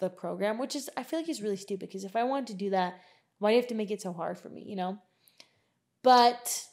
the 0.00 0.10
program, 0.10 0.58
which 0.58 0.74
is 0.74 0.90
I 0.96 1.04
feel 1.04 1.20
like 1.20 1.28
is 1.28 1.42
really 1.42 1.56
stupid 1.56 1.88
because 1.88 2.04
if 2.04 2.16
I 2.16 2.24
wanted 2.24 2.48
to 2.48 2.54
do 2.54 2.70
that, 2.70 3.00
why 3.38 3.50
do 3.50 3.54
you 3.54 3.60
have 3.60 3.68
to 3.68 3.74
make 3.74 3.90
it 3.90 4.02
so 4.02 4.12
hard 4.12 4.38
for 4.38 4.48
me, 4.48 4.64
you 4.66 4.74
know? 4.74 4.98
But 6.02 6.64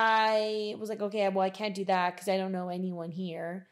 I 0.00 0.76
was 0.78 0.88
like, 0.88 1.00
okay, 1.00 1.28
well, 1.28 1.44
I 1.44 1.50
can't 1.50 1.74
do 1.74 1.84
that 1.86 2.14
because 2.14 2.28
I 2.28 2.36
don't 2.36 2.52
know 2.52 2.68
anyone 2.68 3.10
here. 3.10 3.66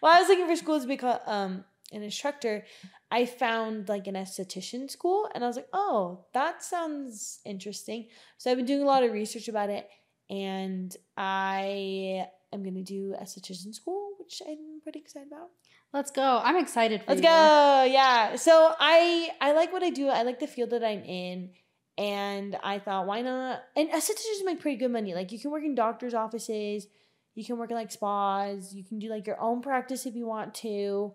While 0.00 0.12
I 0.12 0.20
was 0.20 0.28
looking 0.28 0.46
for 0.46 0.54
schools 0.54 0.82
to 0.82 0.88
become 0.88 1.18
um, 1.26 1.64
an 1.92 2.02
instructor, 2.02 2.64
I 3.10 3.24
found 3.24 3.88
like 3.88 4.06
an 4.06 4.14
esthetician 4.14 4.90
school, 4.90 5.30
and 5.34 5.42
I 5.42 5.46
was 5.46 5.56
like, 5.56 5.68
oh, 5.72 6.26
that 6.34 6.62
sounds 6.62 7.40
interesting. 7.46 8.08
So 8.36 8.50
I've 8.50 8.58
been 8.58 8.66
doing 8.66 8.82
a 8.82 8.86
lot 8.86 9.02
of 9.02 9.12
research 9.12 9.48
about 9.48 9.70
it, 9.70 9.88
and 10.28 10.94
I 11.16 12.26
am 12.52 12.62
gonna 12.62 12.82
do 12.82 13.14
esthetician 13.18 13.74
school, 13.74 14.10
which 14.18 14.42
I'm 14.46 14.80
pretty 14.82 14.98
excited 14.98 15.28
about. 15.28 15.48
Let's 15.94 16.10
go. 16.10 16.40
I'm 16.44 16.56
excited 16.56 17.02
for 17.02 17.10
Let's 17.10 17.22
you. 17.22 17.28
go. 17.28 17.88
Yeah. 17.90 18.36
So 18.36 18.74
I 18.78 19.30
I 19.40 19.52
like 19.52 19.72
what 19.72 19.82
I 19.82 19.90
do. 19.90 20.08
I 20.08 20.22
like 20.22 20.38
the 20.38 20.46
field 20.46 20.70
that 20.70 20.84
I'm 20.84 21.02
in. 21.04 21.50
And 21.98 22.56
I 22.62 22.78
thought, 22.78 23.06
why 23.06 23.20
not? 23.20 23.62
And 23.76 23.90
estheticians 23.90 24.44
make 24.44 24.60
pretty 24.60 24.78
good 24.78 24.90
money. 24.90 25.14
Like 25.14 25.30
you 25.30 25.38
can 25.38 25.50
work 25.50 25.62
in 25.62 25.74
doctors' 25.74 26.14
offices, 26.14 26.86
you 27.34 27.44
can 27.44 27.58
work 27.58 27.70
in 27.70 27.76
like 27.76 27.92
spas, 27.92 28.74
you 28.74 28.84
can 28.84 28.98
do 28.98 29.08
like 29.08 29.26
your 29.26 29.40
own 29.40 29.60
practice 29.60 30.06
if 30.06 30.14
you 30.14 30.26
want 30.26 30.54
to. 30.56 31.14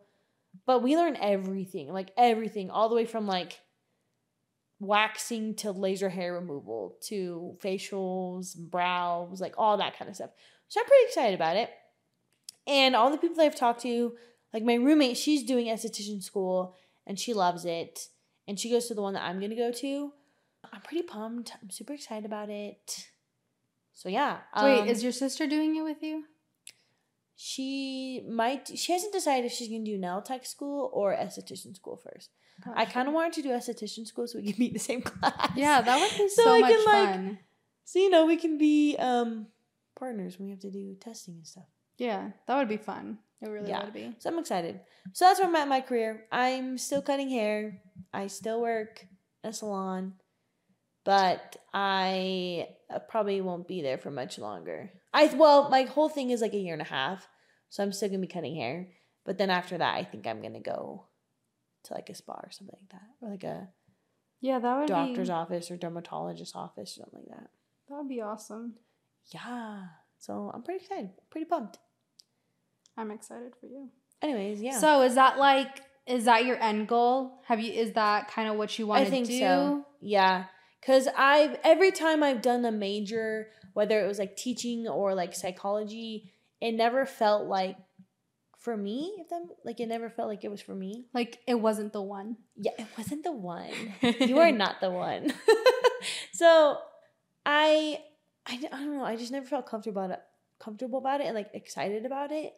But 0.66 0.84
we 0.84 0.96
learn 0.96 1.18
everything, 1.20 1.92
like 1.92 2.12
everything, 2.18 2.70
all 2.70 2.90
the 2.90 2.96
way 2.96 3.06
from 3.06 3.28
like 3.28 3.60
waxing 4.80 5.56
to 5.56 5.72
laser 5.72 6.10
hair 6.10 6.34
removal 6.34 6.98
to 7.02 7.58
facials, 7.64 8.56
brows, 8.56 9.42
like 9.42 9.56
all 9.58 9.78
that 9.78 9.98
kind 9.98 10.10
of 10.10 10.16
stuff. 10.16 10.32
So 10.68 10.80
I'm 10.80 10.88
pretty 10.88 11.06
excited 11.08 11.36
about 11.36 11.58
it. 11.58 11.70
And 12.68 12.96
all 12.96 13.10
the 13.10 13.18
people 13.18 13.42
I've 13.42 13.56
talked 13.56 13.82
to, 13.84 14.14
like 14.54 14.64
my 14.64 14.76
roommate, 14.76 15.18
she's 15.18 15.44
doing 15.44 15.68
esthetician 15.68 16.22
school 16.22 16.76
and 17.06 17.18
she 17.18 17.34
loves 17.34 17.66
it. 17.66 18.10
And 18.48 18.60
she 18.60 18.70
goes 18.70 18.88
to 18.88 18.94
the 18.94 19.02
one 19.02 19.14
that 19.14 19.24
I'm 19.24 19.40
gonna 19.40 19.56
go 19.56 19.72
to. 19.72 20.12
I'm 20.74 20.82
pretty 20.82 21.04
pumped. 21.04 21.52
I'm 21.62 21.70
super 21.70 21.94
excited 21.94 22.26
about 22.26 22.50
it. 22.50 23.08
So 23.94 24.10
yeah. 24.10 24.40
Wait, 24.62 24.82
um, 24.82 24.88
is 24.88 25.04
your 25.04 25.12
sister 25.12 25.48
doing 25.48 25.76
it 25.76 25.82
with 25.84 26.02
you? 26.02 26.26
she 27.40 28.24
might 28.28 28.68
she 28.76 28.92
hasn't 28.92 29.14
decided 29.14 29.46
if 29.46 29.52
she's 29.52 29.68
gonna 29.70 29.84
do 29.84 29.98
nail 29.98 30.22
tech 30.22 30.46
school 30.46 30.90
or 30.92 31.16
esthetician 31.16 31.76
school 31.76 31.96
first. 31.96 32.32
I 32.76 32.86
kind 32.86 33.08
of 33.08 33.14
wanted 33.14 33.34
to 33.34 33.42
do 33.44 33.50
esthetician 33.50 34.08
school 34.08 34.26
so 34.28 34.40
we 34.40 34.48
could 34.48 34.58
be 34.58 34.68
in 34.68 34.74
the 34.74 34.80
same 34.80 35.04
class. 35.04 35.52
Yeah, 35.56 35.82
that 35.82 36.00
would 36.00 36.18
be 36.18 36.28
So 36.30 36.44
so, 36.44 36.52
I 36.56 36.60
much 36.62 36.72
can, 36.72 36.86
like, 36.86 37.10
fun. 37.16 37.40
So 37.86 38.00
you 38.00 38.10
know 38.10 38.26
we 38.26 38.38
can 38.38 38.58
be 38.58 38.96
um 38.98 39.48
partners 39.96 40.38
when 40.40 40.48
we 40.48 40.52
have 40.52 40.62
to 40.62 40.72
do 40.72 40.96
testing 41.00 41.36
and 41.36 41.46
stuff. 41.48 41.66
Yeah, 42.00 42.32
that 42.48 42.58
would 42.58 42.68
be 42.70 42.78
fun. 42.78 43.20
It 43.42 43.50
really 43.50 43.70
Yeah. 43.70 43.84
would 43.86 43.94
be. 43.94 44.16
So 44.18 44.32
I'm 44.32 44.40
excited. 44.40 44.80
So 45.14 45.26
that's 45.26 45.40
where 45.40 45.48
I'm 45.48 45.56
at 45.56 45.64
in 45.64 45.70
my 45.70 45.82
career. 45.82 46.26
I'm 46.32 46.80
still 46.80 47.04
cutting 47.04 47.30
hair. 47.30 47.82
I 48.12 48.28
still 48.28 48.60
work 48.62 49.06
a 49.44 49.54
salon, 49.54 50.14
but 51.08 51.56
I 51.74 52.68
uh, 52.94 53.00
probably 53.00 53.40
won't 53.40 53.66
be 53.66 53.82
there 53.82 53.98
for 53.98 54.12
much 54.12 54.38
longer. 54.38 54.92
I 55.14 55.28
well, 55.28 55.70
my 55.70 55.84
whole 55.84 56.10
thing 56.10 56.32
is 56.32 56.42
like 56.42 56.54
a 56.54 56.58
year 56.58 56.74
and 56.74 56.82
a 56.82 56.86
half, 57.00 57.26
so 57.70 57.82
I'm 57.82 57.94
still 57.94 58.10
gonna 58.10 58.20
be 58.20 58.28
cutting 58.28 58.58
hair. 58.58 58.90
But 59.24 59.38
then 59.38 59.50
after 59.50 59.78
that, 59.78 59.96
I 59.96 60.04
think 60.04 60.28
I'm 60.28 60.42
gonna 60.42 60.60
go 60.60 61.08
to 61.86 61.94
like 61.94 62.10
a 62.10 62.14
spa 62.14 62.34
or 62.34 62.52
something 62.52 62.76
like 62.82 62.90
that, 62.92 63.08
or 63.26 63.30
like 63.32 63.46
a 63.46 63.70
Yeah, 64.42 64.60
that 64.60 64.80
would 64.80 64.88
doctor's 64.90 65.30
be 65.30 65.34
office 65.34 65.72
or 65.72 65.78
dermatologist 65.78 66.54
office 66.58 66.98
or 66.98 67.04
something 67.04 67.24
like 67.30 67.40
that. 67.40 67.50
that 67.88 67.96
would 68.00 68.10
be 68.10 68.20
awesome. 68.20 68.76
Yeah. 69.34 69.84
So 70.18 70.52
I'm 70.54 70.62
pretty 70.62 70.84
excited, 70.84 71.12
pretty 71.30 71.46
pumped. 71.46 71.78
I'm 72.98 73.12
excited 73.12 73.54
for 73.62 73.68
you. 73.68 73.92
Anyways, 74.22 74.62
yeah. 74.62 74.78
So 74.78 75.04
is 75.04 75.16
that 75.16 75.38
like 75.38 75.84
is 76.06 76.26
that 76.26 76.44
your 76.44 76.62
end 76.62 76.90
goal? 76.90 77.40
Have 77.46 77.62
you 77.62 77.72
is 77.72 77.94
that 77.94 78.30
kind 78.30 78.50
of 78.50 78.58
what 78.58 78.78
you 78.78 78.88
want 78.88 79.04
I 79.04 79.06
to 79.06 79.10
think 79.10 79.28
do? 79.28 79.40
so. 79.40 79.86
Yeah, 80.02 80.46
because 80.80 81.08
I've 81.18 81.58
every 81.64 81.92
time 81.92 82.24
I've 82.24 82.42
done 82.42 82.66
a 82.66 82.72
major, 82.72 83.50
whether 83.74 84.04
it 84.04 84.08
was 84.08 84.20
like 84.20 84.36
teaching 84.36 84.88
or 84.88 85.14
like 85.14 85.36
psychology, 85.36 86.32
it 86.62 86.74
never 86.74 87.06
felt 87.06 87.48
like 87.48 87.78
for 88.60 88.76
me. 88.76 89.16
If 89.20 89.30
that 89.30 89.44
like 89.64 89.80
it 89.80 89.88
never 89.88 90.10
felt 90.10 90.28
like 90.28 90.44
it 90.44 90.52
was 90.52 90.62
for 90.62 90.76
me. 90.76 91.06
Like 91.14 91.40
it 91.48 91.56
wasn't 91.56 91.94
the 91.94 92.02
one. 92.02 92.38
Yeah, 92.56 92.72
it 92.78 92.88
wasn't 92.98 93.24
the 93.24 93.32
one. 93.32 93.72
you 94.02 94.40
are 94.40 94.52
not 94.52 94.82
the 94.82 94.92
one. 94.92 95.34
so 96.34 96.78
I, 97.46 98.02
I 98.46 98.56
I 98.56 98.58
don't 98.58 98.98
know. 98.98 99.06
I 99.06 99.16
just 99.16 99.32
never 99.32 99.46
felt 99.46 99.68
comfortable 99.68 100.04
about 100.04 100.18
it, 100.18 100.24
comfortable 100.60 101.00
about 101.00 101.22
it, 101.22 101.28
and 101.28 101.36
like 101.36 101.50
excited 101.54 102.06
about 102.06 102.32
it. 102.32 102.54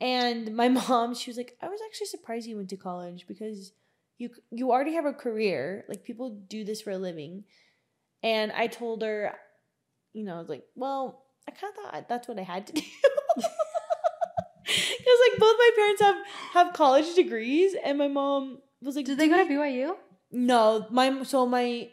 And 0.00 0.54
my 0.56 0.68
mom, 0.88 1.14
she 1.14 1.30
was 1.30 1.36
like, 1.36 1.56
I 1.60 1.68
was 1.68 1.80
actually 1.86 2.08
surprised 2.08 2.46
you 2.46 2.56
went 2.56 2.70
to 2.70 2.76
college 2.76 3.26
because 3.26 3.72
you 4.18 4.30
you 4.50 4.70
already 4.70 4.94
have 4.94 5.06
a 5.06 5.12
career. 5.12 5.84
Like 5.88 6.04
people 6.04 6.30
do 6.48 6.64
this 6.64 6.80
for 6.82 6.90
a 6.90 6.98
living. 6.98 7.44
And 8.22 8.50
I 8.52 8.66
told 8.66 9.02
her, 9.02 9.34
you 10.12 10.24
know, 10.24 10.36
I 10.36 10.38
was 10.38 10.48
like, 10.48 10.64
well, 10.74 11.24
I 11.48 11.52
kind 11.52 11.72
of 11.72 11.92
thought 11.92 12.08
that's 12.08 12.28
what 12.28 12.38
I 12.38 12.42
had 12.42 12.66
to 12.68 12.72
do. 12.72 12.82
Because 14.66 15.20
like 15.30 15.38
both 15.38 15.56
my 15.58 15.70
parents 15.76 16.02
have 16.02 16.16
have 16.54 16.72
college 16.72 17.14
degrees, 17.14 17.76
and 17.84 17.98
my 17.98 18.08
mom 18.08 18.58
was 18.82 18.96
like, 18.96 19.06
Did 19.06 19.18
they 19.18 19.28
go 19.28 19.36
to 19.36 19.52
you-" 19.52 19.60
BYU? 19.60 19.96
No, 20.32 20.86
my 20.90 21.22
so 21.22 21.46
my 21.46 21.88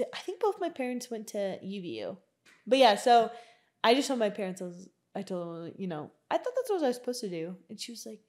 I 0.00 0.18
think 0.18 0.40
both 0.40 0.60
my 0.60 0.68
parents 0.68 1.10
went 1.10 1.26
to 1.28 1.58
UVU. 1.64 2.16
But 2.66 2.78
yeah, 2.78 2.94
so 2.94 3.30
I 3.82 3.94
just 3.94 4.06
told 4.06 4.20
my 4.20 4.30
parents 4.30 4.62
I 4.62 4.66
was 4.66 4.88
I 5.16 5.22
told 5.22 5.66
them, 5.66 5.72
you 5.76 5.88
know, 5.88 6.12
I 6.30 6.38
thought 6.38 6.52
that's 6.54 6.70
what 6.70 6.84
I 6.84 6.88
was 6.88 6.96
supposed 6.96 7.20
to 7.22 7.28
do. 7.28 7.56
And 7.68 7.80
she 7.80 7.90
was 7.90 8.06
like, 8.06 8.20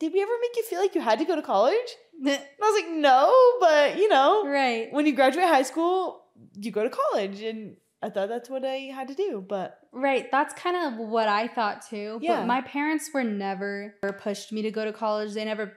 Did 0.00 0.12
we 0.14 0.22
ever 0.22 0.32
make 0.40 0.56
you 0.56 0.64
feel 0.64 0.80
like 0.80 0.94
you 0.94 1.00
had 1.02 1.18
to 1.20 1.24
go 1.24 1.36
to 1.36 1.42
college? 1.42 1.76
And 2.22 2.28
I 2.28 2.70
was 2.70 2.82
like, 2.82 2.92
No, 2.92 3.32
but 3.60 3.96
you 3.96 4.08
know, 4.08 4.46
right. 4.46 4.92
when 4.92 5.06
you 5.06 5.14
graduate 5.14 5.46
high 5.46 5.62
school, 5.62 6.24
you 6.54 6.70
go 6.70 6.82
to 6.82 6.90
college 6.90 7.40
and 7.42 7.76
I 8.02 8.10
thought 8.10 8.28
that's 8.28 8.50
what 8.50 8.62
I 8.64 8.90
had 8.94 9.08
to 9.08 9.14
do. 9.14 9.42
But 9.46 9.78
Right. 9.92 10.30
That's 10.30 10.52
kind 10.52 10.76
of 10.76 11.08
what 11.08 11.28
I 11.28 11.48
thought 11.48 11.86
too. 11.88 12.18
Yeah. 12.20 12.40
But 12.40 12.46
my 12.46 12.60
parents 12.60 13.10
were 13.14 13.24
never 13.24 13.94
pushed 14.18 14.52
me 14.52 14.60
to 14.62 14.70
go 14.70 14.84
to 14.84 14.92
college. 14.92 15.32
They 15.32 15.46
never 15.46 15.72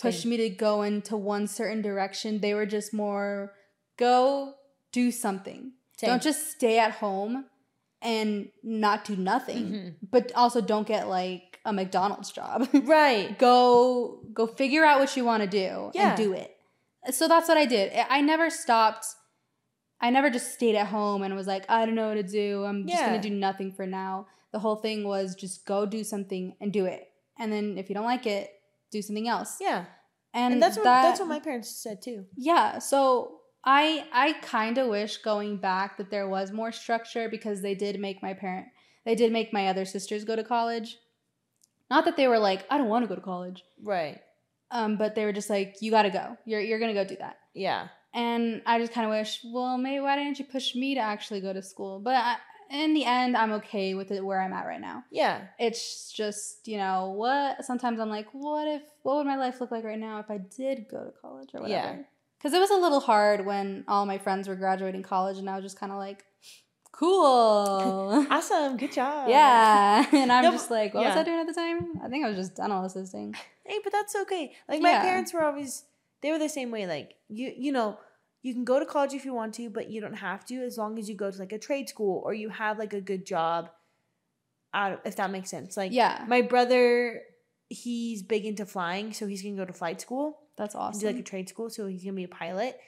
pushed 0.00 0.22
Same. 0.22 0.30
me 0.30 0.36
to 0.36 0.50
go 0.50 0.82
into 0.82 1.16
one 1.16 1.46
certain 1.46 1.80
direction. 1.80 2.40
They 2.40 2.52
were 2.54 2.66
just 2.66 2.92
more 2.92 3.54
go 3.96 4.54
do 4.92 5.10
something. 5.10 5.72
Same. 5.98 6.10
Don't 6.10 6.22
just 6.22 6.50
stay 6.50 6.78
at 6.78 6.92
home 6.92 7.46
and 8.02 8.48
not 8.62 9.04
do 9.04 9.16
nothing. 9.16 9.64
Mhm. 9.70 9.94
But 10.10 10.32
also 10.34 10.60
don't 10.60 10.86
get 10.86 11.08
like 11.08 11.58
a 11.64 11.72
McDonald's 11.72 12.30
job. 12.30 12.68
Right. 12.84 13.36
go 13.38 14.20
go 14.32 14.46
figure 14.46 14.84
out 14.84 15.00
what 15.00 15.16
you 15.16 15.24
want 15.24 15.42
to 15.42 15.48
do 15.48 15.90
Yeah. 15.94 16.08
and 16.10 16.16
do 16.16 16.32
it. 16.32 16.54
So 17.10 17.26
that's 17.28 17.48
what 17.48 17.56
I 17.56 17.64
did. 17.66 17.92
I 18.10 18.20
never 18.20 18.50
stopped. 18.50 19.06
I 20.00 20.10
never 20.10 20.30
just 20.30 20.54
stayed 20.54 20.76
at 20.76 20.86
home 20.88 21.22
and 21.22 21.34
was 21.34 21.46
like, 21.48 21.64
I 21.68 21.84
don't 21.84 21.94
know 21.96 22.08
what 22.08 22.14
to 22.14 22.22
do. 22.22 22.64
I'm 22.64 22.86
just 22.86 23.02
gonna 23.02 23.20
do 23.20 23.30
nothing 23.30 23.72
for 23.72 23.86
now. 23.86 24.26
The 24.52 24.58
whole 24.60 24.76
thing 24.76 25.06
was 25.06 25.34
just 25.34 25.66
go 25.66 25.84
do 25.86 26.04
something 26.04 26.54
and 26.60 26.72
do 26.72 26.84
it. 26.86 27.08
And 27.38 27.52
then 27.52 27.76
if 27.78 27.88
you 27.88 27.94
don't 27.94 28.04
like 28.04 28.26
it, 28.26 28.50
do 28.92 29.02
something 29.02 29.26
else. 29.28 29.56
Yeah. 29.60 29.86
And, 30.34 30.54
And, 30.54 30.62
that's 30.62 30.76
what 30.76 30.84
that, 30.84 31.02
that's 31.02 31.20
what 31.20 31.28
my 31.28 31.40
parents 31.40 31.70
said 31.82 32.00
too. 32.02 32.26
yeah. 32.36 32.78
So 32.78 33.37
I 33.64 34.06
I 34.12 34.32
kind 34.34 34.78
of 34.78 34.88
wish 34.88 35.18
going 35.18 35.56
back 35.56 35.98
that 35.98 36.10
there 36.10 36.28
was 36.28 36.52
more 36.52 36.72
structure 36.72 37.28
because 37.28 37.60
they 37.60 37.74
did 37.74 38.00
make 38.00 38.22
my 38.22 38.34
parent 38.34 38.68
they 39.08 39.14
did 39.14 39.32
make 39.32 39.54
my 39.54 39.68
other 39.68 39.86
sisters 39.86 40.24
go 40.24 40.36
to 40.36 40.44
college. 40.44 40.98
Not 41.90 42.04
that 42.04 42.18
they 42.18 42.28
were 42.28 42.38
like, 42.38 42.66
I 42.70 42.76
don't 42.76 42.88
want 42.88 43.04
to 43.04 43.08
go 43.08 43.14
to 43.14 43.22
college. 43.22 43.64
Right. 43.82 44.20
Um, 44.70 44.98
but 44.98 45.14
they 45.14 45.24
were 45.24 45.32
just 45.32 45.48
like, 45.48 45.76
you 45.80 45.90
got 45.90 46.02
to 46.02 46.10
go. 46.10 46.36
You're 46.44 46.60
you're 46.60 46.78
gonna 46.78 46.92
go 46.92 47.04
do 47.04 47.16
that. 47.16 47.38
Yeah. 47.54 47.88
And 48.12 48.60
I 48.66 48.78
just 48.78 48.92
kind 48.92 49.06
of 49.06 49.10
wish, 49.10 49.40
well, 49.46 49.78
maybe 49.78 50.00
why 50.00 50.16
didn't 50.16 50.38
you 50.38 50.44
push 50.44 50.74
me 50.74 50.94
to 50.94 51.00
actually 51.00 51.40
go 51.40 51.54
to 51.54 51.62
school? 51.62 52.00
But 52.00 52.16
I, 52.16 52.36
in 52.70 52.92
the 52.92 53.06
end, 53.06 53.34
I'm 53.34 53.52
okay 53.52 53.94
with 53.94 54.10
it 54.10 54.22
where 54.22 54.42
I'm 54.42 54.52
at 54.52 54.66
right 54.66 54.80
now. 54.80 55.04
Yeah. 55.10 55.44
It's 55.58 56.12
just 56.12 56.68
you 56.68 56.76
know 56.76 57.14
what. 57.16 57.64
Sometimes 57.64 58.00
I'm 58.00 58.10
like, 58.10 58.28
what 58.32 58.68
if 58.68 58.82
what 59.04 59.16
would 59.16 59.26
my 59.26 59.36
life 59.36 59.58
look 59.62 59.70
like 59.70 59.84
right 59.84 59.98
now 59.98 60.18
if 60.18 60.30
I 60.30 60.36
did 60.36 60.86
go 60.90 61.02
to 61.02 61.12
college 61.22 61.48
or 61.54 61.62
whatever? 61.62 61.96
Yeah. 61.96 62.02
Because 62.38 62.54
it 62.54 62.60
was 62.60 62.70
a 62.70 62.76
little 62.76 63.00
hard 63.00 63.44
when 63.44 63.84
all 63.88 64.06
my 64.06 64.18
friends 64.18 64.46
were 64.48 64.54
graduating 64.54 65.02
college, 65.02 65.38
and 65.38 65.50
I 65.50 65.56
was 65.56 65.64
just 65.64 65.78
kind 65.78 65.90
of 65.92 65.98
like, 65.98 66.24
cool. 66.92 68.26
Awesome. 68.30 68.76
Good 68.76 68.92
job. 68.92 69.28
Yeah, 69.28 70.06
and 70.12 70.30
I'm 70.30 70.44
No, 70.44 70.50
just 70.52 70.70
like, 70.70 70.94
what 70.94 71.04
was. 71.04 71.16
I 71.16 71.22
doing 71.24 71.40
at 71.40 71.46
the 71.46 71.54
time? 71.54 72.00
I 72.02 72.08
think 72.08 72.24
I 72.24 72.28
was 72.28 72.36
just 72.36 72.54
dental 72.56 72.84
assisting. 72.84 73.34
Hey, 73.64 73.78
but 73.82 73.92
that's 73.92 74.14
okay. 74.16 74.52
Like 74.68 74.80
my 74.80 74.90
Yeah. 74.92 75.02
parents 75.02 75.32
were 75.32 75.42
always 75.42 75.84
they 76.20 76.30
were 76.32 76.38
the 76.38 76.48
same 76.48 76.70
way. 76.70 76.86
Like 76.86 77.14
you 77.28 77.52
you 77.56 77.72
know, 77.72 77.98
you 78.42 78.52
can 78.54 78.64
go 78.64 78.78
to 78.78 78.86
college 78.86 79.14
if 79.14 79.24
you 79.24 79.34
want 79.34 79.54
to, 79.54 79.68
but 79.70 79.90
you 79.90 80.00
don't 80.00 80.14
have 80.14 80.44
to 80.46 80.54
as 80.62 80.78
long 80.78 80.98
as 80.98 81.08
you 81.08 81.14
go 81.16 81.30
to 81.30 81.38
like 81.38 81.52
a 81.52 81.58
trade 81.58 81.88
school 81.88 82.22
or 82.24 82.34
you 82.34 82.48
have 82.50 82.78
like 82.78 82.92
a 82.92 83.00
good 83.00 83.26
job. 83.26 83.70
Out 84.74 84.92
of, 84.92 84.98
if 85.06 85.16
that 85.16 85.30
makes 85.30 85.50
sense. 85.50 85.76
Like 85.76 85.92
Yeah, 85.92 86.24
my 86.28 86.42
brother, 86.42 87.22
he's 87.68 88.22
big 88.22 88.44
into 88.44 88.66
flying, 88.66 89.12
so 89.12 89.26
he's 89.26 89.42
gonna 89.42 89.56
go 89.56 89.64
to 89.64 89.72
flight 89.72 90.00
school 90.00 90.38
that's 90.58 90.74
awesome. 90.74 91.00
do 91.00 91.06
like 91.06 91.18
a 91.18 91.22
trade 91.22 91.48
school, 91.48 91.70
so 91.70 91.86
he's 91.86 92.04
gonna 92.04 92.16
be 92.16 92.24
a 92.24 92.28
pilot. 92.28 92.78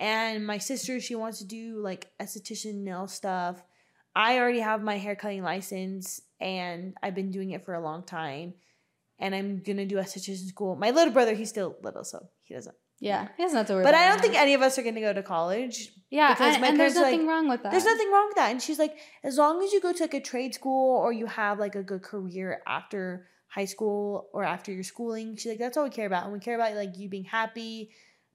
And 0.00 0.46
my 0.46 0.58
sister, 0.58 1.00
she 1.00 1.14
wants 1.14 1.38
to 1.38 1.44
do 1.44 1.80
like 1.80 2.10
esthetician 2.20 2.82
nail 2.82 3.06
stuff. 3.06 3.62
I 4.14 4.38
already 4.38 4.60
have 4.60 4.82
my 4.82 4.96
hair 4.96 5.14
cutting 5.14 5.42
license 5.42 6.20
and 6.40 6.94
I've 7.02 7.14
been 7.14 7.30
doing 7.30 7.50
it 7.50 7.64
for 7.64 7.74
a 7.74 7.80
long 7.80 8.04
time. 8.04 8.54
And 9.18 9.34
I'm 9.34 9.62
gonna 9.62 9.86
do 9.86 9.96
esthetician 9.96 10.46
school. 10.46 10.76
My 10.76 10.90
little 10.90 11.12
brother, 11.12 11.34
he's 11.34 11.48
still 11.48 11.76
little, 11.82 12.04
so 12.04 12.28
he 12.42 12.54
doesn't. 12.54 12.76
yeah, 13.00 13.28
he 13.36 13.42
doesn't 13.42 13.56
have 13.56 13.66
to 13.66 13.74
worry. 13.74 13.84
But 13.84 13.94
I 13.94 14.08
don't 14.08 14.16
that. 14.16 14.22
think 14.22 14.34
any 14.36 14.54
of 14.54 14.62
us 14.62 14.78
are 14.78 14.82
gonna 14.82 15.00
go 15.00 15.12
to 15.12 15.22
college. 15.22 15.90
Yeah, 16.10 16.32
because 16.34 16.54
and, 16.54 16.62
my 16.62 16.68
and 16.68 16.80
there's 16.80 16.94
nothing 16.94 17.26
like, 17.26 17.28
wrong 17.28 17.48
with 17.48 17.62
that. 17.64 17.72
There's 17.72 17.84
nothing 17.84 18.10
wrong 18.12 18.28
with 18.28 18.36
that. 18.36 18.50
And 18.52 18.62
she's 18.62 18.78
like, 18.78 18.96
as 19.24 19.36
long 19.36 19.62
as 19.62 19.72
you 19.72 19.80
go 19.80 19.92
to 19.92 20.02
like 20.04 20.14
a 20.14 20.20
trade 20.20 20.54
school 20.54 20.96
or 20.96 21.12
you 21.12 21.26
have 21.26 21.58
like 21.58 21.74
a 21.74 21.82
good 21.82 22.02
career 22.02 22.62
after 22.66 23.26
high 23.48 23.64
school 23.64 24.28
or 24.32 24.44
after 24.44 24.72
your 24.72 24.84
schooling, 24.84 25.36
she's 25.36 25.46
like, 25.46 25.58
that's 25.58 25.76
all 25.76 25.84
we 25.84 25.90
care 25.90 26.06
about. 26.06 26.24
And 26.24 26.32
we 26.32 26.38
care 26.38 26.54
about 26.54 26.74
like 26.74 26.98
you 26.98 27.08
being 27.08 27.24
happy. 27.24 27.90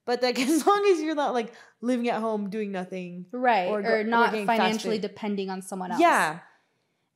But 0.06 0.22
like 0.22 0.40
as 0.48 0.66
long 0.66 0.86
as 0.92 1.02
you're 1.02 1.16
not 1.16 1.34
like 1.34 1.54
living 1.82 2.10
at 2.10 2.20
home 2.20 2.50
doing 2.50 2.72
nothing. 2.72 3.26
right 3.32 3.68
or 3.68 3.82
or, 3.82 4.00
or 4.00 4.04
not 4.04 4.32
getting 4.32 4.48
financially 4.48 5.00
depending 5.00 5.50
on 5.50 5.62
someone 5.62 5.92
else. 5.92 6.02
Yeah. 6.02 6.40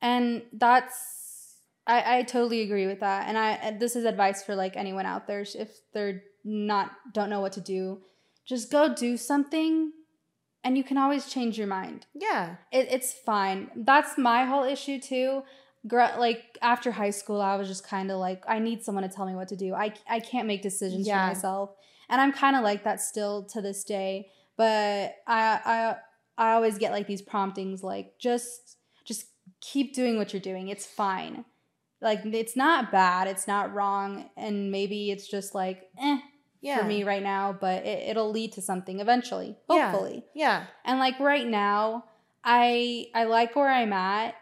and 0.01 0.43
that's 0.53 1.55
I, 1.87 2.19
I 2.19 2.23
totally 2.23 2.61
agree 2.61 2.85
with 2.85 2.99
that. 2.99 3.27
And 3.27 3.37
I 3.37 3.77
this 3.79 3.95
is 3.95 4.05
advice 4.05 4.43
for 4.43 4.55
like 4.55 4.75
anyone 4.75 5.05
out 5.05 5.25
there 5.25 5.41
if 5.41 5.69
they're 5.93 6.23
not 6.43 6.91
don't 7.13 7.29
know 7.29 7.41
what 7.41 7.53
to 7.53 7.61
do, 7.61 8.01
just 8.45 8.71
go 8.71 8.93
do 8.93 9.17
something, 9.17 9.91
and 10.63 10.77
you 10.77 10.83
can 10.83 10.97
always 10.97 11.27
change 11.27 11.57
your 11.57 11.67
mind. 11.67 12.05
Yeah. 12.13 12.57
it, 12.71 12.87
it's 12.91 13.13
fine. 13.13 13.71
That's 13.75 14.17
my 14.17 14.45
whole 14.45 14.63
issue 14.63 14.99
too. 14.99 15.43
Gr- 15.87 16.17
like 16.17 16.57
after 16.61 16.91
high 16.91 17.11
school, 17.11 17.41
I 17.41 17.55
was 17.55 17.67
just 17.67 17.87
kind 17.87 18.11
of 18.11 18.17
like, 18.19 18.43
I 18.47 18.59
need 18.59 18.83
someone 18.83 19.03
to 19.03 19.09
tell 19.09 19.25
me 19.25 19.35
what 19.35 19.47
to 19.49 19.55
do. 19.55 19.73
I 19.73 19.93
I 20.09 20.19
can't 20.19 20.47
make 20.47 20.61
decisions 20.61 21.07
Yeah. 21.07 21.21
for 21.29 21.33
myself, 21.35 21.69
and 22.09 22.19
I'm 22.21 22.33
kind 22.33 22.55
of 22.55 22.63
like 22.63 22.83
that 22.83 22.99
still 23.01 23.43
to 23.53 23.61
this 23.61 23.83
day. 23.83 24.27
But 24.57 25.15
I 25.27 25.59
I 25.65 25.95
I 26.37 26.53
always 26.53 26.77
get 26.77 26.91
like 26.91 27.07
these 27.07 27.21
promptings, 27.21 27.83
like 27.83 28.17
just 28.19 28.77
just 29.05 29.25
keep 29.61 29.93
doing 29.93 30.17
what 30.17 30.33
you're 30.33 30.41
doing. 30.41 30.67
It's 30.69 30.85
fine. 30.85 31.45
Like 32.01 32.25
it's 32.25 32.55
not 32.55 32.91
bad. 32.91 33.27
It's 33.27 33.47
not 33.47 33.73
wrong, 33.73 34.29
and 34.35 34.71
maybe 34.71 35.09
it's 35.11 35.27
just 35.27 35.53
like 35.55 35.89
eh 35.99 36.19
Yeah. 36.61 36.79
for 36.79 36.83
me 36.85 37.03
right 37.03 37.23
now, 37.23 37.53
but 37.53 37.85
it, 37.85 38.09
it'll 38.09 38.31
lead 38.31 38.51
to 38.53 38.61
something 38.61 38.99
eventually. 38.99 39.57
Yeah. 39.69 39.91
Hopefully. 39.91 40.25
Yeah. 40.33 40.65
And 40.85 40.99
like 40.99 41.19
right 41.19 41.47
now, 41.47 42.05
I 42.43 43.07
I 43.15 43.23
like 43.25 43.55
where 43.55 43.69
I'm 43.69 43.93
at. 43.93 44.35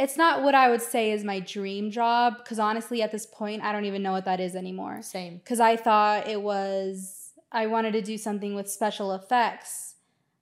It's 0.00 0.16
not 0.16 0.42
what 0.42 0.54
I 0.54 0.70
would 0.70 0.80
say 0.80 1.12
is 1.12 1.24
my 1.24 1.40
dream 1.40 1.90
job 1.90 2.38
because 2.38 2.58
honestly, 2.58 3.02
at 3.02 3.12
this 3.12 3.26
point, 3.26 3.62
I 3.62 3.70
don't 3.70 3.84
even 3.84 4.02
know 4.02 4.12
what 4.12 4.24
that 4.24 4.40
is 4.40 4.56
anymore. 4.56 5.02
Same. 5.02 5.36
Because 5.36 5.60
I 5.60 5.76
thought 5.76 6.26
it 6.26 6.40
was 6.40 7.32
I 7.52 7.66
wanted 7.66 7.92
to 7.92 8.00
do 8.00 8.16
something 8.16 8.54
with 8.54 8.70
special 8.70 9.12
effects, 9.12 9.96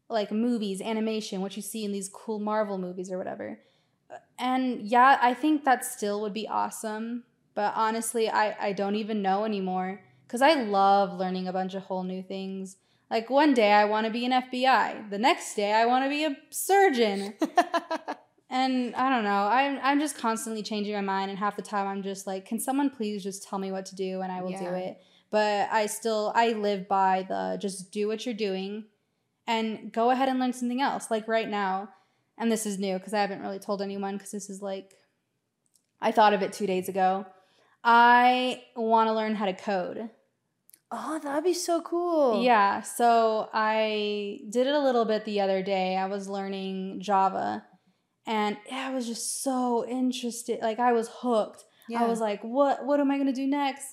like 0.09 0.31
movies, 0.31 0.81
animation, 0.81 1.41
what 1.41 1.57
you 1.57 1.63
see 1.63 1.85
in 1.85 1.91
these 1.91 2.09
cool 2.09 2.39
Marvel 2.39 2.79
movies 2.79 3.11
or 3.11 3.19
whatever. 3.19 3.59
And 4.39 4.83
yeah, 4.83 5.19
I 5.21 5.35
think 5.35 5.65
that 5.65 5.85
still 5.85 6.21
would 6.21 6.35
be 6.35 6.47
awesome. 6.47 7.25
But 7.55 7.73
honestly, 7.75 8.31
I, 8.31 8.69
I 8.69 8.73
don't 8.73 8.95
even 8.95 9.23
know 9.23 9.45
anymore 9.45 10.03
because 10.27 10.41
I 10.41 10.55
love 10.55 11.19
learning 11.19 11.49
a 11.49 11.53
bunch 11.53 11.75
of 11.75 11.83
whole 11.83 12.05
new 12.05 12.23
things. 12.23 12.77
Like 13.11 13.29
one 13.29 13.55
day 13.55 13.73
I 13.73 13.87
want 13.87 14.07
to 14.07 14.13
be 14.13 14.25
an 14.25 14.31
FBI, 14.33 15.11
the 15.11 15.19
next 15.19 15.57
day 15.57 15.73
I 15.73 15.85
want 15.87 16.05
to 16.05 16.11
be 16.11 16.25
a 16.25 16.37
surgeon. 16.51 17.35
and 18.51 18.95
I 18.97 19.11
don't 19.11 19.25
know, 19.25 19.47
I'm, 19.47 19.79
I'm 19.83 20.01
just 20.01 20.17
constantly 20.17 20.63
changing 20.63 20.95
my 20.95 21.01
mind. 21.01 21.31
And 21.31 21.39
half 21.39 21.57
the 21.57 21.63
time 21.63 21.87
I'm 21.87 22.03
just 22.03 22.27
like, 22.27 22.47
can 22.47 22.59
someone 22.59 22.91
please 22.91 23.23
just 23.23 23.47
tell 23.47 23.59
me 23.59 23.71
what 23.73 23.87
to 23.87 23.95
do 23.97 24.23
and 24.23 24.33
I 24.33 24.41
will 24.43 24.53
do 24.59 24.69
it. 24.75 24.99
But 25.31 25.69
I 25.71 25.87
still, 25.87 26.33
I 26.35 26.53
live 26.53 26.89
by 26.89 27.27
the 27.29 27.59
just 27.61 27.91
do 27.91 28.09
what 28.09 28.25
you're 28.25 28.35
doing 28.35 28.85
and 29.47 29.93
go 29.93 30.11
ahead 30.11 30.29
and 30.29 30.39
learn 30.39 30.55
something 30.55 30.81
else. 30.81 31.11
Like 31.11 31.29
right 31.29 31.49
now, 31.49 31.91
and 32.39 32.51
this 32.51 32.65
is 32.65 32.79
new 32.79 32.97
because 32.97 33.13
I 33.13 33.21
haven't 33.21 33.43
really 33.43 33.59
told 33.59 33.83
anyone 33.83 34.17
because 34.17 34.31
this 34.31 34.49
is 34.49 34.63
like, 34.63 34.95
I 36.01 36.13
thought 36.13 36.33
of 36.33 36.41
it 36.43 36.53
two 36.55 36.67
days 36.67 36.89
ago. 36.89 37.27
I 37.85 38.63
want 38.77 39.09
to 39.09 39.13
learn 39.13 39.35
how 39.35 39.47
to 39.47 39.53
code. 39.53 40.09
oh, 40.91 41.19
that'd 41.23 41.45
be 41.45 41.53
so 41.55 41.83
cool. 41.83 42.43
Yeah, 42.43 42.81
so 42.81 43.51
I 43.53 44.41
did 44.49 44.67
it 44.67 44.75
a 44.75 44.81
little 44.81 45.05
bit 45.05 45.25
the 45.27 45.41
other 45.41 45.63
day. 45.63 45.97
I 45.97 46.07
was 46.07 46.29
learning 46.29 47.01
Java 47.03 47.65
and 48.29 48.57
I 48.71 48.91
was 48.95 49.07
just 49.07 49.43
so 49.43 49.85
interested. 49.89 50.61
Like 50.61 50.79
I 50.79 50.93
was 50.93 51.09
hooked. 51.13 51.65
Yeah. 51.89 52.05
I 52.05 52.07
was 52.07 52.21
like, 52.21 52.43
what 52.45 52.85
what 52.85 53.01
am 53.01 53.11
I 53.11 53.19
gonna 53.19 53.33
do 53.33 53.47
next? 53.47 53.87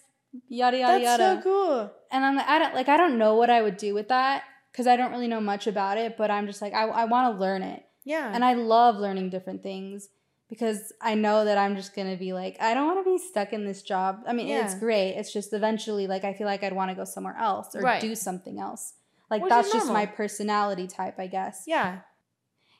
Yada 0.49 0.77
yada 0.77 0.93
That's 0.99 1.03
yada. 1.03 1.23
That's 1.23 1.43
so 1.45 1.49
cool. 1.49 1.91
And 2.11 2.25
I'm 2.25 2.35
like, 2.35 2.47
I 2.47 2.59
don't 2.59 2.75
like 2.75 2.89
I 2.89 2.97
don't 2.97 3.17
know 3.17 3.35
what 3.35 3.49
I 3.49 3.61
would 3.61 3.77
do 3.77 3.93
with 3.93 4.09
that 4.09 4.43
because 4.71 4.85
I 4.85 4.97
don't 4.97 5.11
really 5.11 5.29
know 5.29 5.39
much 5.39 5.67
about 5.67 5.97
it, 5.97 6.17
but 6.17 6.29
I'm 6.29 6.45
just 6.47 6.61
like, 6.61 6.73
I, 6.73 6.83
I 6.83 7.05
want 7.05 7.33
to 7.33 7.39
learn 7.39 7.63
it. 7.63 7.83
Yeah. 8.03 8.29
And 8.33 8.43
I 8.43 8.53
love 8.53 8.97
learning 8.97 9.29
different 9.29 9.63
things 9.63 10.09
because 10.49 10.91
I 11.01 11.15
know 11.15 11.45
that 11.45 11.57
I'm 11.57 11.75
just 11.77 11.95
going 11.95 12.11
to 12.11 12.17
be 12.17 12.33
like, 12.33 12.57
I 12.59 12.73
don't 12.73 12.85
want 12.85 13.03
to 13.03 13.09
be 13.09 13.17
stuck 13.17 13.53
in 13.53 13.65
this 13.65 13.81
job. 13.81 14.23
I 14.27 14.33
mean, 14.33 14.49
it's 14.49 14.75
great. 14.75 15.11
It's 15.13 15.31
just 15.31 15.53
eventually 15.53 16.07
like 16.07 16.25
I 16.25 16.33
feel 16.33 16.45
like 16.45 16.61
I'd 16.61 16.73
want 16.73 16.91
to 16.91 16.95
go 16.95 17.05
somewhere 17.05 17.37
else 17.37 17.73
or 17.73 17.81
Right. 17.81 18.01
do 18.01 18.13
something 18.15 18.59
else. 18.59 18.93
Like 19.31 19.41
Which 19.43 19.49
that's 19.49 19.71
just 19.71 19.91
my 19.91 20.05
personality 20.05 20.87
type, 20.87 21.17
I 21.19 21.27
guess. 21.27 21.63
yeah. 21.65 21.99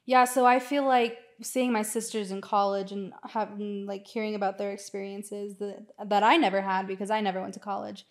Yeah, 0.05 0.25
so 0.25 0.45
I 0.45 0.59
feel 0.59 0.85
like 0.85 1.17
seeing 1.41 1.71
my 1.71 1.81
sisters 1.81 2.31
in 2.31 2.41
college 2.41 2.91
and 2.91 3.13
having 3.23 3.85
like 3.85 4.07
hearing 4.07 4.35
about 4.35 4.57
their 4.57 4.71
experiences 4.71 5.55
that 5.57 5.85
that 6.05 6.23
I 6.23 6.37
never 6.37 6.61
had 6.61 6.87
because 6.87 7.11
I 7.11 7.21
never 7.21 7.41
went 7.41 7.53
to 7.55 7.59
college. 7.59 8.05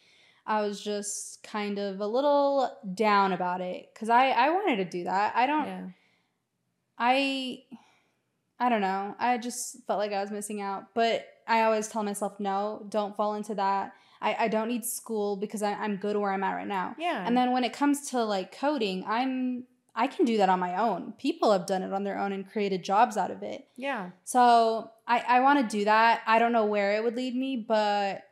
I 0.46 0.60
was 0.60 0.82
just 0.82 1.42
kind 1.42 1.78
of 1.78 2.00
a 2.00 2.06
little 2.06 2.70
down 2.94 3.32
about 3.32 3.60
it 3.60 3.94
cuz 3.94 4.08
I 4.08 4.30
I 4.30 4.50
wanted 4.50 4.76
to 4.76 4.84
do 4.84 5.04
that. 5.04 5.34
I 5.34 5.46
don't 5.46 5.66
Yeah. 5.66 5.86
I 6.98 7.64
I 8.58 8.68
don't 8.68 8.80
know. 8.80 9.14
I 9.18 9.38
just 9.38 9.84
felt 9.86 9.98
like 9.98 10.12
I 10.12 10.20
was 10.20 10.30
missing 10.30 10.60
out. 10.60 10.94
But 10.94 11.26
I 11.46 11.62
always 11.62 11.88
tell 11.88 12.02
myself, 12.02 12.38
no, 12.38 12.86
don't 12.88 13.16
fall 13.16 13.34
into 13.34 13.54
that. 13.56 13.92
I, 14.20 14.36
I 14.44 14.48
don't 14.48 14.68
need 14.68 14.84
school 14.84 15.36
because 15.36 15.62
I, 15.62 15.72
I'm 15.72 15.96
good 15.96 16.16
where 16.16 16.32
I'm 16.32 16.42
at 16.44 16.54
right 16.54 16.66
now. 16.66 16.94
Yeah. 16.98 17.24
And 17.26 17.36
then 17.36 17.52
when 17.52 17.64
it 17.64 17.72
comes 17.72 18.10
to 18.10 18.24
like 18.24 18.56
coding, 18.56 19.04
I'm 19.06 19.64
I 19.94 20.06
can 20.08 20.24
do 20.24 20.38
that 20.38 20.48
on 20.48 20.58
my 20.58 20.76
own. 20.76 21.12
People 21.18 21.52
have 21.52 21.66
done 21.66 21.82
it 21.82 21.92
on 21.92 22.02
their 22.04 22.18
own 22.18 22.32
and 22.32 22.50
created 22.50 22.82
jobs 22.82 23.16
out 23.16 23.30
of 23.30 23.42
it. 23.42 23.66
yeah. 23.76 24.10
So 24.24 24.90
I, 25.06 25.20
I 25.20 25.40
want 25.40 25.60
to 25.70 25.76
do 25.78 25.84
that. 25.84 26.22
I 26.26 26.38
don't 26.38 26.52
know 26.52 26.64
where 26.66 26.96
it 26.96 27.04
would 27.04 27.14
lead 27.16 27.36
me, 27.36 27.56
but 27.68 28.22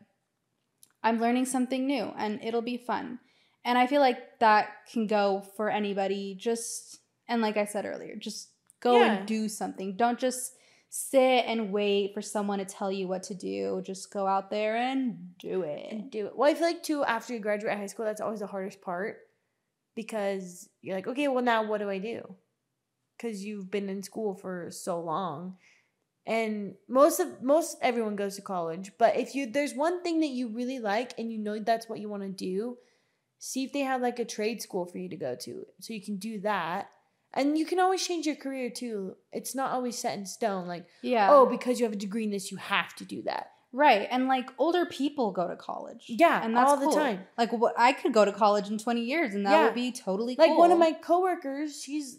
I'm 1.03 1.21
learning 1.21 1.45
something 1.47 1.87
new 1.87 2.13
and 2.17 2.41
it'll 2.43 2.63
be 2.63 2.77
fun. 2.77 3.19
And 3.65 3.79
I 3.79 3.87
feel 3.87 4.01
like 4.01 4.39
that 4.41 4.69
can 4.93 5.07
go 5.07 5.45
for 5.57 5.71
anybody. 5.71 6.35
Just, 6.39 6.99
and 7.29 7.41
like 7.43 7.57
I 7.57 7.65
said 7.65 7.85
earlier, 7.85 8.17
just 8.17 8.49
go 8.81 8.97
Yeah. 8.99 9.13
and 9.19 9.27
do 9.29 9.49
something. 9.49 9.97
Don't 9.97 10.19
just 10.19 10.55
sit 10.89 11.45
and 11.47 11.73
wait 11.73 12.13
for 12.13 12.21
someone 12.23 12.59
to 12.59 12.65
tell 12.65 12.91
you 12.91 13.07
what 13.09 13.23
to 13.25 13.35
do. 13.35 13.83
Just 13.85 14.13
go 14.13 14.27
out 14.27 14.51
there 14.51 14.77
and 14.77 15.39
do 15.39 15.63
it. 15.63 15.93
and 15.93 16.11
do 16.11 16.27
it. 16.27 16.37
Well, 16.37 16.51
I 16.51 16.55
feel 16.55 16.67
like 16.67 16.83
too 16.83 17.05
after 17.05 17.33
you 17.35 17.39
graduate 17.41 17.77
high 17.79 17.87
school, 17.87 18.05
that's 18.05 18.21
always 18.21 18.41
the 18.41 18.47
hardest 18.49 18.81
part 18.83 19.19
because 19.95 20.68
you're 20.80 20.97
like, 20.97 21.07
okay, 21.07 21.28
well 21.28 21.45
now 21.45 21.62
what 21.64 21.78
do 21.80 21.90
I 21.90 21.99
do? 21.99 22.34
Because 23.16 23.45
you've 23.45 23.70
been 23.70 23.88
in 23.88 24.03
school 24.03 24.34
for 24.34 24.68
so 24.70 25.01
long, 25.01 25.57
and 26.26 26.74
most 26.88 27.20
of 27.20 27.43
most 27.43 27.76
everyone 27.82 28.16
goes 28.16 28.36
to 28.36 28.43
college. 28.43 28.93
But 28.99 29.16
if 29.16 29.34
you 29.34 29.47
there's 29.47 29.74
one 29.74 30.03
thing 30.03 30.20
that 30.20 30.28
you 30.30 30.49
really 30.49 30.78
like 30.78 31.12
and 31.18 31.32
you 31.32 31.38
know 31.38 31.59
that's 31.59 31.88
what 31.88 32.01
you 32.01 32.09
want 32.09 32.22
to 32.22 32.28
do, 32.28 32.78
see 33.38 33.64
if 33.64 33.72
they 33.72 33.80
have 33.80 34.01
like 34.03 34.18
a 34.18 34.24
trade 34.24 34.62
school 34.62 34.86
for 34.86 34.99
you 34.99 35.09
to 35.09 35.16
go 35.16 35.36
to, 35.43 35.66
so 35.80 35.93
you 35.93 36.03
can 36.03 36.16
do 36.16 36.40
that. 36.40 36.88
And 37.34 37.57
you 37.57 37.64
can 37.64 37.80
always 37.80 38.07
change 38.07 38.26
your 38.26 38.36
career 38.36 38.68
too. 38.68 39.16
It's 39.32 39.55
not 39.55 39.70
always 39.72 39.97
set 39.97 40.18
in 40.18 40.26
stone. 40.26 40.68
Like, 40.68 40.84
Yeah. 41.01 41.28
oh, 41.30 41.47
because 41.47 41.80
you 41.80 41.86
have 41.86 41.95
a 41.95 41.97
degree 41.97 42.24
in 42.24 42.30
this, 42.30 42.51
you 42.51 42.59
have 42.59 42.95
to 42.97 43.07
do 43.07 43.22
that. 43.22 43.53
Right. 43.75 44.07
And 44.11 44.29
like 44.29 44.51
older 44.59 44.85
people 44.85 45.31
go 45.33 45.49
to 45.49 45.57
college. 45.57 46.05
Yeah, 46.09 46.45
And 46.45 46.55
that's 46.55 46.70
all 46.70 46.77
the 46.77 46.87
cool. 46.87 46.95
time. 46.95 47.20
Like 47.39 47.53
what 47.53 47.75
I 47.79 47.93
could 47.95 48.12
go 48.12 48.25
to 48.25 48.33
college 48.33 48.68
in 48.68 48.77
20 48.79 49.01
years 49.01 49.35
and 49.35 49.47
that 49.47 49.53
Yeah. 49.53 49.64
would 49.64 49.75
be 49.75 49.91
totally 49.93 50.37
cool. 50.37 50.45
like 50.45 50.51
cool. 50.53 50.59
one 50.59 50.70
of 50.73 50.79
my 50.79 50.93
coworkers 50.93 51.81
she's 51.83 52.18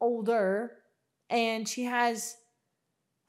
older 0.00 0.72
and 1.30 1.68
she 1.68 1.84
has 1.84 2.36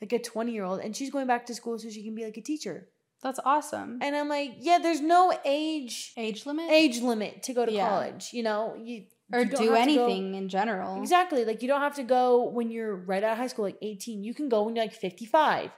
like 0.01 0.11
a 0.11 0.19
20 0.19 0.51
year 0.51 0.63
old 0.63 0.79
and 0.79 0.95
she's 0.95 1.09
going 1.11 1.27
back 1.27 1.45
to 1.45 1.55
school 1.55 1.77
so 1.79 1.89
she 1.89 2.03
can 2.03 2.15
be 2.15 2.23
like 2.25 2.37
a 2.37 2.41
teacher 2.41 2.89
That's 3.21 3.39
awesome. 3.45 3.99
and 4.01 4.15
i'm 4.15 4.27
like 4.27 4.55
yeah 4.59 4.79
there's 4.79 5.01
no 5.01 5.31
age 5.45 6.13
Age 6.17 6.45
limit? 6.45 6.69
age 6.69 6.99
limit 7.01 7.43
to 7.43 7.53
go 7.53 7.65
to 7.65 7.71
Yeah. 7.71 7.87
college 7.87 8.29
you 8.33 8.43
know 8.43 8.75
you 8.77 9.05
or 9.33 9.39
you 9.39 9.45
do 9.45 9.51
have 9.51 9.59
to 9.59 9.65
go- 9.67 9.73
anything 9.75 10.35
in 10.35 10.49
general. 10.49 10.99
exactly 11.01 11.45
like 11.45 11.61
you 11.61 11.67
don't 11.67 11.81
have 11.81 11.95
to 11.95 12.03
go 12.03 12.43
when 12.49 12.69
you're 12.71 12.95
right 12.95 13.23
out 13.23 13.33
of 13.33 13.37
high 13.37 13.47
school 13.47 13.65
like 13.65 13.77
18 13.81 14.23
you 14.23 14.33
can 14.33 14.49
go 14.49 14.63
when 14.63 14.75
you're 14.75 14.85
like 14.85 14.93
55 14.93 15.71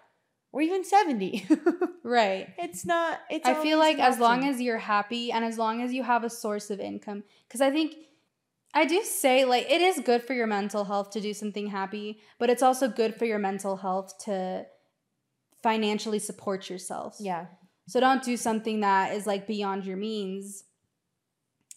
or 0.52 0.62
even 0.62 0.84
70 0.84 1.48
Right. 2.04 2.48
it's 2.58 2.86
not 2.86 3.20
it's 3.30 3.48
I 3.48 3.54
feel 3.56 3.78
like 3.78 4.00
as 4.00 4.18
long 4.20 4.48
as 4.48 4.62
you're 4.62 4.78
happy 4.78 5.32
and 5.32 5.44
as 5.44 5.58
long 5.58 5.82
as 5.82 5.94
you 5.94 6.04
have 6.04 6.24
a 6.24 6.30
source 6.30 6.70
of 6.70 6.80
income, 6.80 7.24
because 7.48 7.62
I 7.62 7.70
think 7.72 7.96
I 8.74 8.86
do 8.86 9.02
say 9.04 9.44
like 9.46 9.70
it 9.70 9.82
is 9.82 10.00
good 10.00 10.24
for 10.24 10.34
your 10.34 10.48
mental 10.48 10.86
health 10.86 11.10
to 11.12 11.22
do 11.22 11.34
something 11.34 11.68
happy, 11.68 12.20
but 12.40 12.50
it's 12.50 12.64
also 12.64 12.88
good 12.88 13.16
for 13.16 13.26
your 13.26 13.40
mental 13.40 13.78
health 13.78 14.14
to 14.26 14.66
financially 15.64 16.20
support 16.20 16.70
yourself. 16.70 17.18
yeah 17.20 17.48
So 17.88 18.00
don't 18.00 18.24
do 18.24 18.38
something 18.38 18.82
that 18.82 19.14
is 19.14 19.26
like 19.28 19.48
beyond 19.48 19.86
your 19.86 19.98
means. 19.98 20.64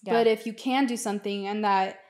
Yeah. 0.02 0.12
But 0.14 0.26
if 0.26 0.46
you 0.46 0.52
can 0.52 0.86
do 0.86 0.96
something 0.96 1.46
and 1.46 1.64
that 1.64 2.00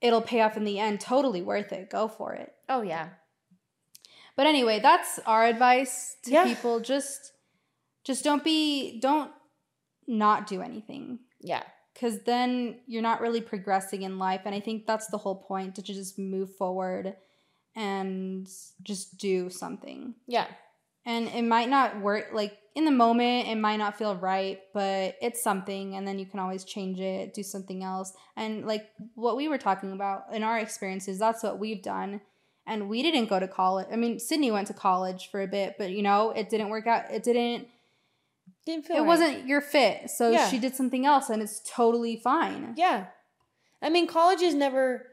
it'll 0.00 0.22
pay 0.22 0.40
off 0.40 0.56
in 0.56 0.64
the 0.64 0.78
end, 0.78 1.00
totally 1.00 1.42
worth 1.42 1.72
it. 1.72 1.90
Go 1.90 2.08
for 2.08 2.32
it. 2.34 2.52
oh 2.68 2.82
yeah 2.82 3.08
But 4.40 4.46
anyway, 4.46 4.80
that's 4.80 5.18
our 5.26 5.44
advice 5.54 6.16
to 6.24 6.30
Yeah. 6.30 6.44
people. 6.44 6.80
Just 6.80 7.20
just 8.10 8.24
don't 8.24 8.42
be 8.42 8.98
don't 9.00 9.30
not 10.06 10.46
do 10.52 10.62
anything 10.62 11.18
yeah 11.52 11.62
cuz 12.00 12.14
then 12.30 12.80
you're 12.86 13.02
not 13.10 13.20
really 13.20 13.42
progressing 13.52 14.02
in 14.08 14.18
life 14.18 14.42
and 14.46 14.54
I 14.54 14.60
think 14.66 14.86
that's 14.86 15.08
the 15.08 15.18
whole 15.18 15.36
point 15.50 15.74
to 15.76 15.82
just 15.82 16.18
move 16.18 16.50
forward 16.56 17.04
and 17.76 18.48
just 18.82 19.18
do 19.18 19.50
something. 19.50 20.14
yeah 20.26 20.48
And 21.04 21.28
it 21.28 21.42
might 21.42 21.68
not 21.68 22.00
work 22.00 22.30
like 22.32 22.54
in 22.74 22.84
the 22.84 22.90
moment 23.04 23.48
it 23.48 23.56
might 23.56 23.76
not 23.84 23.96
feel 24.00 24.14
right, 24.16 24.58
but 24.72 25.16
it's 25.26 25.42
something 25.42 25.94
and 25.96 26.06
then 26.06 26.18
you 26.18 26.26
can 26.26 26.40
always 26.40 26.64
change 26.64 26.98
it, 27.00 27.34
do 27.34 27.42
something 27.42 27.80
else. 27.84 28.12
And 28.36 28.66
like 28.66 28.84
what 29.14 29.36
we 29.36 29.48
were 29.48 29.58
talking 29.58 29.92
about 29.92 30.18
in 30.32 30.42
our 30.42 30.58
experiences, 30.58 31.18
that's 31.18 31.42
what 31.42 31.58
we've 31.58 31.82
done. 31.82 32.20
And 32.66 32.88
we 32.88 33.02
didn't 33.02 33.26
go 33.28 33.40
to 33.40 33.48
college. 33.48 33.86
I 33.92 33.96
mean, 33.96 34.18
Sydney 34.18 34.50
went 34.50 34.68
to 34.68 34.74
college 34.74 35.28
for 35.30 35.42
a 35.42 35.46
bit, 35.48 35.74
but 35.78 35.90
you 35.90 36.02
know, 36.02 36.30
it 36.30 36.48
didn't 36.50 36.68
work 36.68 36.86
out. 36.86 37.10
It 37.10 37.22
didn't 37.22 37.66
didn't 38.66 38.86
feel 38.86 38.96
it 38.96 39.00
right. 39.00 39.06
wasn't 39.06 39.46
your 39.46 39.60
fit. 39.60 40.10
So 40.10 40.30
Yeah. 40.30 40.48
she 40.48 40.58
did 40.58 40.76
something 40.76 41.06
else 41.06 41.30
and 41.30 41.42
it's 41.42 41.60
totally 41.68 42.16
fine. 42.16 42.74
Yeah. 42.76 43.06
I 43.82 43.88
mean, 43.90 44.06
college 44.06 44.42
is 44.42 44.54
never. 44.54 45.06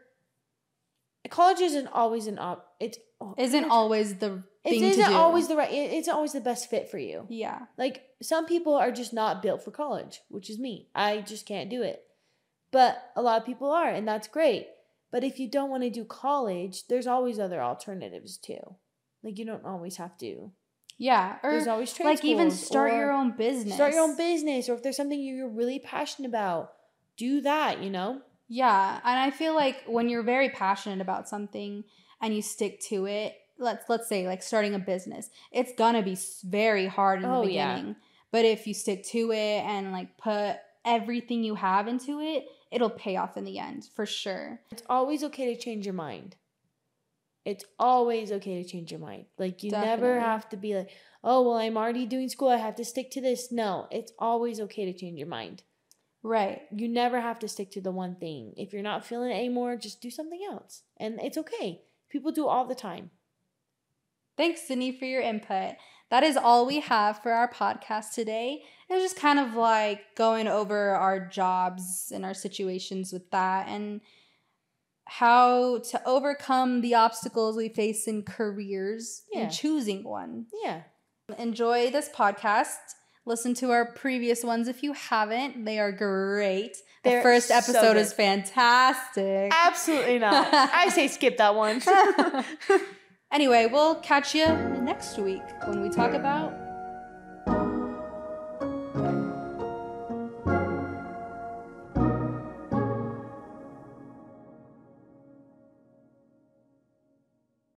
College 1.29 1.59
isn't 1.59 1.87
always 1.87 2.27
an 2.27 2.39
op. 2.39 2.73
It 2.79 2.97
oh, 3.19 3.33
Isn't 3.37 3.65
always 3.69 4.15
the 4.15 4.43
It 4.63 4.69
thing 4.71 4.81
to 4.81 4.87
isn't 4.87 5.13
always 5.13 5.47
the 5.47 5.55
right. 5.57 5.71
It 5.71 5.91
isn't 5.93 6.13
always 6.13 6.33
the 6.33 6.41
best 6.41 6.69
fit 6.69 6.89
for 6.89 6.97
you. 6.97 7.25
yeah. 7.29 7.59
Like 7.77 8.03
some 8.21 8.45
people 8.45 8.75
are 8.75 8.91
just 8.91 9.13
not 9.13 9.41
built 9.41 9.63
for 9.63 9.71
college, 9.71 10.21
which 10.29 10.49
is 10.49 10.57
me. 10.59 10.89
I 10.95 11.21
just 11.21 11.45
can't 11.45 11.69
do 11.69 11.81
it. 11.81 12.03
But 12.71 13.11
a 13.15 13.21
lot 13.21 13.39
of 13.39 13.45
people 13.45 13.71
are, 13.71 13.89
and 13.89 14.07
that's 14.07 14.27
great. 14.27 14.67
But 15.11 15.23
if 15.23 15.39
you 15.39 15.49
don't 15.49 15.69
want 15.69 15.83
to 15.83 15.89
do 15.89 16.03
college, 16.03 16.87
there's 16.87 17.07
always 17.07 17.39
other 17.39 17.61
alternatives 17.61 18.37
too. 18.37 18.75
Like 19.23 19.37
you 19.37 19.45
don't 19.45 19.65
always 19.65 19.97
have 19.97 20.17
to. 20.19 20.51
Yeah. 20.97 21.37
Or 21.43 21.51
There's 21.51 21.67
always 21.67 21.93
trade 21.93 22.05
like 22.05 22.25
even 22.25 22.51
start 22.51 22.91
your 22.91 23.11
own 23.11 23.35
business. 23.37 23.75
Start 23.75 23.93
your 23.93 24.03
own 24.03 24.17
business, 24.17 24.67
or 24.67 24.73
if 24.73 24.83
there's 24.83 24.97
something 24.97 25.19
you're 25.19 25.47
really 25.49 25.79
passionate 25.79 26.27
about, 26.27 26.73
do 27.17 27.41
that. 27.41 27.81
You 27.81 27.89
know. 27.89 28.21
Yeah, 28.49 28.99
and 29.03 29.19
I 29.19 29.29
feel 29.31 29.53
like 29.53 29.83
when 29.87 30.07
you're 30.07 30.23
very 30.23 30.49
passionate 30.49 31.01
about 31.01 31.27
something 31.27 31.83
and 32.21 32.33
you 32.33 32.41
stick 32.41 32.79
to 32.87 33.05
it, 33.05 33.35
let's 33.59 33.87
let's 33.89 34.07
say 34.07 34.25
like 34.27 34.41
starting 34.41 34.73
a 34.73 34.79
business, 34.79 35.29
it's 35.51 35.73
gonna 35.77 36.01
be 36.01 36.17
very 36.43 36.87
hard 36.87 37.19
in 37.23 37.29
Oh, 37.29 37.43
the 37.45 37.51
yeah. 37.51 37.75
beginning. 37.75 37.95
But 38.31 38.45
if 38.45 38.65
you 38.67 38.73
stick 38.73 39.05
to 39.07 39.31
it 39.31 39.63
and 39.63 39.91
like 39.91 40.17
put 40.17 40.57
everything 40.85 41.43
you 41.43 41.55
have 41.55 41.87
into 41.87 42.19
it, 42.21 42.45
it'll 42.71 42.89
pay 42.89 43.15
off 43.15 43.37
in 43.37 43.45
the 43.45 43.59
end 43.59 43.87
for 43.95 44.05
sure. 44.05 44.61
It's 44.71 44.83
always 44.89 45.23
okay 45.25 45.53
to 45.53 45.59
change 45.59 45.85
your 45.85 45.93
mind. 45.93 46.35
It's 47.45 47.63
always 47.79 48.31
okay 48.31 48.61
to 48.61 48.69
change 48.69 48.91
your 48.91 48.99
mind. 48.99 49.25
Like 49.37 49.63
you 49.63 49.71
never 49.71 50.19
have 50.19 50.49
to 50.49 50.57
be 50.57 50.75
like, 50.75 50.89
"Oh, 51.23 51.43
well, 51.43 51.57
I'm 51.57 51.77
already 51.77 52.05
doing 52.05 52.27
school. 52.27 52.49
I 52.49 52.57
have 52.57 52.75
to 52.75 52.85
stick 52.85 53.09
to 53.11 53.21
this." 53.21 53.51
No, 53.51 53.87
it's 53.89 54.11
always 54.19 54.59
okay 54.59 54.85
to 54.85 54.97
change 54.97 55.17
your 55.17 55.27
mind. 55.27 55.63
Right. 56.23 56.63
You 56.75 56.89
never 56.89 57.21
have 57.21 57.39
to 57.39 57.47
stick 57.47 57.71
to 57.71 57.81
the 57.81 57.91
one 57.91 58.15
thing. 58.15 58.53
If 58.57 58.73
you're 58.73 58.81
not 58.81 59.05
feeling 59.05 59.31
it 59.31 59.35
anymore, 59.35 59.77
just 59.77 60.01
do 60.01 60.09
something 60.09 60.41
else. 60.49 60.83
And 60.97 61.19
it's 61.21 61.37
okay. 61.37 61.83
People 62.09 62.31
do 62.31 62.47
all 62.47 62.65
the 62.65 62.75
time. 62.75 63.11
Thanks, 64.35 64.67
Sydney, 64.67 64.91
for 64.91 65.05
your 65.05 65.21
input. 65.21 65.75
That 66.09 66.23
is 66.23 66.37
all 66.37 66.65
we 66.65 66.79
have 66.81 67.21
for 67.23 67.31
our 67.31 67.49
podcast 67.49 68.13
today. 68.13 68.63
It 68.89 68.93
was 68.93 69.03
just 69.03 69.17
kind 69.17 69.37
of 69.39 69.53
like 69.53 70.15
going 70.15 70.47
over 70.47 70.91
our 70.91 71.19
jobs 71.27 72.11
and 72.13 72.23
our 72.23 72.33
situations 72.33 73.11
with 73.11 73.29
that 73.31 73.67
and 73.67 73.99
how 75.05 75.79
to 75.79 76.01
overcome 76.05 76.81
the 76.81 76.95
obstacles 76.95 77.55
we 77.55 77.69
face 77.69 78.07
in 78.07 78.23
careers 78.23 79.23
Yeah. 79.33 79.41
and 79.41 79.51
choosing 79.51 80.03
one. 80.03 80.47
Yeah. 80.63 80.81
Enjoy 81.37 81.89
this 81.91 82.09
podcast. 82.09 82.75
Listen 83.25 83.53
to 83.55 83.71
our 83.71 83.85
previous 83.91 84.43
ones 84.43 84.69
if 84.69 84.83
you 84.83 84.93
haven't. 84.93 85.65
They 85.65 85.79
are 85.79 85.91
great. 85.91 86.77
The 87.03 87.09
They're 87.09 87.21
first 87.23 87.51
episode 87.51 87.93
good. 87.93 87.97
is 87.97 88.13
fantastic. 88.13 89.51
Absolutely 89.53 90.19
not. 90.19 90.47
I 90.53 90.87
say 90.89 91.07
skip 91.09 91.37
that 91.37 91.55
one. 91.55 91.81
anyway, 93.31 93.65
we'll 93.65 93.95
catch 93.95 94.33
you 94.33 94.45
next 94.47 95.17
week 95.17 95.43
when 95.65 95.81
we 95.81 95.89
talk 95.89 96.13
about 96.13 96.53